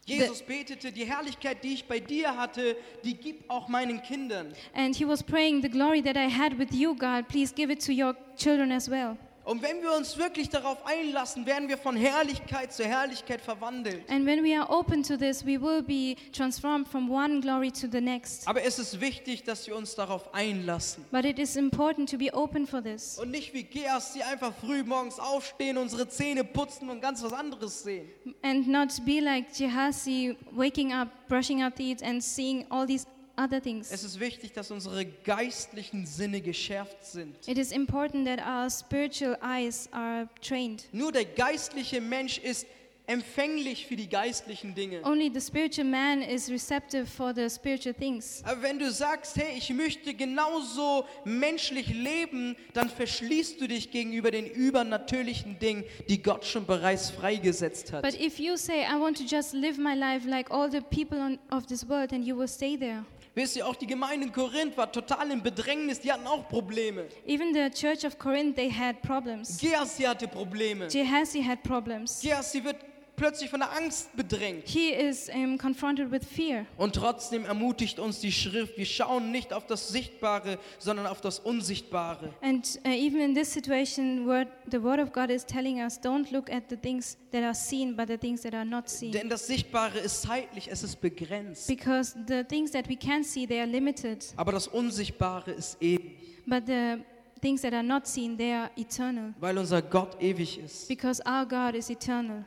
Jesus 0.08 0.42
betete, 0.42 0.90
die 0.90 1.04
Herrlichkeit, 1.04 1.62
die 1.62 1.74
ich 1.74 1.84
bei 1.84 2.00
dir 2.00 2.36
hatte, 2.36 2.76
die 3.04 3.14
gib 3.14 3.48
auch 3.48 3.68
meinen 3.68 4.00
Kindern. 4.02 4.52
and 4.74 4.96
he 4.96 5.06
was 5.06 5.22
praying, 5.22 5.62
the 5.62 5.68
glory 5.68 6.02
that 6.02 6.16
I 6.16 6.28
had 6.30 6.58
with 6.58 6.72
you, 6.72 6.94
God, 6.94 7.28
please 7.28 7.52
give 7.54 7.70
it 7.70 7.84
to 7.86 7.92
your 7.92 8.14
children 8.36 8.72
as 8.72 8.88
well. 8.88 9.16
Und 9.48 9.62
wenn 9.62 9.80
wir 9.80 9.94
uns 9.94 10.18
wirklich 10.18 10.50
darauf 10.50 10.84
einlassen, 10.84 11.46
werden 11.46 11.70
wir 11.70 11.78
von 11.78 11.96
Herrlichkeit 11.96 12.70
zu 12.70 12.84
Herrlichkeit 12.84 13.40
verwandelt. 13.40 14.02
And 14.10 14.26
when 14.26 14.44
we 14.44 14.54
are 14.54 14.68
open 14.68 15.02
to 15.04 15.16
this, 15.16 15.42
we 15.42 15.58
will 15.58 15.82
be 15.82 16.16
transformed 16.32 16.86
from 16.86 17.10
one 17.10 17.40
glory 17.40 17.70
to 17.70 17.88
the 17.90 18.02
next. 18.02 18.46
Aber 18.46 18.62
es 18.62 18.78
ist 18.78 19.00
wichtig, 19.00 19.44
dass 19.44 19.66
wir 19.66 19.74
uns 19.74 19.94
darauf 19.94 20.34
einlassen. 20.34 21.06
But 21.10 21.24
it 21.24 21.38
is 21.38 21.56
important 21.56 22.10
to 22.10 22.18
be 22.18 22.30
open 22.34 22.66
for 22.66 22.82
this. 22.82 23.18
Und 23.18 23.30
nicht 23.30 23.54
wie 23.54 23.62
Geas, 23.62 24.12
die 24.12 24.22
einfach 24.22 24.52
früh 24.52 24.82
morgens 24.84 25.18
aufstehen, 25.18 25.78
unsere 25.78 26.06
Zähne 26.06 26.44
putzen 26.44 26.90
und 26.90 27.00
ganz 27.00 27.22
was 27.22 27.32
anderes 27.32 27.82
sehen. 27.82 28.06
And 28.42 28.68
not 28.68 29.02
be 29.06 29.20
like 29.20 29.56
Gehazi, 29.56 30.36
waking 30.52 30.92
up, 30.92 31.08
brushing 31.26 31.62
our 31.62 31.74
teeth, 31.74 32.02
and 32.02 32.22
seeing 32.22 32.66
all 32.68 32.86
these 32.86 33.06
other 33.38 33.62
things. 33.62 33.90
Es 33.90 34.04
ist 34.04 34.20
wichtig, 34.20 34.52
dass 34.52 34.70
unsere 34.70 35.06
geistlichen 35.06 36.06
Sinne 36.06 36.40
geschärft 36.40 37.04
sind. 37.04 37.36
It 37.46 37.58
is 37.58 37.72
important 37.72 38.26
that 38.26 38.40
our 38.40 38.68
spiritual 38.68 39.38
eyes 39.42 39.88
are 39.92 40.28
trained. 40.42 40.84
Nur 40.92 41.12
der 41.12 41.24
geistliche 41.24 42.00
Mensch 42.00 42.38
ist 42.38 42.66
empfänglich 43.08 43.86
für 43.86 43.96
die 43.96 44.08
geistlichen 44.08 44.74
Dinge. 44.74 45.02
Only 45.02 45.30
the 45.32 45.40
spiritual 45.40 45.86
man 45.88 46.20
is 46.20 46.50
receptive 46.50 47.06
for 47.06 47.34
the 47.34 47.48
spiritual 47.48 47.94
things. 47.94 48.42
Aber 48.44 48.62
wenn 48.62 48.78
du 48.78 48.90
sagst, 48.90 49.36
hey, 49.36 49.56
ich 49.56 49.70
möchte 49.70 50.12
genauso 50.12 51.06
menschlich 51.24 51.88
leben, 51.88 52.54
dann 52.74 52.90
verschließt 52.90 53.60
du 53.60 53.66
dich 53.66 53.90
gegenüber 53.90 54.30
den 54.30 54.46
übernatürlichen 54.46 55.58
Dingen, 55.58 55.84
die 56.08 56.22
Gott 56.22 56.44
schon 56.44 56.66
bereits 56.66 57.10
freigesetzt 57.10 57.92
hat. 57.92 58.02
But 58.02 58.20
if 58.20 58.38
you 58.38 58.56
say, 58.56 58.82
I 58.82 59.00
want 59.00 59.16
to 59.16 59.24
just 59.24 59.54
live 59.54 59.78
my 59.78 59.94
life 59.94 60.28
like 60.28 60.50
all 60.50 60.70
the 60.70 60.82
people 60.82 61.18
on, 61.18 61.38
of 61.50 61.66
this 61.66 61.88
world, 61.88 62.10
then 62.10 62.22
you 62.22 62.36
will 62.36 62.48
stay 62.48 62.76
there. 62.76 63.04
Wisst 63.38 63.54
ihr, 63.54 63.64
auch 63.68 63.76
die 63.76 63.86
Gemeinde 63.86 64.26
in 64.26 64.32
Korinth 64.32 64.76
war 64.76 64.90
total 64.90 65.30
im 65.30 65.40
Bedrängnis, 65.40 66.00
die 66.00 66.10
hatten 66.10 66.26
auch 66.26 66.48
Probleme. 66.48 67.04
Even 67.24 67.54
the 67.54 67.70
church 67.70 68.04
of 68.04 68.18
Corinth, 68.18 68.56
they 68.56 68.68
had 68.68 69.00
problems. 69.00 69.58
Gehazi 69.58 70.02
hatte 70.02 70.26
Probleme. 70.26 70.88
Gehazi 70.88 71.40
had 71.44 71.62
problems. 71.62 72.20
Gehazi 72.20 72.64
wird 72.64 72.78
plötzlich 73.18 73.50
von 73.50 73.60
der 73.60 73.70
Angst 73.76 74.16
bedrängt. 74.16 74.66
He 74.66 74.92
is 74.92 75.28
um, 75.28 75.58
confronted 75.58 76.10
with 76.10 76.24
fear. 76.24 76.64
Und 76.78 76.94
trotzdem 76.94 77.44
ermutigt 77.44 77.98
uns 77.98 78.20
die 78.20 78.32
Schrift, 78.32 78.78
wir 78.78 78.86
schauen 78.86 79.30
nicht 79.30 79.52
auf 79.52 79.66
das 79.66 79.88
Sichtbare, 79.88 80.58
sondern 80.78 81.06
auf 81.06 81.20
das 81.20 81.38
Unsichtbare. 81.40 82.32
And 82.40 82.80
uh, 82.86 82.88
even 82.88 83.20
in 83.20 83.34
this 83.34 83.52
situation, 83.52 84.26
word, 84.26 84.48
the 84.70 84.82
Word 84.82 85.00
of 85.00 85.12
God 85.12 85.30
is 85.30 85.44
telling 85.44 85.82
us 85.82 85.98
don't 86.00 86.32
look 86.32 86.50
at 86.50 86.64
the 86.70 86.76
things 86.76 87.18
that 87.32 87.42
are 87.42 87.54
seen, 87.54 87.94
but 87.96 88.08
the 88.08 88.16
things 88.16 88.42
that 88.42 88.54
are 88.54 88.64
not 88.64 88.88
seen. 88.88 89.12
Denn 89.12 89.28
das 89.28 89.46
Sichtbare 89.46 89.98
ist 89.98 90.22
zeitlich, 90.22 90.68
es 90.70 90.82
ist 90.82 91.00
begrenzt. 91.00 91.66
Because 91.66 92.16
the 92.26 92.44
things 92.44 92.70
that 92.70 92.88
we 92.88 92.96
can 92.96 93.22
see, 93.24 93.46
they 93.46 93.60
are 93.60 93.68
limited. 93.68 94.24
Aber 94.36 94.52
das 94.52 94.68
Unsichtbare 94.68 95.50
ist 95.50 95.76
ewig, 95.82 96.16
But 96.46 96.66
the 96.66 97.02
things 97.42 97.60
that 97.62 97.74
are 97.74 97.82
not 97.82 98.06
seen, 98.06 98.38
they 98.38 98.52
are 98.52 98.70
eternal. 98.76 99.34
weil 99.38 99.58
unser 99.58 99.82
Gott 99.82 100.16
ewig 100.22 100.58
ist. 100.58 100.88
Because 100.88 101.22
our 101.26 101.44
God 101.44 101.74
is 101.74 101.90
eternal. 101.90 102.44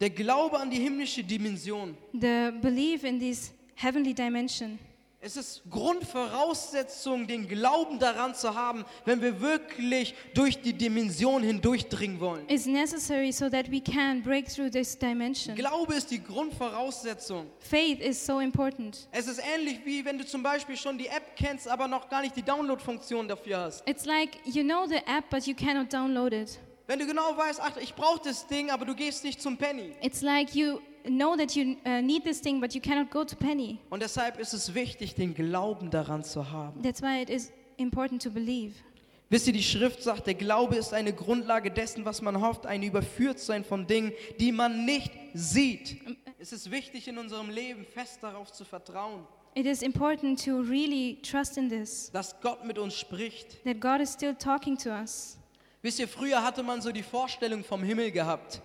Der 0.00 0.10
Glaube 0.10 0.58
an 0.58 0.70
die 0.70 0.78
himmlische 0.78 1.22
Dimension, 1.22 1.96
The 2.12 2.50
belief 2.60 3.04
in 3.04 3.20
this 3.20 3.52
heavenly 3.76 4.12
dimension, 4.12 4.78
es 5.26 5.38
ist 5.38 5.62
Grundvoraussetzung, 5.70 7.26
den 7.26 7.48
Glauben 7.48 7.98
daran 7.98 8.34
zu 8.34 8.54
haben, 8.54 8.84
wenn 9.06 9.22
wir 9.22 9.40
wirklich 9.40 10.14
durch 10.34 10.60
die 10.60 10.74
Dimension 10.74 11.42
hindurchdringen 11.42 12.20
wollen. 12.20 12.46
is 12.48 12.66
necessary 12.66 13.32
so 13.32 13.48
that 13.48 13.70
we 13.70 13.80
can 13.80 14.22
break 14.22 14.46
through 14.52 14.70
this 14.70 14.98
dimension. 14.98 15.54
Glaube 15.54 15.94
ist 15.94 16.10
die 16.10 16.22
Grundvoraussetzung. 16.22 17.46
Faith 17.60 18.00
is 18.00 18.26
so 18.26 18.40
important. 18.40 19.08
Es 19.12 19.26
ist 19.26 19.40
ähnlich 19.56 19.78
wie 19.86 20.04
wenn 20.04 20.18
du 20.18 20.26
zum 20.26 20.42
Beispiel 20.42 20.76
schon 20.76 20.98
die 20.98 21.06
App 21.06 21.34
kennst, 21.36 21.68
aber 21.68 21.88
noch 21.88 22.10
gar 22.10 22.20
nicht 22.20 22.36
die 22.36 22.42
Download-Funktion 22.42 23.26
dafür 23.26 23.58
hast. 23.60 23.88
It's 23.88 24.04
like 24.04 24.32
you 24.44 24.62
know 24.62 24.86
the 24.86 24.96
app, 25.06 25.30
but 25.30 25.46
you 25.46 25.54
cannot 25.54 25.90
download 25.90 26.34
it. 26.34 26.58
Wenn 26.86 26.98
du 26.98 27.06
genau 27.06 27.36
weißt, 27.36 27.60
ach, 27.62 27.76
ich 27.78 27.94
brauche 27.94 28.20
das 28.24 28.46
Ding, 28.46 28.70
aber 28.70 28.84
du 28.84 28.94
gehst 28.94 29.24
nicht 29.24 29.40
zum 29.40 29.56
Penny. 29.56 29.92
It's 30.02 30.20
like 30.20 30.54
you 30.54 30.80
know 31.04 31.34
that 31.36 31.52
you 31.54 31.76
uh, 31.86 32.02
need 32.02 32.24
this 32.24 32.40
thing, 32.42 32.60
but 32.60 32.74
you 32.74 32.80
cannot 32.80 33.10
go 33.10 33.24
to 33.24 33.36
Penny. 33.36 33.78
Und 33.90 34.02
deshalb 34.02 34.38
ist 34.38 34.52
es 34.52 34.74
wichtig, 34.74 35.14
den 35.14 35.34
Glauben 35.34 35.90
daran 35.90 36.24
zu 36.24 36.50
haben. 36.50 36.82
That's 36.82 37.00
why 37.00 37.22
it 37.22 37.30
is 37.30 37.52
important 37.78 38.22
to 38.22 38.30
believe. 38.30 38.74
Wisst 39.30 39.46
ihr, 39.46 39.54
die 39.54 39.62
Schrift 39.62 40.02
sagt, 40.02 40.26
der 40.26 40.34
Glaube 40.34 40.76
ist 40.76 40.92
eine 40.92 41.14
Grundlage 41.14 41.70
dessen, 41.70 42.04
was 42.04 42.20
man 42.20 42.40
hofft, 42.40 42.66
ein 42.66 42.82
Überführtsein 42.82 43.64
von 43.64 43.86
Dingen, 43.86 44.12
die 44.38 44.52
man 44.52 44.84
nicht 44.84 45.10
sieht. 45.32 45.96
Es 46.38 46.52
ist 46.52 46.70
wichtig 46.70 47.08
in 47.08 47.16
unserem 47.16 47.48
Leben 47.48 47.86
fest 47.86 48.22
darauf 48.22 48.52
zu 48.52 48.64
vertrauen, 48.64 49.26
It 49.56 49.66
is 49.66 49.82
important 49.82 50.44
to 50.44 50.60
really 50.60 51.18
trust 51.22 51.56
in 51.56 51.68
this, 51.68 52.10
dass 52.12 52.38
Gott 52.40 52.64
mit 52.64 52.76
uns 52.76 52.98
spricht. 52.98 53.64
that 53.64 53.80
God 53.80 54.00
is 54.00 54.12
still 54.12 54.34
talking 54.34 54.76
to 54.78 54.90
us. 54.90 55.38
Wisst 55.84 55.98
ihr, 55.98 56.08
früher 56.08 56.42
hatte 56.42 56.62
man 56.62 56.80
so 56.80 56.90
die 56.90 57.02
Vorstellung 57.02 57.62
vom 57.62 57.82
Himmel 57.82 58.10
gehabt. 58.10 58.62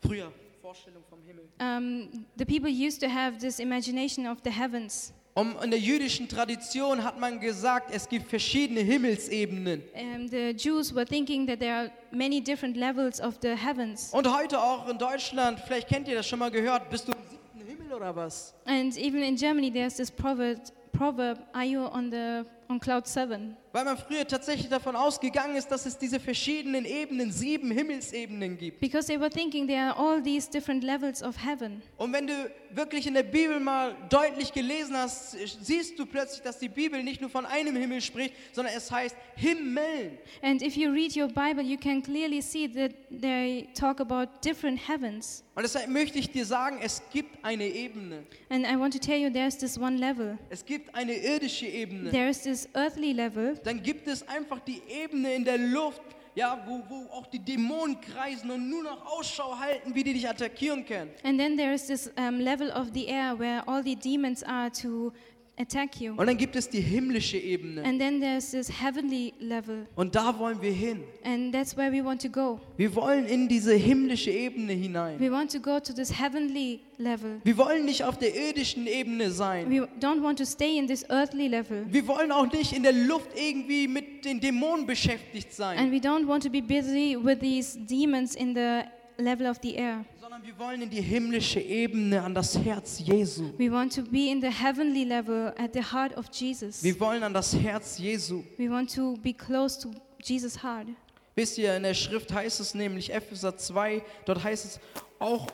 Früher, 0.00 0.30
Vorstellung. 0.62 1.02
Vom 1.10 1.18
Himmel. 1.26 1.42
Um, 1.58 2.24
the 2.38 2.44
people 2.44 2.70
used 2.70 3.00
to 3.00 3.08
have 3.08 3.38
this 3.38 3.58
imagination 3.58 4.28
of 4.28 4.38
the 4.44 4.50
heavens. 4.50 5.12
Um, 5.34 5.56
in 5.60 5.72
der 5.72 5.80
jüdischen 5.80 6.28
Tradition 6.28 7.02
hat 7.02 7.18
man 7.18 7.40
gesagt, 7.40 7.90
es 7.92 8.08
gibt 8.08 8.28
verschiedene 8.28 8.78
Himmelsebenen. 8.78 9.82
Um, 9.92 10.28
the 10.28 10.54
Jews 10.56 10.94
were 10.94 11.04
thinking 11.04 11.48
that 11.48 11.58
there 11.58 11.74
are 11.74 11.90
many 12.12 12.40
different 12.40 12.76
levels 12.76 13.20
of 13.20 13.38
the 13.42 13.56
heavens. 13.56 14.10
Und 14.12 14.32
heute 14.32 14.60
auch 14.60 14.88
in 14.88 14.96
Deutschland, 14.96 15.58
vielleicht 15.66 15.88
kennt 15.88 16.06
ihr 16.06 16.14
das 16.14 16.28
schon 16.28 16.38
mal 16.38 16.52
gehört, 16.52 16.90
bist 16.90 17.08
du 17.08 17.12
im 17.12 17.18
siebten 17.28 17.60
Himmel 17.66 17.92
oder 17.92 18.14
was? 18.14 18.54
And 18.66 18.96
even 18.96 19.20
in 19.20 19.34
Germany, 19.34 19.68
there's 19.72 19.96
this 19.96 20.12
proverb, 20.12 20.60
proverb 20.92 21.40
Are 21.52 21.64
you 21.64 21.80
on, 21.80 22.12
the, 22.12 22.44
on 22.68 22.78
cloud 22.78 23.08
seven? 23.08 23.56
Weil 23.74 23.84
man 23.84 23.98
früher 23.98 24.24
tatsächlich 24.24 24.68
davon 24.68 24.94
ausgegangen 24.94 25.56
ist, 25.56 25.66
dass 25.66 25.84
es 25.84 25.98
diese 25.98 26.20
verschiedenen 26.20 26.84
Ebenen, 26.84 27.32
sieben 27.32 27.72
Himmelsebenen 27.72 28.56
gibt. 28.56 28.78
Because 28.78 29.08
they 29.08 29.18
were 29.18 29.28
thinking 29.28 29.66
there 29.66 29.82
are 29.82 29.98
all 29.98 30.22
these 30.22 30.48
different 30.48 30.84
levels 30.84 31.24
of 31.24 31.34
heaven. 31.44 31.82
Und 31.96 32.12
wenn 32.12 32.28
du 32.28 32.52
wirklich 32.70 33.08
in 33.08 33.14
der 33.14 33.24
Bibel 33.24 33.58
mal 33.58 33.96
deutlich 34.08 34.52
gelesen 34.52 34.96
hast, 34.96 35.36
siehst 35.60 35.98
du 35.98 36.06
plötzlich, 36.06 36.42
dass 36.42 36.60
die 36.60 36.68
Bibel 36.68 37.02
nicht 37.02 37.20
nur 37.20 37.30
von 37.30 37.46
einem 37.46 37.74
Himmel 37.74 38.00
spricht, 38.00 38.34
sondern 38.52 38.74
es 38.76 38.92
heißt 38.92 39.16
Himmeln. 39.34 40.18
And 40.40 40.62
if 40.62 40.76
you 40.76 40.92
read 40.92 41.16
your 41.16 41.26
Bible, 41.26 41.64
you 41.64 41.76
can 41.76 42.00
clearly 42.00 42.40
see 42.40 42.68
that 42.68 42.92
they 43.10 43.68
talk 43.74 44.00
about 44.00 44.28
different 44.44 44.88
heavens. 44.88 45.42
Und 45.56 45.62
deshalb 45.62 45.88
möchte 45.88 46.18
ich 46.18 46.30
dir 46.30 46.44
sagen, 46.44 46.80
es 46.82 47.00
gibt 47.12 47.44
eine 47.44 47.64
Ebene. 47.64 48.24
And 48.50 48.66
I 48.66 48.76
want 48.76 48.92
to 48.94 48.98
tell 48.98 49.20
you 49.20 49.30
there's 49.30 49.56
this 49.56 49.78
one 49.78 49.96
level. 49.96 50.36
Es 50.50 50.64
gibt 50.64 50.94
eine 50.94 51.14
irdische 51.14 51.66
Ebene. 51.66 52.10
There's 52.10 52.42
this 52.42 52.68
earthly 52.74 53.12
level. 53.12 53.56
Dann 53.64 53.82
gibt 53.82 54.06
es 54.06 54.26
einfach 54.28 54.60
die 54.60 54.82
Ebene 54.88 55.34
in 55.34 55.44
der 55.44 55.58
Luft, 55.58 56.02
ja, 56.34 56.62
wo, 56.66 56.82
wo 56.88 57.10
auch 57.12 57.26
die 57.26 57.38
Dämonen 57.38 58.00
kreisen 58.00 58.50
und 58.50 58.68
nur 58.68 58.82
noch 58.82 59.06
Ausschau 59.06 59.58
halten, 59.58 59.94
wie 59.94 60.02
die 60.04 60.12
dich 60.12 60.28
attackieren 60.28 60.84
können. 60.84 61.10
And 61.22 61.38
then 61.38 61.56
there's 61.56 61.86
this 61.86 62.10
um, 62.18 62.40
level 62.40 62.70
of 62.70 62.88
the 62.92 63.06
air 63.06 63.38
where 63.38 63.62
all 63.66 63.82
the 63.82 63.96
demons 63.96 64.42
are 64.42 64.70
to 64.82 65.12
attack 65.58 66.00
you. 66.00 66.14
Und 66.16 66.26
dann 66.26 66.36
gibt 66.36 66.56
es 66.56 66.68
die 66.68 66.80
himmlische 66.80 67.36
Ebene. 67.36 67.84
And 67.84 67.98
then 67.98 68.20
there's 68.20 68.50
this 68.50 68.68
heavenly 68.68 69.34
level. 69.38 69.86
Und 69.94 70.14
da 70.14 70.38
wollen 70.38 70.60
wir 70.60 70.72
hin. 70.72 71.04
And 71.24 71.52
that's 71.52 71.76
where 71.76 71.92
we 71.92 72.04
want 72.04 72.20
to 72.22 72.28
go. 72.28 72.60
Wir 72.76 72.94
wollen 72.94 73.26
in 73.26 73.48
diese 73.48 73.74
himmlische 73.74 74.30
Ebene 74.30 74.72
hinein. 74.72 75.18
We 75.20 75.30
want 75.30 75.52
to 75.52 75.60
go 75.60 75.78
to 75.80 75.92
this 75.92 76.18
heavenly 76.18 76.80
level. 76.98 77.40
Wir 77.44 77.56
wollen 77.56 77.84
nicht 77.84 78.04
auf 78.04 78.18
der 78.18 78.34
irdischen 78.34 78.86
Ebene 78.86 79.30
sein. 79.30 79.70
We 79.70 79.86
don't 80.00 80.22
want 80.22 80.38
to 80.38 80.44
stay 80.44 80.78
in 80.78 80.86
this 80.86 81.08
earthly 81.08 81.48
level. 81.48 81.86
Wir 81.90 82.06
wollen 82.06 82.32
auch 82.32 82.50
nicht 82.52 82.72
in 82.72 82.82
der 82.82 82.92
Luft 82.92 83.30
irgendwie 83.34 83.88
mit 83.88 84.24
den 84.24 84.40
Dämonen 84.40 84.86
beschäftigt 84.86 85.52
sein, 85.52 85.78
And 85.78 85.92
we 85.92 85.98
don't 85.98 86.26
want 86.26 86.42
to 86.44 86.50
be 86.50 86.62
busy 86.62 87.16
with 87.20 87.38
these 87.40 87.78
demons 87.78 88.34
in 88.34 88.54
the 88.54 88.82
level 89.18 89.46
of 89.46 89.58
the 89.62 89.76
air. 89.76 90.04
sondern 90.20 90.42
wir 90.44 90.58
wollen 90.58 90.82
in 90.82 90.90
die 90.90 91.00
himmlische 91.00 91.60
Ebene 91.60 92.22
an 92.22 92.34
das 92.34 92.58
Herz 92.58 92.98
Jesu. 92.98 93.52
We 93.58 93.70
want 93.70 93.94
to 93.94 94.02
be 94.02 94.30
in 94.30 94.40
the 94.40 94.50
heavenly 94.50 95.04
level 95.04 95.52
at 95.58 95.72
the 95.72 95.82
heart 95.82 96.16
of 96.16 96.26
Jesus. 96.32 96.82
Wir 96.82 96.98
wollen 96.98 97.22
an 97.22 97.32
das 97.34 97.54
Herz 97.54 97.98
Jesu. 97.98 98.42
We 98.58 98.70
want 98.70 98.94
to 98.94 99.16
be 99.22 99.32
close 99.32 99.78
to 99.80 99.90
Jesus' 100.22 100.62
heart. 100.62 100.88
Wisst 101.36 101.58
ihr, 101.58 101.76
in 101.76 101.82
der 101.82 101.94
Schrift 101.94 102.32
heißt 102.32 102.60
es 102.60 102.74
nämlich, 102.74 103.12
Epheser 103.12 103.56
2, 103.56 104.02
dort 104.24 104.42
heißt 104.44 104.64
es, 104.64 104.80
auch 105.18 105.48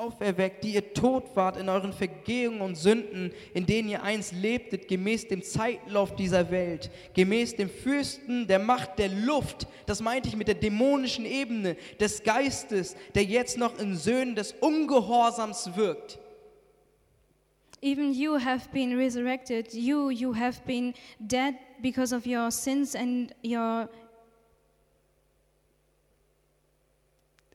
auferweckt, 0.00 0.64
die 0.64 0.74
ihr 0.74 0.94
tot 0.94 1.24
wart 1.34 1.58
in 1.58 1.68
euren 1.68 1.92
Vergehungen 1.92 2.62
und 2.62 2.76
Sünden, 2.76 3.32
in 3.52 3.66
denen 3.66 3.90
ihr 3.90 4.02
einst 4.02 4.32
lebtet, 4.32 4.88
gemäß 4.88 5.28
dem 5.28 5.42
Zeitlauf 5.42 6.16
dieser 6.16 6.50
Welt, 6.50 6.90
gemäß 7.14 7.56
dem 7.56 7.68
Fürsten 7.68 8.46
der 8.46 8.58
Macht 8.58 8.98
der 8.98 9.10
Luft, 9.10 9.66
das 9.86 10.00
meinte 10.00 10.28
ich 10.28 10.36
mit 10.36 10.48
der 10.48 10.54
dämonischen 10.54 11.26
Ebene 11.26 11.76
des 12.00 12.22
Geistes, 12.22 12.96
der 13.14 13.24
jetzt 13.24 13.58
noch 13.58 13.78
in 13.78 13.94
Söhnen 13.94 14.34
des 14.34 14.52
Ungehorsams 14.52 15.76
wirkt. 15.76 16.18
Even 17.82 18.12
you 18.12 18.38
have 18.38 18.68
been 18.72 18.96
resurrected. 18.96 19.72
You, 19.72 20.10
you 20.10 20.34
have 20.34 20.60
been 20.66 20.92
dead 21.18 21.54
because 21.80 22.14
of 22.14 22.26
your 22.26 22.50
sins 22.50 22.94
and 22.94 23.34
your. 23.42 23.88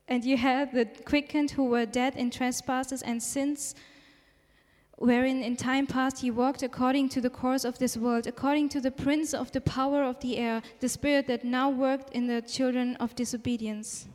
And 0.08 0.24
you 0.24 0.38
had 0.38 0.72
the 0.72 0.86
quickened 0.86 1.52
who 1.52 1.66
were 1.66 1.86
dead 1.86 2.16
in 2.16 2.30
trespasses 2.30 3.02
and 3.02 3.22
sins, 3.22 3.74
wherein 4.98 5.42
in 5.42 5.58
time 5.58 5.88
past 5.88 6.24
ye 6.24 6.32
walked 6.32 6.64
according 6.64 7.10
to 7.10 7.22
the 7.22 7.30
course 7.30 7.66
of 7.66 7.80
this 7.80 7.98
world, 7.98 8.28
according 8.28 8.70
to 8.70 8.80
the 8.80 8.92
prince 8.92 9.34
of 9.34 9.52
the 9.52 9.62
power 9.62 10.04
of 10.04 10.20
the 10.20 10.38
air, 10.38 10.62
the 10.80 10.90
spirit 10.90 11.28
that 11.28 11.44
now 11.44 11.70
worked 11.70 12.12
in 12.14 12.28
the 12.28 12.42
children 12.42 12.96
of 12.98 13.16
disobedience. 13.16 14.08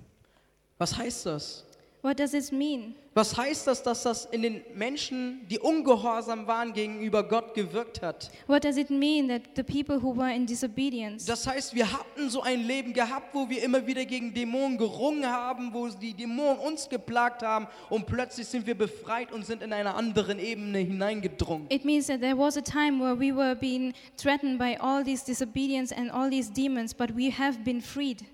Was 0.78 0.94
heißt 0.94 1.24
das? 1.24 1.64
What 2.02 2.18
does 2.18 2.30
this 2.30 2.50
mean? 2.50 2.94
Was 3.12 3.36
heißt 3.36 3.66
das, 3.66 3.82
dass 3.82 4.04
das 4.04 4.24
in 4.26 4.40
den 4.40 4.62
Menschen, 4.74 5.46
die 5.50 5.58
ungehorsam 5.58 6.46
waren 6.46 6.72
gegenüber 6.72 7.22
Gott, 7.22 7.54
gewirkt 7.54 8.00
hat? 8.00 8.30
What 8.46 8.64
does 8.64 8.78
it 8.78 8.88
mean 8.88 9.28
that 9.28 9.42
the 9.56 9.62
people 9.62 10.00
who 10.00 10.16
were 10.16 10.32
in 10.32 10.46
disobedience? 10.46 11.26
Das 11.26 11.46
heißt, 11.46 11.74
wir 11.74 11.92
hatten 11.92 12.30
so 12.30 12.40
ein 12.40 12.66
Leben 12.66 12.94
gehabt, 12.94 13.34
wo 13.34 13.48
wir 13.50 13.62
immer 13.62 13.86
wieder 13.86 14.06
gegen 14.06 14.32
Dämonen 14.32 14.78
gerungen 14.78 15.26
haben, 15.26 15.74
wo 15.74 15.88
die 15.88 16.14
Dämonen 16.14 16.58
uns 16.60 16.88
geplagt 16.88 17.42
haben 17.42 17.66
und 17.90 18.06
plötzlich 18.06 18.46
sind 18.46 18.66
wir 18.66 18.78
befreit 18.78 19.30
und 19.32 19.44
sind 19.44 19.60
in 19.62 19.72
einer 19.72 19.94
anderen 19.94 20.38
Ebene 20.38 20.78
hineingedrungen. 20.78 21.66
It 21.68 21.84
means 21.84 22.06
that 22.06 22.20
there 22.22 22.38
was 22.38 22.56
a 22.56 22.62
time 22.62 22.98
where 23.02 23.18
we 23.18 23.34
were 23.34 23.54
being 23.56 23.92
threatened 24.16 24.58
by 24.58 24.78
all 24.80 25.04
these 25.04 25.22
disobedience 25.24 25.92
and 25.92 26.10
all 26.10 26.30
these 26.30 26.50
demons, 26.50 26.94
but 26.94 27.10
we 27.14 27.30
have 27.30 27.58
been 27.64 27.82
freed 27.82 28.24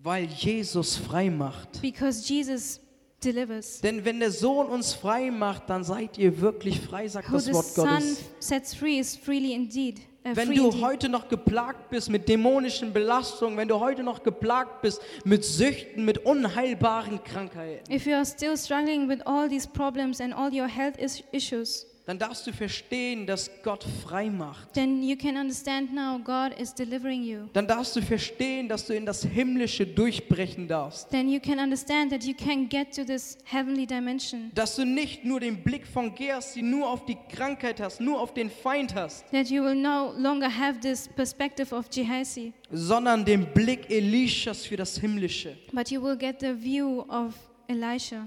Weil 0.00 0.26
Jesus 0.26 0.96
frei 0.96 1.30
macht. 1.30 1.80
because 1.82 2.22
Jesus 2.28 2.78
delivers. 3.24 3.80
Denn 3.80 4.04
wenn 4.04 4.20
der 4.20 4.30
Sohn 4.30 4.66
uns 4.66 4.92
frei 4.94 5.30
macht, 5.30 5.68
dann 5.70 5.84
seid 5.84 6.18
ihr 6.18 6.40
wirklich 6.40 6.80
frei, 6.80 7.08
sagt 7.08 7.28
Who 7.30 7.34
das 7.34 7.44
the 7.46 7.52
Wort 7.52 7.66
Son 7.66 7.88
Gottes. 7.88 8.22
sets 8.40 8.74
free 8.74 8.98
is 8.98 9.16
freely 9.16 9.52
indeed. 9.52 9.98
Uh, 10.24 10.30
Wenn 10.34 10.48
free 10.48 10.56
du 10.56 10.64
indeed. 10.66 10.82
heute 10.82 11.08
noch 11.08 11.28
geplagt 11.28 11.90
bist 11.90 12.10
mit 12.10 12.28
dämonischen 12.28 12.92
Belastungen, 12.92 13.56
wenn 13.56 13.68
du 13.68 13.80
heute 13.80 14.02
noch 14.02 14.22
geplagt 14.22 14.82
bist 14.82 15.00
mit 15.24 15.44
Süchten, 15.44 16.04
mit 16.04 16.18
unheilbaren 16.26 17.22
Krankheiten, 17.24 17.90
If 17.92 18.06
you 18.06 18.14
are 18.14 18.26
still 18.26 18.56
struggling 18.56 19.08
with 19.08 19.20
all 19.26 19.48
these 19.48 19.66
problems 19.66 20.20
and 20.20 20.34
all 20.34 20.52
your 20.52 20.68
health 20.68 20.98
is- 20.98 21.22
issues, 21.32 21.86
dann 22.08 22.18
darfst 22.18 22.46
du 22.46 22.54
verstehen, 22.54 23.26
dass 23.26 23.50
Gott 23.62 23.84
frei 24.02 24.30
macht. 24.30 24.72
then 24.72 25.02
you 25.02 25.14
can 25.14 25.36
understand 25.36 25.92
now 25.92 26.18
God 26.18 26.58
is 26.58 26.72
delivering 26.74 27.22
you. 27.22 27.48
Dann 27.52 27.66
darfst 27.66 27.94
du 27.96 28.00
verstehen, 28.00 28.66
dass 28.66 28.86
du 28.86 28.94
in 28.94 29.04
das 29.04 29.22
Himmlische 29.24 29.86
durchbrechen 29.86 30.66
darfst. 30.66 31.10
Then 31.10 31.28
you 31.28 31.38
can 31.38 31.58
understand 31.58 32.10
that 32.10 32.24
you 32.24 32.32
can 32.32 32.66
get 32.66 32.94
to 32.96 33.04
this 33.04 33.36
heavenly 33.44 33.84
dimension. 33.86 34.50
Dass 34.54 34.76
du 34.76 34.86
nicht 34.86 35.26
nur 35.26 35.38
den 35.38 35.62
Blick 35.62 35.86
von 35.86 36.14
Gersti 36.14 36.62
nur 36.62 36.88
auf 36.88 37.04
die 37.04 37.18
Krankheit 37.30 37.78
hast, 37.78 38.00
nur 38.00 38.18
auf 38.18 38.32
den 38.32 38.48
Feind 38.48 38.94
hast, 38.94 39.30
That 39.30 39.50
you 39.50 39.62
will 39.62 39.74
no 39.74 40.14
longer 40.16 40.48
have 40.48 40.80
this 40.80 41.06
perspective 41.08 41.74
of 41.74 41.90
Gehazi, 41.90 42.54
sondern 42.70 43.22
den 43.22 43.52
Blick 43.52 43.90
Elishas 43.90 44.64
für 44.64 44.78
das 44.78 44.96
Himmlische. 44.98 45.58
but 45.74 45.90
you 45.90 46.02
will 46.02 46.16
get 46.16 46.40
the 46.40 46.54
view 46.58 47.00
of 47.10 47.34
Elisha. 47.66 48.26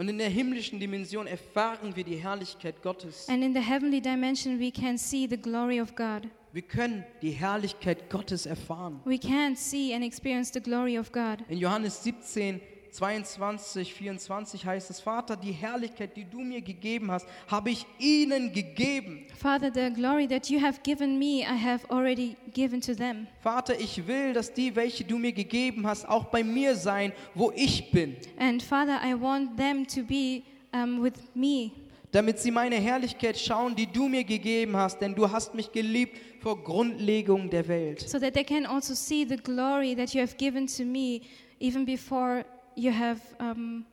Und 0.00 0.08
in 0.08 0.16
der 0.16 0.30
himmlischen 0.30 0.80
Dimension 0.80 1.26
erfahren 1.26 1.94
wir 1.94 2.04
die 2.04 2.16
Herrlichkeit 2.16 2.80
Gottes. 2.80 3.28
And 3.28 3.44
in 3.44 3.52
the 3.52 3.60
heavenly 3.60 4.00
dimension, 4.00 4.58
we 4.58 4.70
can 4.70 4.96
see 4.96 5.26
the 5.28 5.36
glory 5.36 5.78
of 5.78 5.94
God. 5.94 6.26
Wir 6.54 6.62
können 6.62 7.04
die 7.20 7.32
Herrlichkeit 7.32 8.08
Gottes 8.08 8.46
erfahren. 8.46 9.00
We 9.04 9.18
can 9.18 9.54
see 9.54 9.92
and 9.94 10.02
experience 10.02 10.54
the 10.54 10.60
glory 10.62 10.98
of 10.98 11.12
God. 11.12 11.44
In 11.50 11.58
Johannes 11.58 12.02
17, 12.02 12.62
22, 12.92 13.94
24 13.94 14.66
heißt 14.66 14.90
es, 14.90 15.00
Vater, 15.00 15.36
die 15.36 15.52
Herrlichkeit, 15.52 16.16
die 16.16 16.24
du 16.24 16.40
mir 16.40 16.60
gegeben 16.60 17.10
hast, 17.10 17.26
habe 17.48 17.70
ich 17.70 17.86
ihnen 17.98 18.52
gegeben. 18.52 19.26
Father, 19.36 19.70
the 19.72 19.92
glory 19.94 20.26
that 20.28 20.48
you 20.50 20.60
have 20.60 20.80
given 20.82 21.18
me, 21.18 21.40
I 21.42 21.56
have 21.56 21.88
already 21.90 22.36
given 22.52 22.80
to 22.80 22.94
them. 22.94 23.26
Vater, 23.40 23.78
ich 23.78 24.06
will, 24.06 24.32
dass 24.32 24.52
die, 24.52 24.74
welche 24.74 25.04
du 25.04 25.18
mir 25.18 25.32
gegeben 25.32 25.86
hast, 25.86 26.08
auch 26.08 26.24
bei 26.24 26.42
mir 26.44 26.74
sein, 26.76 27.12
wo 27.34 27.52
ich 27.54 27.90
bin, 27.90 28.16
And 28.38 28.62
Father, 28.62 29.00
I 29.04 29.14
want 29.20 29.56
them 29.56 29.86
to 29.86 30.02
be 30.02 30.42
um, 30.72 31.02
with 31.02 31.14
me, 31.34 31.70
damit 32.12 32.38
sie 32.40 32.50
meine 32.50 32.76
Herrlichkeit 32.76 33.38
schauen, 33.38 33.74
die 33.76 33.86
du 33.86 34.08
mir 34.08 34.24
gegeben 34.24 34.76
hast, 34.76 34.98
denn 35.00 35.14
du 35.14 35.30
hast 35.30 35.54
mich 35.54 35.70
geliebt 35.70 36.18
vor 36.40 36.62
Grundlegung 36.62 37.48
der 37.50 37.66
Welt. 37.68 38.00
so 38.08 38.18
that 38.18 38.34
they 38.34 38.44
can 38.44 38.66
also 38.66 38.94
see 38.94 39.24
the 39.28 39.36
glory 39.36 39.94
that 39.94 40.12
you 40.12 40.20
have 40.20 40.34
given 40.36 40.66
to 40.66 40.84
me, 40.84 41.20
even 41.60 41.84
before 41.84 42.44
you 42.76 42.92
have 42.92 43.20
um, 43.38 43.84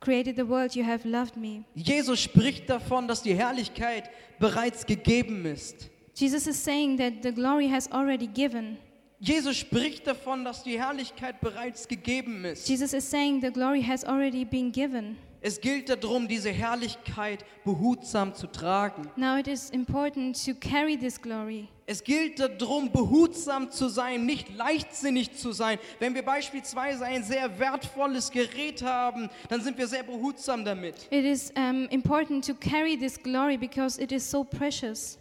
created 0.00 0.36
the 0.36 0.44
world, 0.44 0.74
you 0.74 0.84
have 0.84 1.04
loved 1.04 1.36
me. 1.36 1.64
Jesus 1.74 2.20
spricht 2.20 2.68
davon, 2.68 3.08
dass 3.08 3.22
die 3.22 3.34
Herrlichkeit 3.34 4.10
bereits 4.38 4.84
gegeben 4.84 5.44
ist. 5.46 5.90
Jesus 6.14 6.46
is 6.46 6.62
saying 6.62 6.98
that 6.98 7.22
the 7.22 7.32
glory 7.32 7.68
has 7.68 7.90
already 7.90 8.26
given. 8.26 8.76
Jesus 9.20 9.56
spricht 9.56 10.06
davon, 10.06 10.44
dass 10.44 10.64
die 10.64 10.80
Herrlichkeit 10.80 11.40
bereits 11.40 11.86
gegeben 11.86 12.44
ist. 12.44 12.68
Jesus 12.68 12.92
is 12.92 13.08
saying 13.08 13.40
the 13.40 13.52
glory 13.52 13.82
has 13.82 14.04
already 14.04 14.44
been 14.44 14.72
given. 14.72 15.16
Es 15.40 15.60
gilt 15.60 15.88
darum, 15.88 16.28
diese 16.28 16.50
Herrlichkeit 16.50 17.44
behutsam 17.64 18.34
zu 18.34 18.46
tragen. 18.46 19.10
Now 19.16 19.38
it 19.38 19.48
is 19.48 19.70
important 19.70 20.44
to 20.44 20.54
carry 20.54 20.96
this 20.96 21.20
glory. 21.20 21.68
Es 21.92 22.02
gilt 22.02 22.40
darum, 22.40 22.90
behutsam 22.90 23.70
zu 23.70 23.90
sein, 23.90 24.24
nicht 24.24 24.56
leichtsinnig 24.56 25.36
zu 25.36 25.52
sein. 25.52 25.78
Wenn 25.98 26.14
wir 26.14 26.22
beispielsweise 26.22 27.04
ein 27.04 27.22
sehr 27.22 27.58
wertvolles 27.58 28.30
Gerät 28.30 28.82
haben, 28.82 29.28
dann 29.50 29.60
sind 29.60 29.76
wir 29.76 29.86
sehr 29.86 30.02
behutsam 30.02 30.64
damit. 30.64 30.94
It 31.10 31.26
is 31.26 31.52
um, 31.54 31.86
important 31.90 32.46
to 32.46 32.54
carry 32.54 32.96
this 32.96 33.22
glory 33.22 33.58
because 33.58 34.00
it 34.00 34.10
is 34.10 34.30
so 34.30 34.42
precious. 34.42 35.18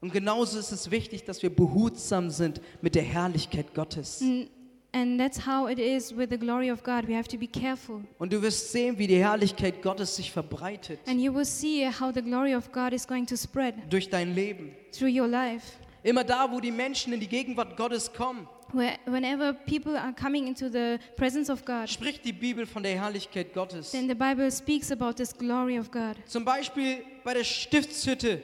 Und 0.00 0.14
genauso 0.14 0.58
ist 0.58 0.72
es 0.72 0.90
wichtig, 0.90 1.24
dass 1.24 1.42
wir 1.42 1.54
behutsam 1.54 2.30
sind 2.30 2.62
mit 2.80 2.94
der 2.94 3.02
Herrlichkeit 3.02 3.74
Gottes. 3.74 4.22
Mm, 4.22 4.44
And 4.92 5.18
that's 5.20 5.44
how 5.44 5.68
it 5.68 5.78
is 5.78 6.16
with 6.16 6.30
the 6.30 6.38
glory 6.38 6.70
of 6.70 6.82
God. 6.82 7.06
We 7.06 7.14
have 7.14 7.28
to 7.28 7.36
be 7.36 7.48
careful. 7.48 8.02
Und 8.18 8.32
du 8.32 8.40
wirst 8.40 8.72
sehen, 8.72 8.96
wie 8.96 9.08
die 9.08 9.18
Herrlichkeit 9.18 9.82
Gottes 9.82 10.16
sich 10.16 10.32
verbreitet 10.32 11.00
And 11.06 11.20
you 11.20 11.34
will 11.34 11.44
see 11.44 11.86
how 11.86 12.14
the 12.14 12.22
glory 12.22 12.54
of 12.54 12.72
God 12.72 12.94
is 12.94 13.06
going 13.06 13.26
to 13.26 13.36
spread 13.36 13.74
durch 13.90 14.08
dein 14.08 14.34
Leben. 14.34 14.70
through 14.90 15.10
your 15.10 15.28
life. 15.28 15.83
Immer 16.04 16.22
da, 16.22 16.52
wo 16.52 16.60
die 16.60 16.70
Menschen 16.70 17.14
in 17.14 17.18
die 17.20 17.26
Gegenwart 17.26 17.76
Gottes 17.76 18.12
kommen, 18.12 18.46
Where, 18.72 18.98
whenever 19.06 19.52
people 19.54 19.98
are 19.98 20.12
coming 20.12 20.46
into 20.46 20.68
the 20.68 20.98
presence 21.16 21.50
of 21.50 21.64
God, 21.64 21.88
spricht 21.88 22.24
die 22.24 22.32
Bibel 22.32 22.66
von 22.66 22.82
der 22.82 23.00
Herrlichkeit 23.00 23.54
Gottes. 23.54 23.90
then 23.92 24.06
the 24.08 24.14
Bible 24.14 24.50
speaks 24.50 24.92
about 24.92 25.14
this 25.14 25.32
glory 25.36 25.78
of 25.78 25.90
God. 25.90 26.16
Zum 26.26 26.44
Beispiel 26.44 27.04
bei 27.24 27.32
der 27.34 27.44
Stiftshütte 27.44 28.42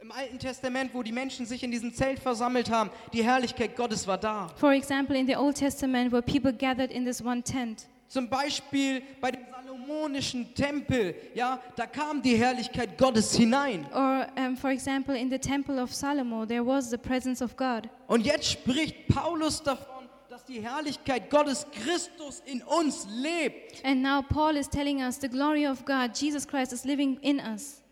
im 0.00 0.10
Alten 0.10 0.38
Testament, 0.38 0.92
wo 0.92 1.02
die 1.02 1.12
Menschen 1.12 1.46
sich 1.46 1.62
in 1.62 1.70
diesem 1.70 1.94
Zelt 1.94 2.18
versammelt 2.18 2.68
haben. 2.68 2.90
Die 3.12 3.22
Herrlichkeit 3.24 3.76
Gottes 3.76 4.06
war 4.06 4.18
da. 4.18 4.48
For 4.56 4.72
example, 4.72 5.16
in 5.16 5.26
the 5.26 5.36
Old 5.36 5.56
Testament, 5.56 6.12
where 6.12 6.20
people 6.20 6.52
gathered 6.52 6.90
in 6.90 7.04
this 7.06 7.24
one 7.24 7.42
tent. 7.42 7.86
Zum 8.08 8.28
Beispiel 8.28 9.02
bei 9.20 9.30
dem 9.30 9.42
salomonischen 9.50 10.54
Tempel, 10.54 11.14
ja, 11.34 11.60
da 11.76 11.86
kam 11.86 12.22
die 12.22 12.36
Herrlichkeit 12.36 12.96
Gottes 12.98 13.34
hinein. 13.34 13.86
Or, 13.92 14.26
um, 14.36 14.56
for 14.56 14.70
example, 14.70 15.18
in 15.18 15.30
the 15.30 15.38
Temple 15.38 15.82
of 15.82 15.92
Solomon, 15.92 16.46
there 16.46 16.64
was 16.64 16.90
the 16.90 16.98
presence 16.98 17.42
of 17.42 17.56
God. 17.56 17.88
Und 18.06 18.24
jetzt 18.24 18.50
spricht 18.50 19.08
Paulus 19.08 19.62
davon, 19.62 20.08
dass 20.28 20.44
die 20.44 20.60
Herrlichkeit 20.60 21.30
Gottes 21.30 21.66
Christus 21.72 22.42
in 22.46 22.62
uns 22.62 23.06
lebt. 23.08 23.84
And 23.84 24.02
now 24.02 24.22
Paul 24.22 24.56
is 24.56 24.68
telling 24.68 25.02
us 25.02 25.18
the 25.20 25.28
glory 25.28 25.66
of 25.66 25.84
God, 25.84 26.10
Jesus 26.14 26.46
Christ, 26.46 26.72
is 26.72 26.84
living 26.84 27.18
in 27.20 27.38
us. 27.40 27.83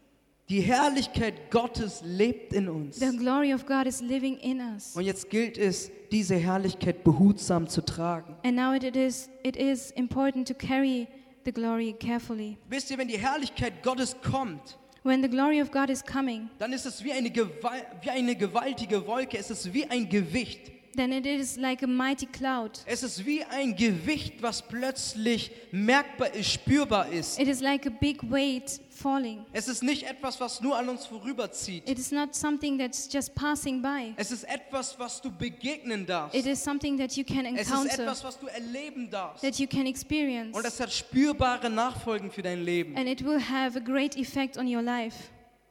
Die 0.52 0.60
Herrlichkeit 0.60 1.50
Gottes 1.50 2.02
lebt 2.04 2.52
in 2.52 2.68
uns. 2.68 2.98
The 2.98 3.16
glory 3.16 3.54
of 3.54 3.64
God 3.64 3.86
is 3.86 4.02
living 4.02 4.36
in 4.36 4.60
us. 4.60 4.94
Und 4.94 5.04
jetzt 5.04 5.30
gilt 5.30 5.56
es, 5.56 5.90
diese 6.10 6.34
Herrlichkeit 6.36 7.04
behutsam 7.04 7.68
zu 7.68 7.80
tragen. 7.80 8.36
And 8.44 8.54
now 8.54 8.74
it 8.74 8.94
is, 8.94 9.30
it 9.42 9.56
is 9.56 9.92
important 9.92 10.46
to 10.46 10.52
carry 10.52 11.08
the 11.46 11.52
glory 11.52 11.94
carefully. 11.98 12.58
Wisst 12.68 12.90
ihr, 12.90 12.98
wenn 12.98 13.08
die 13.08 13.16
Herrlichkeit 13.16 13.82
Gottes 13.82 14.14
kommt, 14.20 14.78
When 15.04 15.22
the 15.22 15.28
glory 15.30 15.62
of 15.62 15.70
God 15.70 15.88
is 15.88 16.04
coming, 16.04 16.50
dann 16.58 16.74
ist 16.74 16.84
es 16.84 17.02
wie 17.02 17.12
eine, 17.12 17.30
Gewal 17.30 17.86
wie 18.02 18.10
eine 18.10 18.36
gewaltige 18.36 19.06
Wolke, 19.06 19.38
es 19.38 19.50
ist 19.50 19.72
wie 19.72 19.86
ein 19.86 20.06
Gewicht. 20.06 20.70
Then 20.96 21.12
it 21.12 21.26
is 21.26 21.56
like 21.56 21.82
a 21.82 21.86
mighty 21.86 22.26
cloud. 22.26 22.78
Es 22.86 23.02
ist 23.02 23.24
wie 23.24 23.42
ein 23.44 23.74
Gewicht, 23.76 24.42
was 24.42 24.62
plötzlich 24.62 25.50
merkbar 25.70 26.34
ist, 26.34 26.52
spürbar 26.52 27.08
ist. 27.08 27.38
It 27.38 27.48
is 27.48 27.60
like 27.60 27.86
a 27.86 27.90
big 27.90 28.22
weight 28.30 28.80
falling. 28.90 29.44
Es 29.52 29.68
ist 29.68 29.82
nicht 29.82 30.04
etwas, 30.04 30.40
was 30.40 30.60
nur 30.60 30.76
an 30.76 30.88
uns 30.88 31.06
vorüberzieht. 31.06 31.88
It 31.88 31.98
is 31.98 32.12
not 32.12 32.34
something 32.34 32.78
that's 32.78 33.08
just 33.10 33.34
passing 33.34 33.80
by. 33.82 34.14
Es 34.16 34.30
ist 34.30 34.44
etwas, 34.44 34.98
was 34.98 35.20
du 35.20 35.30
begegnen 35.30 36.06
darfst. 36.06 36.34
It 36.34 36.46
is 36.46 36.62
something 36.62 36.98
that 36.98 37.12
you 37.12 37.24
can 37.24 37.46
Es 37.46 37.62
ist 37.62 37.70
encounter, 37.70 38.02
etwas, 38.02 38.24
was 38.24 38.38
du 38.38 38.46
erleben 38.46 39.10
darfst. 39.10 39.42
that 39.42 39.58
you 39.58 39.66
can 39.66 39.86
experience. 39.86 40.56
Und 40.56 40.64
es 40.64 40.78
hat 40.78 40.92
spürbare 40.92 41.70
Nachfolgen 41.70 42.30
für 42.30 42.42
dein 42.42 42.62
Leben. 42.64 42.96
And 42.96 43.08
it 43.08 43.24
will 43.24 43.40
have 43.40 43.76
a 43.78 43.80
great 43.80 44.16
effect 44.16 44.56
on 44.58 44.66
your 44.66 44.82
life. 44.82 45.16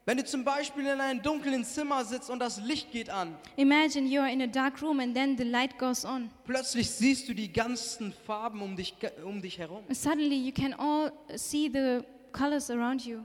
Wenn 0.04 0.18
du 0.18 0.26
zum 0.26 0.44
Beispiel 0.44 0.88
in 0.88 1.00
einem 1.00 1.22
dunklen 1.22 1.64
Zimmer 1.64 2.04
sitzt 2.04 2.32
und 2.32 2.40
das 2.40 2.60
Licht 2.60 2.92
geht 2.92 3.10
an, 3.12 3.36
Imagine 3.56 4.08
you 4.08 4.20
are 4.20 4.32
in 4.32 4.42
a 4.42 4.48
dark 4.48 4.82
room 4.82 5.00
and 5.00 5.14
then 5.14 5.38
the 5.38 5.44
light 5.44 5.78
goes 5.78 6.04
on. 6.06 6.32
plötzlich 6.44 6.90
siehst 6.90 7.30
du 7.30 7.36
die 7.36 7.54
ganzen 7.54 8.12
Farben 8.26 8.62
um 8.62 8.76
dich, 8.76 8.96
um 9.24 9.42
dich 9.42 9.60
herum. 9.60 9.84
And 9.88 9.96
suddenly 9.96 10.36
you 10.36 10.52
can 10.52 10.74
all 10.74 11.12
see 11.36 11.70
the 11.72 12.00
colors 12.32 12.72
around 12.72 13.06
you. 13.06 13.20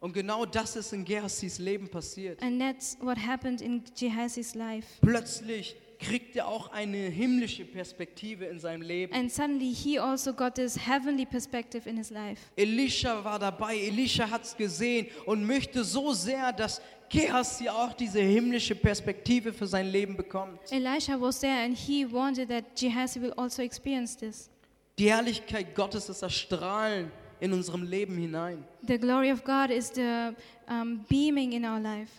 Und 0.00 0.12
genau 0.12 0.44
das 0.44 0.74
ist 0.76 0.92
in 0.92 1.04
Gerhardis 1.04 1.58
Leben 1.58 1.88
passiert. 1.88 2.42
And 2.42 2.60
that's 2.60 2.98
what 3.00 3.16
happened 3.16 3.60
in 3.60 3.82
Gehazi's 3.96 4.54
life. 4.56 4.88
Plötzlich 5.00 5.76
kriegt 5.98 6.36
er 6.36 6.48
auch 6.48 6.70
eine 6.72 6.96
himmlische 6.96 7.64
Perspektive 7.64 8.44
in 8.46 8.58
seinem 8.58 8.82
Leben. 8.82 9.12
And 9.12 9.32
suddenly 9.32 9.72
he 9.72 9.98
also 9.98 10.32
got 10.32 10.54
this 10.54 10.76
heavenly 10.76 11.24
perspective 11.24 11.88
in 11.88 11.96
his 11.96 12.10
life. 12.10 12.40
Elisha 12.56 13.24
war 13.24 13.38
dabei, 13.38 13.76
Elisha 13.76 14.28
hat 14.28 14.44
es 14.44 14.56
gesehen 14.56 15.08
und 15.24 15.46
möchte 15.46 15.84
so 15.84 16.12
sehr, 16.12 16.52
dass 16.52 16.80
Gehazi 17.08 17.68
auch 17.68 17.92
diese 17.92 18.20
himmlische 18.20 18.74
Perspektive 18.74 19.52
für 19.52 19.66
sein 19.66 19.86
Leben 19.86 20.16
bekommt. 20.16 20.60
Elisha 20.70 21.20
was 21.20 21.40
there 21.40 21.64
and 21.64 21.76
he 21.76 22.04
wanted 22.10 22.48
that 22.48 22.64
Gehazi 22.78 23.20
will 23.20 23.32
also 23.34 23.62
experience 23.62 24.16
this. 24.16 24.50
Die 24.98 25.10
Herrlichkeit 25.10 25.74
Gottes 25.74 26.08
ist 26.08 26.22
das 26.22 26.34
Strahlen 26.34 27.10
in 27.38 27.52
unserem 27.52 27.82
Leben 27.82 28.16
hinein. 28.16 28.64
The 28.86 28.98
glory 28.98 29.30
of 29.30 29.44
God 29.44 29.70
is 29.70 29.90
the 29.94 30.34
um, 30.68 31.04
beaming 31.08 31.52
in 31.52 31.64
our 31.64 31.78
life. 31.78 32.10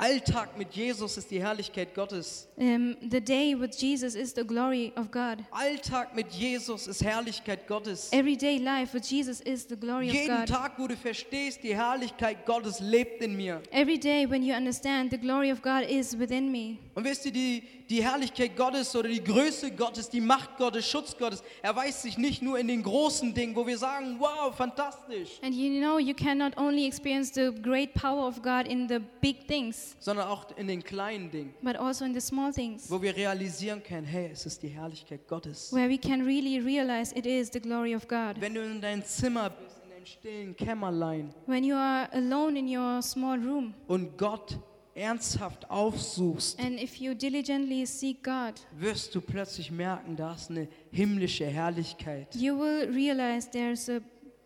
Alltag 0.00 0.56
mit 0.56 0.72
Jesus 0.74 1.18
ist 1.18 1.30
die 1.30 1.42
Herrlichkeit 1.42 1.94
Gottes. 1.94 2.48
Um, 2.56 2.96
the 3.10 3.20
day 3.20 3.54
with 3.54 3.78
Jesus 3.78 4.14
is 4.14 4.32
the 4.34 4.42
glory 4.42 4.94
of 4.96 5.10
God. 5.10 5.44
Alltag 5.50 6.14
mit 6.14 6.32
Jesus 6.32 6.86
ist 6.86 7.04
Herrlichkeit 7.04 7.66
Gottes. 7.66 8.10
Everyday 8.10 8.56
life 8.56 8.94
with 8.94 9.04
Jesus 9.04 9.42
is 9.42 9.66
the 9.68 9.76
glory 9.76 10.08
of 10.08 10.14
Jeden 10.14 10.38
God. 10.38 10.48
Tag, 10.48 10.78
wo 10.78 10.86
du 10.86 10.96
verstehst, 10.96 11.62
die 11.62 11.76
Herrlichkeit 11.76 12.46
Gottes 12.46 12.80
lebt 12.80 13.20
in 13.22 13.36
mir. 13.36 13.60
Every 13.70 13.98
day 13.98 14.26
when 14.26 14.42
you 14.42 14.54
understand 14.54 15.10
the 15.10 15.18
glory 15.18 15.52
of 15.52 15.60
God 15.60 15.82
is 15.86 16.18
within 16.18 16.50
me. 16.50 16.78
Und 16.94 17.04
wisst 17.04 17.26
ihr, 17.26 17.32
die, 17.32 17.62
die 17.90 18.02
Herrlichkeit 18.04 18.56
Gottes 18.56 18.94
oder 18.94 19.08
die 19.08 19.22
Größe 19.22 19.72
Gottes, 19.72 20.08
die 20.08 20.20
Macht 20.20 20.56
Gottes, 20.56 20.88
Schutz 20.88 21.16
Gottes, 21.18 21.42
erweist 21.60 22.02
sich 22.02 22.16
nicht 22.16 22.40
nur 22.40 22.56
in 22.58 22.68
den 22.68 22.84
großen 22.84 23.34
Dingen, 23.34 23.56
wo 23.56 23.66
wir 23.66 23.76
sagen, 23.76 24.16
wow, 24.20 24.54
fantastisch, 24.56 25.40
And 25.42 25.52
you 25.54 25.80
know 25.80 25.98
you 25.98 26.14
cannot 26.14 26.56
only 26.56 26.86
experience 26.86 27.32
the 27.34 27.50
great 27.60 27.92
power 27.94 28.26
of 28.28 28.40
God 28.42 28.68
in 28.68 28.88
the 28.88 29.00
big 29.20 29.46
things, 29.48 29.96
sondern 29.98 30.28
auch 30.28 30.46
in 30.56 30.68
den 30.68 30.82
kleinen 30.84 31.30
Dingen, 31.32 31.52
but 31.62 31.76
also 31.76 32.04
in 32.04 32.14
the 32.14 32.20
small 32.20 32.52
things, 32.52 32.88
wo 32.88 33.02
wir 33.02 33.14
realisieren 33.16 33.82
können, 33.82 34.06
hey, 34.06 34.30
es 34.32 34.46
ist 34.46 34.62
die 34.62 34.68
Herrlichkeit 34.68 35.26
Gottes. 35.26 35.72
where 35.72 35.88
we 35.88 35.98
can 35.98 36.22
really 36.22 36.60
realize 36.60 37.12
it 37.16 37.26
is 37.26 37.50
the 37.52 37.60
glory 37.60 37.96
of 37.96 38.06
God. 38.06 38.40
Wenn 38.40 38.54
du 38.54 38.62
in 38.62 38.80
deinem 38.80 39.04
Zimmer 39.04 39.50
bist, 39.50 39.80
in 39.82 39.90
deinem 39.90 40.06
stillen 40.06 40.56
Kämmerlein 40.56 41.34
When 41.46 41.64
you 41.64 41.74
are 41.74 42.08
alone 42.12 42.56
in 42.56 42.68
your 42.68 43.02
small 43.02 43.36
room, 43.38 43.74
und 43.88 44.16
Gott 44.16 44.56
ernsthaft 44.94 45.70
aufsuchst, 45.70 46.58
and 46.60 46.80
if 46.80 46.96
you 46.96 47.14
diligently 47.14 47.86
seek 47.86 48.22
God, 48.22 48.54
wirst 48.78 49.14
du 49.14 49.20
plötzlich 49.20 49.70
merken, 49.70 50.16
da 50.16 50.34
ist 50.34 50.50
eine 50.50 50.68
himmlische 50.90 51.46
Herrlichkeit, 51.46 52.34
you 52.34 52.58
will 52.58 52.88
realize 52.92 53.48
there's 53.50 53.88
a 53.88 54.00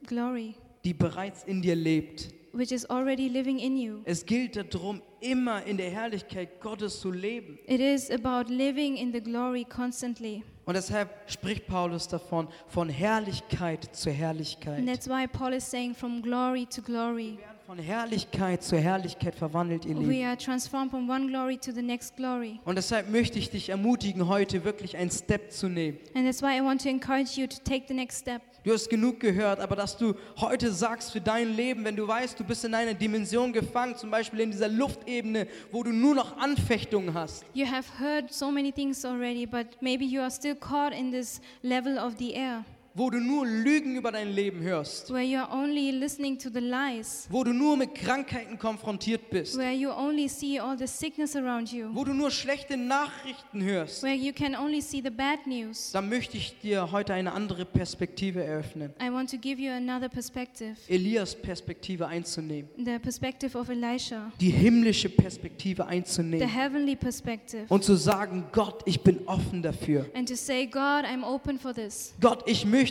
glory 0.07 0.55
die 0.85 0.93
bereits 0.95 1.45
in 1.45 1.63
dir 1.63 1.75
lebt. 1.77 2.29
which 2.53 2.71
is 2.71 2.89
already 2.89 3.29
living 3.29 3.59
in 3.59 3.77
you. 3.77 4.01
Es 4.05 4.25
gilt 4.25 4.57
darum, 4.73 5.03
immer 5.21 5.65
in 5.65 5.77
der 5.77 5.91
Herrlichkeit 5.91 6.61
Gottes 6.61 7.01
zu 7.01 7.11
leben. 7.11 7.59
It 7.67 7.81
is 7.81 8.11
about 8.11 8.49
living 8.53 8.97
in 8.97 9.13
the 9.13 9.21
glory 9.21 9.65
constantly. 9.65 10.45
Und 10.65 10.75
deshalb 10.77 11.11
spricht 11.27 11.67
Paulus 11.67 12.07
davon, 12.07 12.49
von 12.69 12.89
Herrlichkeit 12.89 13.95
zu 13.97 14.09
And 14.11 14.19
Herrlichkeit. 14.19 14.87
that's 14.87 15.09
why 15.09 15.27
Paul 15.27 15.53
is 15.53 15.69
saying 15.69 15.95
from 15.95 16.23
glory 16.23 16.65
to 16.67 16.81
glory. 16.81 17.39
Von 17.67 17.79
Herrlichkeit 17.79 18.63
zu 18.63 18.77
Herrlichkeit 18.77 19.35
verwandelt, 19.35 19.87
ihr 19.87 19.97
We 19.97 20.01
Lieben. 20.01 20.27
are 20.27 20.37
transformed 20.37 20.91
from 20.91 21.09
one 21.09 21.29
glory 21.29 21.57
to 21.57 21.73
the 21.73 21.81
next 21.81 22.15
glory. 22.15 22.61
Und 22.67 22.77
deshalb 22.77 23.09
möchte 23.09 23.39
ich 23.39 23.49
dich 23.49 23.71
ermutigen, 23.71 24.29
heute 24.29 24.65
wirklich 24.65 24.99
einen 24.99 25.11
Step 25.11 25.51
zu 25.51 25.71
nehmen. 25.71 25.97
And 26.15 26.27
that's 26.27 26.43
why 26.43 26.59
I 26.59 26.61
want 26.63 26.83
to 26.83 26.91
encourage 26.91 27.41
you 27.41 27.47
to 27.47 27.57
take 27.65 27.87
the 27.89 27.95
next 27.95 28.21
step. 28.21 28.43
Du 28.65 28.73
hast 28.73 28.91
genug 28.91 29.19
gehört, 29.19 29.61
aber 29.61 29.77
dass 29.77 29.97
du 29.97 30.13
heute 30.39 30.73
sagst 30.73 31.13
für 31.13 31.23
dein 31.23 31.57
Leben, 31.57 31.85
wenn 31.87 31.97
du 31.97 32.07
weißt, 32.07 32.39
du 32.39 32.45
bist 32.45 32.67
in 32.67 32.75
einer 32.75 32.93
Dimension 32.93 33.51
gefangen, 33.55 33.97
zum 33.97 34.11
Beispiel 34.11 34.41
in 34.41 34.51
dieser 34.51 34.69
Luftebene, 34.69 35.47
wo 35.73 35.83
du 35.83 35.91
nur 35.91 36.15
noch 36.15 36.37
Anfechtungen 36.37 37.15
hast, 37.15 37.47
You 37.55 37.67
have 37.67 37.89
heard 37.99 38.31
so 38.31 38.51
many 38.51 38.73
things 38.73 39.07
already, 39.07 39.47
but 39.47 39.69
maybe 39.81 40.05
you 40.05 40.21
are 40.21 40.31
still 40.31 40.55
caught 40.55 40.93
in 40.93 41.11
this 41.13 41.41
level 41.63 41.97
of 41.99 42.17
the 42.19 42.35
air 42.35 42.63
wo 42.97 43.11
du 43.11 43.19
nur 43.19 43.45
Lügen 43.45 43.97
über 43.97 44.13
dein 44.13 44.33
Leben 44.33 44.61
hörst, 44.63 45.11
where 45.13 45.21
you 45.25 45.39
are 45.41 45.53
only 45.53 45.91
listening 45.91 46.39
to 46.39 46.49
the 46.49 46.61
lies, 46.61 47.27
wo 47.29 47.43
du 47.43 47.53
nur 47.53 47.77
mit 47.77 47.93
Krankheiten 47.97 48.57
konfrontiert 48.57 49.31
bist, 49.31 49.59
where 49.59 49.73
you 49.73 49.91
only 49.91 50.29
see 50.29 50.61
all 50.61 50.79
the 50.79 50.87
sickness 50.87 51.35
around 51.35 51.73
you, 51.73 51.89
wo 51.93 52.05
du 52.05 52.15
nur 52.15 52.31
schlechte 52.31 52.77
Nachrichten 52.77 53.65
hörst. 53.65 54.05
where 54.05 54.15
you 54.15 54.33
can 54.33 54.55
only 54.55 54.81
see 54.81 55.03
the 55.03 55.11
bad 55.11 55.45
news. 55.45 55.91
Da 55.91 56.01
möchte 56.01 56.37
ich 56.37 56.57
dir 56.61 56.93
heute 56.93 57.15
eine 57.15 57.33
andere 57.33 57.65
Perspektive 57.65 58.45
eröffnen. 58.45 58.93
I 59.03 59.11
want 59.13 59.29
to 59.31 59.39
give 59.39 59.61
you 59.61 59.73
another 59.73 60.09
perspective 60.09 60.77
Elias 60.89 61.35
Perspektive 61.35 62.07
einzunehmen, 62.07 62.69
the 62.77 63.01
perspective 63.01 63.59
of 63.59 63.69
Elisha, 63.71 64.31
die 64.41 64.51
himmlische 64.51 65.09
Perspektive 65.09 65.83
the 65.83 65.89
einzunehmen 65.89 66.47
heavenly 66.49 66.95
perspective, 66.95 67.65
und 67.71 67.83
zu 67.83 67.97
sagen, 67.97 68.45
Gott, 68.53 68.83
ich 68.85 69.01
bin 69.01 69.27
offen 69.27 69.63
dafür. 69.63 70.07
and 70.15 70.29
to 70.29 70.37
say, 70.37 70.65
God, 70.65 71.05
I'm 71.05 71.25
open 71.25 71.59
for 71.59 71.75
this. 71.75 72.15
Gott, 72.21 72.45
ich 72.47 72.65
möchte 72.65 72.84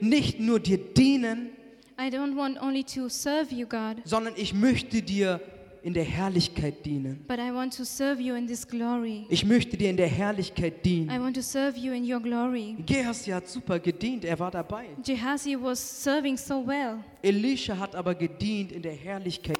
nicht 0.00 0.40
nur 0.40 0.60
dir 0.60 0.78
dienen, 0.78 1.50
I 1.98 2.08
don't 2.08 2.36
want 2.36 2.60
only 2.60 2.82
to 2.84 3.08
serve 3.08 3.54
you, 3.54 3.66
God, 3.66 3.96
sondern 4.04 4.34
ich 4.36 4.52
möchte 4.54 5.02
dir 5.02 5.40
in 5.84 5.94
der 5.94 6.04
Herrlichkeit 6.04 6.84
dienen. 6.86 7.24
but 7.28 7.38
I 7.38 7.52
want 7.52 7.76
to 7.76 7.84
serve 7.84 8.20
you 8.20 8.34
in 8.34 8.46
this 8.46 8.66
glory. 8.66 9.26
Ich 9.28 9.44
möchte 9.44 9.76
dir 9.76 9.90
in 9.90 9.96
der 9.96 10.06
Herrlichkeit 10.08 10.74
I 10.78 10.82
dienen. 10.82 11.20
want 11.22 11.34
to 11.36 11.42
serve 11.42 11.76
you 11.78 11.92
in 11.92 12.04
your 12.10 12.20
glory. 12.20 12.76
Gehasi 12.86 13.30
hat 13.32 13.48
super 13.48 13.78
gedient, 13.78 14.24
er 14.24 14.38
war 14.38 14.50
dabei. 14.50 14.86
Gehazi 15.04 15.56
was 15.60 15.78
serving 16.02 16.36
so 16.36 16.64
well, 16.66 16.98
Elisha 17.22 17.76
hat 17.76 17.94
aber 17.94 18.14
gedient 18.14 18.72
in 18.72 18.82
der 18.82 18.94
Herrlichkeit. 18.94 19.58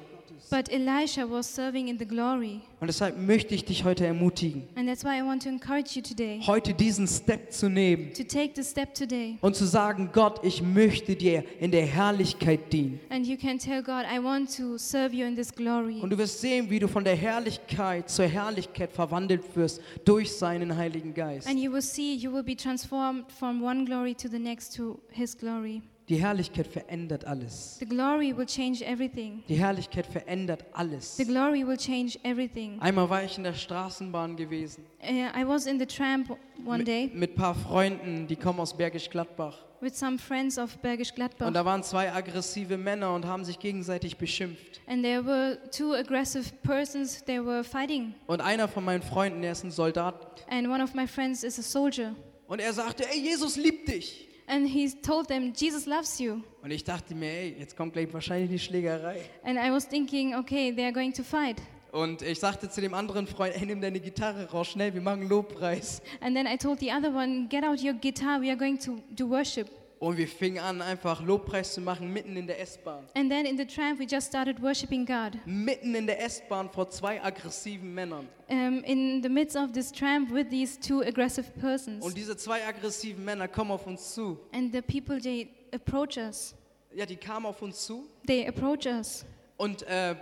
But 0.49 0.69
Elisha 0.71 1.29
was 1.29 1.53
serving 1.53 1.87
in 1.87 1.97
the 1.97 2.05
glory. 2.05 2.61
Und 2.79 2.87
deshalb 2.87 3.17
möchte 3.17 3.55
ich 3.55 3.65
dich 3.65 3.83
heute 3.83 4.05
ermutigen, 4.05 4.63
And 4.75 4.87
that's 4.87 5.03
why 5.03 5.17
I 5.19 5.23
want 5.23 5.43
to 5.43 5.49
encourage 5.49 5.95
you 5.95 6.01
today 6.01 6.41
heute 6.45 6.73
diesen 6.73 7.07
Step 7.07 7.51
zu 7.51 7.69
nehmen 7.69 8.13
to 8.13 8.23
take 8.23 8.51
the 8.55 8.63
step 8.63 8.93
today. 8.93 9.37
und 9.41 9.55
zu 9.55 9.65
sagen, 9.65 10.09
Gott, 10.13 10.43
ich 10.43 10.61
möchte 10.61 11.15
dir 11.15 11.43
in 11.59 11.71
der 11.71 11.85
Herrlichkeit 11.85 12.71
dienen. 12.73 12.99
And 13.09 13.25
you 13.25 13.37
can 13.37 13.57
tell 13.57 13.81
God, 13.81 14.03
I 14.11 14.21
want 14.23 14.55
to 14.57 14.77
serve 14.77 15.15
you 15.15 15.25
in 15.25 15.35
this 15.35 15.51
glory. 15.53 15.99
Und 16.01 16.09
du 16.09 16.17
wirst 16.17 16.41
sehen, 16.41 16.69
wie 16.69 16.79
du 16.79 16.87
von 16.87 17.03
der 17.03 17.15
Herrlichkeit 17.15 18.09
zur 18.09 18.25
Herrlichkeit 18.25 18.91
verwandelt 18.91 19.43
wirst 19.55 19.81
durch 20.05 20.31
seinen 20.31 20.75
Heiligen 20.75 21.13
Geist. 21.13 21.47
And 21.47 21.57
you 21.59 21.71
will 21.71 21.81
see, 21.81 22.13
you 22.15 22.31
will 22.31 22.43
be 22.43 22.55
transformed 22.55 23.25
from 23.31 23.63
one 23.63 23.85
glory 23.85 24.13
to 24.15 24.27
the 24.27 24.39
next 24.39 24.75
to 24.75 24.99
His 25.09 25.37
glory. 25.37 25.81
Die 26.09 26.17
Herrlichkeit 26.17 26.67
verändert 26.67 27.23
alles. 27.25 27.77
The 27.79 27.85
glory 27.85 28.35
will 28.35 28.45
change 28.45 28.83
everything. 28.85 29.41
Die 29.47 29.55
Herrlichkeit 29.55 30.05
verändert 30.05 30.65
alles. 30.73 31.15
The 31.15 31.23
glory 31.25 31.65
will 31.65 31.77
change 31.77 32.19
everything. 32.23 32.77
Einmal 32.81 33.09
war 33.09 33.23
ich 33.23 33.37
in 33.37 33.43
der 33.43 33.53
Straßenbahn 33.53 34.35
gewesen 34.35 34.83
Uh, 35.01 35.37
I 35.37 35.45
was 35.47 35.65
in 35.65 35.79
the 35.79 35.85
tram 35.85 36.25
one 36.65 36.83
day 36.83 37.05
mit, 37.07 37.15
mit 37.15 37.31
ein 37.31 37.35
paar 37.35 37.55
Freunden, 37.55 38.25
die 38.27 38.35
kommen 38.35 38.59
aus 38.59 38.75
Bergisch 38.75 39.09
Gladbach. 39.09 39.57
with 39.81 39.97
some 39.99 40.17
friends 40.17 40.57
of 40.57 40.77
Bergisch 40.79 41.09
Und 41.11 41.15
Gladbach. 41.15 41.51
da 41.51 41.65
waren 41.65 41.83
zwei 41.83 42.11
aggressive 42.11 42.77
Männer 42.77 43.13
und 43.13 43.25
haben 43.25 43.43
sich 43.45 43.59
gegenseitig 43.59 44.17
beschimpft. 44.17 44.81
And 44.87 45.03
there 45.03 45.25
were 45.25 45.57
two 45.71 45.93
aggressive 45.93 46.51
persons, 46.63 47.23
they 47.25 47.39
were 47.43 47.63
fighting. 47.65 48.13
Und 48.27 48.39
einer 48.41 48.67
von 48.69 48.83
meinen 48.85 49.01
Freunden, 49.03 49.41
der 49.41 49.53
ist 49.53 49.63
ein 49.63 49.71
Soldat, 49.71 50.45
And 50.49 50.67
one 50.67 50.81
of 50.83 50.93
my 50.93 51.05
friends 51.07 51.43
is 51.43 51.57
a 51.59 51.61
soldier. 51.61 52.13
und 52.47 52.59
er 52.59 52.71
sagte, 52.73 53.05
ey, 53.09 53.19
Jesus 53.21 53.55
liebt 53.57 53.87
dich. 53.89 54.29
And 54.47 54.67
he 54.67 54.91
told 55.01 55.27
them, 55.27 55.53
Jesus 55.55 55.85
loves 55.85 56.19
you. 56.19 56.41
Und 56.61 56.71
ich 56.71 56.83
dachte 56.83 57.15
mir, 57.15 57.29
ey, 57.29 57.55
jetzt 57.59 57.77
kommt 57.77 57.93
gleich 57.93 58.13
wahrscheinlich 58.13 58.49
die 58.49 58.59
Schlägerei. 58.59 59.21
And 59.43 59.57
I 59.57 59.71
was 59.71 59.87
thinking, 59.87 60.35
okay, 60.35 60.73
they 60.73 60.83
are 60.83 60.93
going 60.93 61.13
to 61.13 61.23
fight. 61.23 61.61
Und 61.91 62.23
ich 62.23 62.39
sagte 62.39 62.69
zu 62.69 62.81
dem 62.81 62.93
anderen 62.93 63.27
Freund, 63.27 63.55
ey, 63.55 63.65
nimm 63.65 63.79
deine 63.79 63.99
Gitarre 63.99 64.49
raus, 64.49 64.69
schnell, 64.69 64.93
wir 64.93 65.01
machen 65.01 65.29
Lobpreis. 65.29 66.01
And 66.21 66.35
then 66.35 66.47
I 66.47 66.57
told 66.57 66.79
the 66.79 66.91
other 66.91 67.13
one, 67.13 67.47
get 67.49 67.63
out 67.63 67.81
your 67.83 67.93
guitar, 67.93 68.41
we 68.41 68.49
are 68.49 68.57
going 68.57 68.79
to 68.79 68.97
do 69.11 69.29
worship. 69.29 69.69
Und 70.03 70.17
wir 70.17 70.27
fingen 70.27 70.59
an, 70.59 70.81
einfach 70.81 71.23
Lobpreis 71.23 71.75
zu 71.75 71.79
machen, 71.79 72.11
mitten 72.11 72.35
in 72.35 72.45
der 72.45 72.59
S-Bahn. 72.59 73.05
And 73.15 73.31
then 73.31 73.45
in 73.45 73.57
the 73.57 73.63
tram, 73.63 73.97
we 73.97 74.03
just 74.03 74.27
started 74.27 74.61
worshiping 74.61 75.05
God. 75.05 75.39
Mitten 75.45 75.95
in 75.95 76.05
der 76.05 76.21
S-Bahn 76.21 76.69
vor 76.69 76.89
zwei 76.89 77.23
aggressiven 77.23 77.93
Männern. 77.93 78.27
Um, 78.49 78.83
in 78.83 79.23
the 79.23 79.29
midst 79.29 79.55
of 79.55 79.71
this 79.71 79.93
tram 79.93 80.29
with 80.29 80.49
these 80.49 80.77
two 80.77 81.01
aggressive 81.03 81.49
persons. 81.57 82.03
Und 82.05 82.17
diese 82.17 82.35
zwei 82.35 82.67
aggressiven 82.67 83.23
Männer 83.23 83.47
kommen 83.47 83.71
auf 83.71 83.87
uns 83.87 84.13
zu. 84.13 84.37
And 84.51 84.73
the 84.73 84.81
people, 84.81 85.21
they 85.21 85.47
approach 85.73 86.17
us. 86.17 86.53
Ja, 86.93 87.05
die 87.05 87.15
kamen 87.15 87.45
auf 87.45 87.61
uns 87.61 87.85
zu. 87.85 88.03
They 88.27 88.45
approach 88.45 88.85
us. 88.85 89.23
Und 89.55 89.83
äh, 89.83 90.17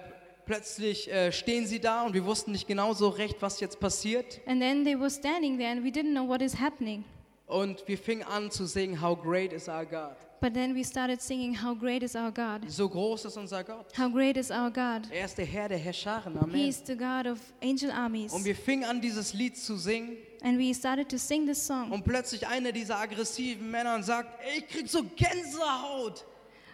plötzlich 0.46 1.12
äh, 1.12 1.32
stehen 1.32 1.66
sie 1.66 1.80
da 1.80 2.04
und 2.04 2.14
wir 2.14 2.24
wussten 2.24 2.52
nicht 2.52 2.68
genau 2.68 2.94
so 2.94 3.10
recht, 3.10 3.38
was 3.40 3.60
jetzt 3.60 3.80
passiert. 3.80 4.42
And 4.46 4.62
then 4.62 4.86
they 4.86 4.96
were 4.96 5.10
standing 5.10 5.58
there 5.58 5.72
and 5.72 5.84
we 5.84 5.90
didn't 5.90 6.12
know 6.12 6.28
what 6.28 6.44
is 6.44 6.60
happening. 6.60 7.04
Und 7.52 7.86
wir 7.86 7.98
fingen 7.98 8.24
an 8.24 8.50
zu 8.50 8.66
singen, 8.66 9.02
How 9.02 9.22
great 9.22 9.52
is 9.52 9.68
our 9.68 9.86
God. 9.86 10.16
But 10.40 10.54
then 10.54 10.74
we 10.74 10.86
started 10.86 11.22
singing, 11.22 11.62
How 11.62 11.78
great 11.78 12.02
is 12.02 12.16
our 12.16 12.32
God! 12.32 12.62
So 12.70 12.88
groß 12.88 13.26
ist 13.26 13.36
unser 13.36 13.62
Gott. 13.66 13.92
How 13.98 14.10
great 14.10 14.38
is 14.38 14.50
our 14.50 14.72
God! 14.72 15.12
Er 15.12 15.26
ist 15.26 15.38
der 15.38 15.46
Herr 15.46 15.68
der 15.68 15.78
Herrscharen. 15.78 16.34
He 16.34 16.40
Amen. 16.40 16.68
is 16.70 16.82
the 16.86 16.96
God 16.96 17.28
of 17.28 17.40
angel 17.62 17.92
armies. 17.92 18.32
Und 18.32 18.46
wir 18.46 18.56
fingen 18.56 18.86
an, 18.86 19.02
dieses 19.02 19.34
Lied 19.34 19.58
zu 19.58 19.76
singen. 19.76 20.16
And 20.42 20.58
we 20.58 20.74
started 20.74 21.10
to 21.10 21.18
sing 21.18 21.46
this 21.46 21.64
song. 21.64 21.92
Und 21.92 22.06
plötzlich 22.06 22.48
einer 22.48 22.72
dieser 22.72 22.98
aggressiven 22.98 23.70
Männer 23.70 24.02
sagt, 24.02 24.40
ey, 24.44 24.60
ich 24.60 24.68
krieg 24.70 24.88
so 24.88 25.04
Gänsehaut. 25.04 26.26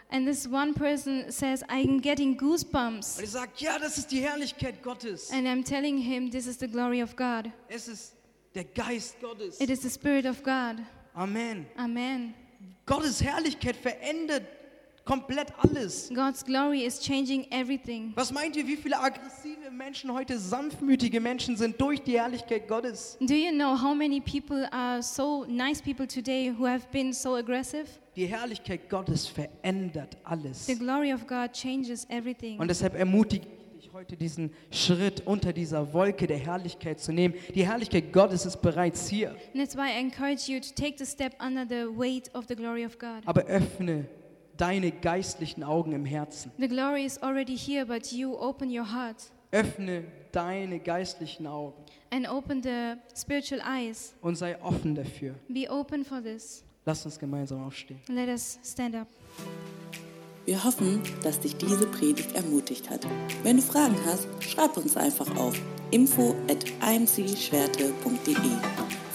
And 0.09 0.27
this 0.27 0.47
one 0.47 0.73
person 0.73 1.31
says, 1.31 1.63
I'm 1.63 1.99
getting 2.01 2.37
goosebumps. 2.37 3.17
Und 3.17 3.23
ich 3.23 3.31
sage, 3.31 3.51
ja, 3.57 3.79
das 3.79 3.97
ist 3.97 4.11
die 4.11 4.21
Herrlichkeit 4.21 4.83
Gottes. 4.83 5.31
And 5.31 5.47
I'm 5.47 5.65
telling 5.65 5.97
him, 5.97 6.29
This 6.29 6.45
is 6.45 6.59
the 6.59 6.67
glory 6.67 7.01
of 7.01 7.15
God. 7.15 7.51
Es 7.67 7.87
ist 7.87 8.13
der 8.55 8.63
Geist 8.63 9.19
Gottes. 9.19 9.59
It 9.59 9.69
is 9.69 9.81
the 9.81 9.89
Spirit 9.89 10.25
of 10.25 10.43
God. 10.43 10.83
Amen. 11.13 11.65
Amen. 11.75 12.33
Gottes 12.85 13.21
Herrlichkeit 13.21 13.75
verändert 13.75 14.43
komplett 15.07 15.53
alles. 15.57 16.09
God's 16.13 16.43
glory 16.43 16.85
is 16.85 16.99
changing 16.99 17.47
everything. 17.49 18.11
Was 18.15 18.31
meint 18.31 18.55
ihr, 18.55 18.67
wie 18.67 18.75
viele 18.75 18.99
aggressive 18.99 19.71
Menschen 19.71 20.13
heute 20.13 20.37
sanftmütige 20.37 21.21
Menschen 21.21 21.55
sind 21.55 21.79
durch 21.79 22.01
die 22.01 22.19
Herrlichkeit 22.19 22.67
Gottes? 22.67 23.17
Do 23.21 23.33
you 23.33 23.51
know 23.51 23.75
how 23.81 23.95
many 23.95 24.19
people 24.19 24.67
are 24.71 25.01
so 25.01 25.45
nice 25.45 25.81
people 25.81 26.05
today 26.05 26.53
who 26.55 26.67
have 26.67 26.85
been 26.91 27.13
so 27.13 27.35
aggressive? 27.35 27.85
Die 28.15 28.25
Herrlichkeit 28.25 28.89
Gottes 28.89 29.27
verändert 29.27 30.17
alles. 30.23 30.65
The 30.65 30.75
glory 30.75 31.13
of 31.13 31.25
God 31.25 31.53
changes 31.53 32.05
everything. 32.09 32.59
Und 32.59 32.67
deshalb 32.67 32.93
dich 33.29 33.41
heute 33.97 34.15
diesen 34.15 34.51
Schritt 34.69 35.25
unter 35.25 35.51
dieser 35.51 35.91
Wolke 35.91 36.27
der 36.27 36.37
Herrlichkeit 36.37 36.99
zu 36.99 37.11
nehmen. 37.11 37.33
Die 37.55 37.65
Herrlichkeit 37.65 38.13
Gottes 38.13 38.45
ist 38.45 38.61
bereits 38.61 39.09
hier. 39.09 39.29
And 39.31 39.55
that's 39.55 39.75
why 39.75 39.87
I 39.87 39.99
encourage 39.99 40.47
you 40.47 40.59
to 40.59 40.67
take 40.75 40.99
the 40.99 41.05
step 41.05 41.33
under 41.43 41.65
the 41.67 41.87
weight 41.97 42.29
of 42.35 42.45
the 42.47 42.55
glory 42.55 42.85
of 42.85 42.99
God. 42.99 43.23
Aber 43.25 43.45
öffne 43.45 44.05
deine 44.55 44.91
geistlichen 44.91 45.63
Augen 45.63 45.93
im 45.93 46.05
Herzen. 46.05 46.51
The 46.59 46.67
glory 46.67 47.05
is 47.05 47.19
already 47.23 47.57
here, 47.57 47.87
but 47.87 48.11
you 48.11 48.37
open 48.39 48.69
your 48.69 48.85
heart 48.85 49.31
Öffne 49.51 50.03
deine 50.31 50.79
geistlichen 50.79 51.47
Augen 51.47 51.73
and 52.11 52.29
open 52.29 52.61
the 52.61 52.97
spiritual 53.15 53.61
eyes. 53.67 54.13
und 54.21 54.35
sei 54.35 54.61
offen 54.61 54.93
dafür. 54.93 55.33
Be 55.49 55.67
open 55.67 56.05
for 56.05 56.21
this. 56.21 56.63
Lass 56.85 57.03
uns 57.03 57.17
gemeinsam 57.17 57.63
aufstehen. 57.63 57.99
Let 58.09 58.29
us 58.29 58.59
stand 58.63 58.93
up. 58.93 59.07
Wir 60.47 60.63
hoffen, 60.63 61.01
dass 61.23 61.41
dich 61.41 61.57
diese 61.57 61.85
Predigt 61.85 62.33
ermutigt 62.33 62.89
hat. 62.89 63.01
Wenn 63.43 63.57
du 63.57 63.61
Fragen 63.61 63.97
hast, 64.05 64.29
schreib 64.39 64.77
uns 64.77 64.95
einfach 64.95 65.35
auf 65.35 65.53
info 65.91 66.37
at 66.49 66.63
imcschwerte.de. 66.81 67.91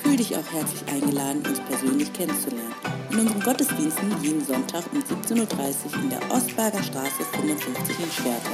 Fühl 0.03 0.17
dich 0.19 0.37
auch 0.37 0.53
herzlich 0.53 0.83
eingeladen, 0.93 1.43
uns 1.47 1.59
persönlich 1.61 2.13
kennenzulernen. 2.13 2.75
In 3.13 3.21
unseren 3.21 3.41
Gottesdiensten 3.41 4.15
jeden 4.23 4.45
Sonntag 4.45 4.85
um 4.93 4.99
17.30 4.99 5.39
Uhr 5.39 6.03
in 6.03 6.11
der 6.11 6.21
Ostberger 6.31 6.83
Straße 6.83 7.25
55 7.33 7.99
in 7.99 8.13
Schwerte. 8.13 8.51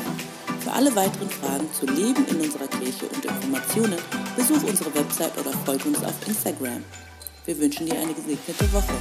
Für 0.60 0.70
alle 0.70 0.94
weiteren 0.94 1.30
Fragen 1.30 1.68
zu 1.72 1.84
Leben 1.84 2.24
in 2.28 2.40
unserer 2.42 2.68
Kirche 2.68 3.06
und 3.06 3.24
Informationen 3.24 3.98
besuch 4.36 4.62
unsere 4.62 4.94
Website 4.94 5.36
oder 5.36 5.50
folge 5.64 5.88
uns 5.88 6.04
auf 6.04 6.14
Instagram. 6.28 6.84
Wir 7.44 7.58
wünschen 7.58 7.86
dir 7.86 7.98
eine 7.98 8.14
gesegnete 8.14 8.72
Woche. 8.72 8.94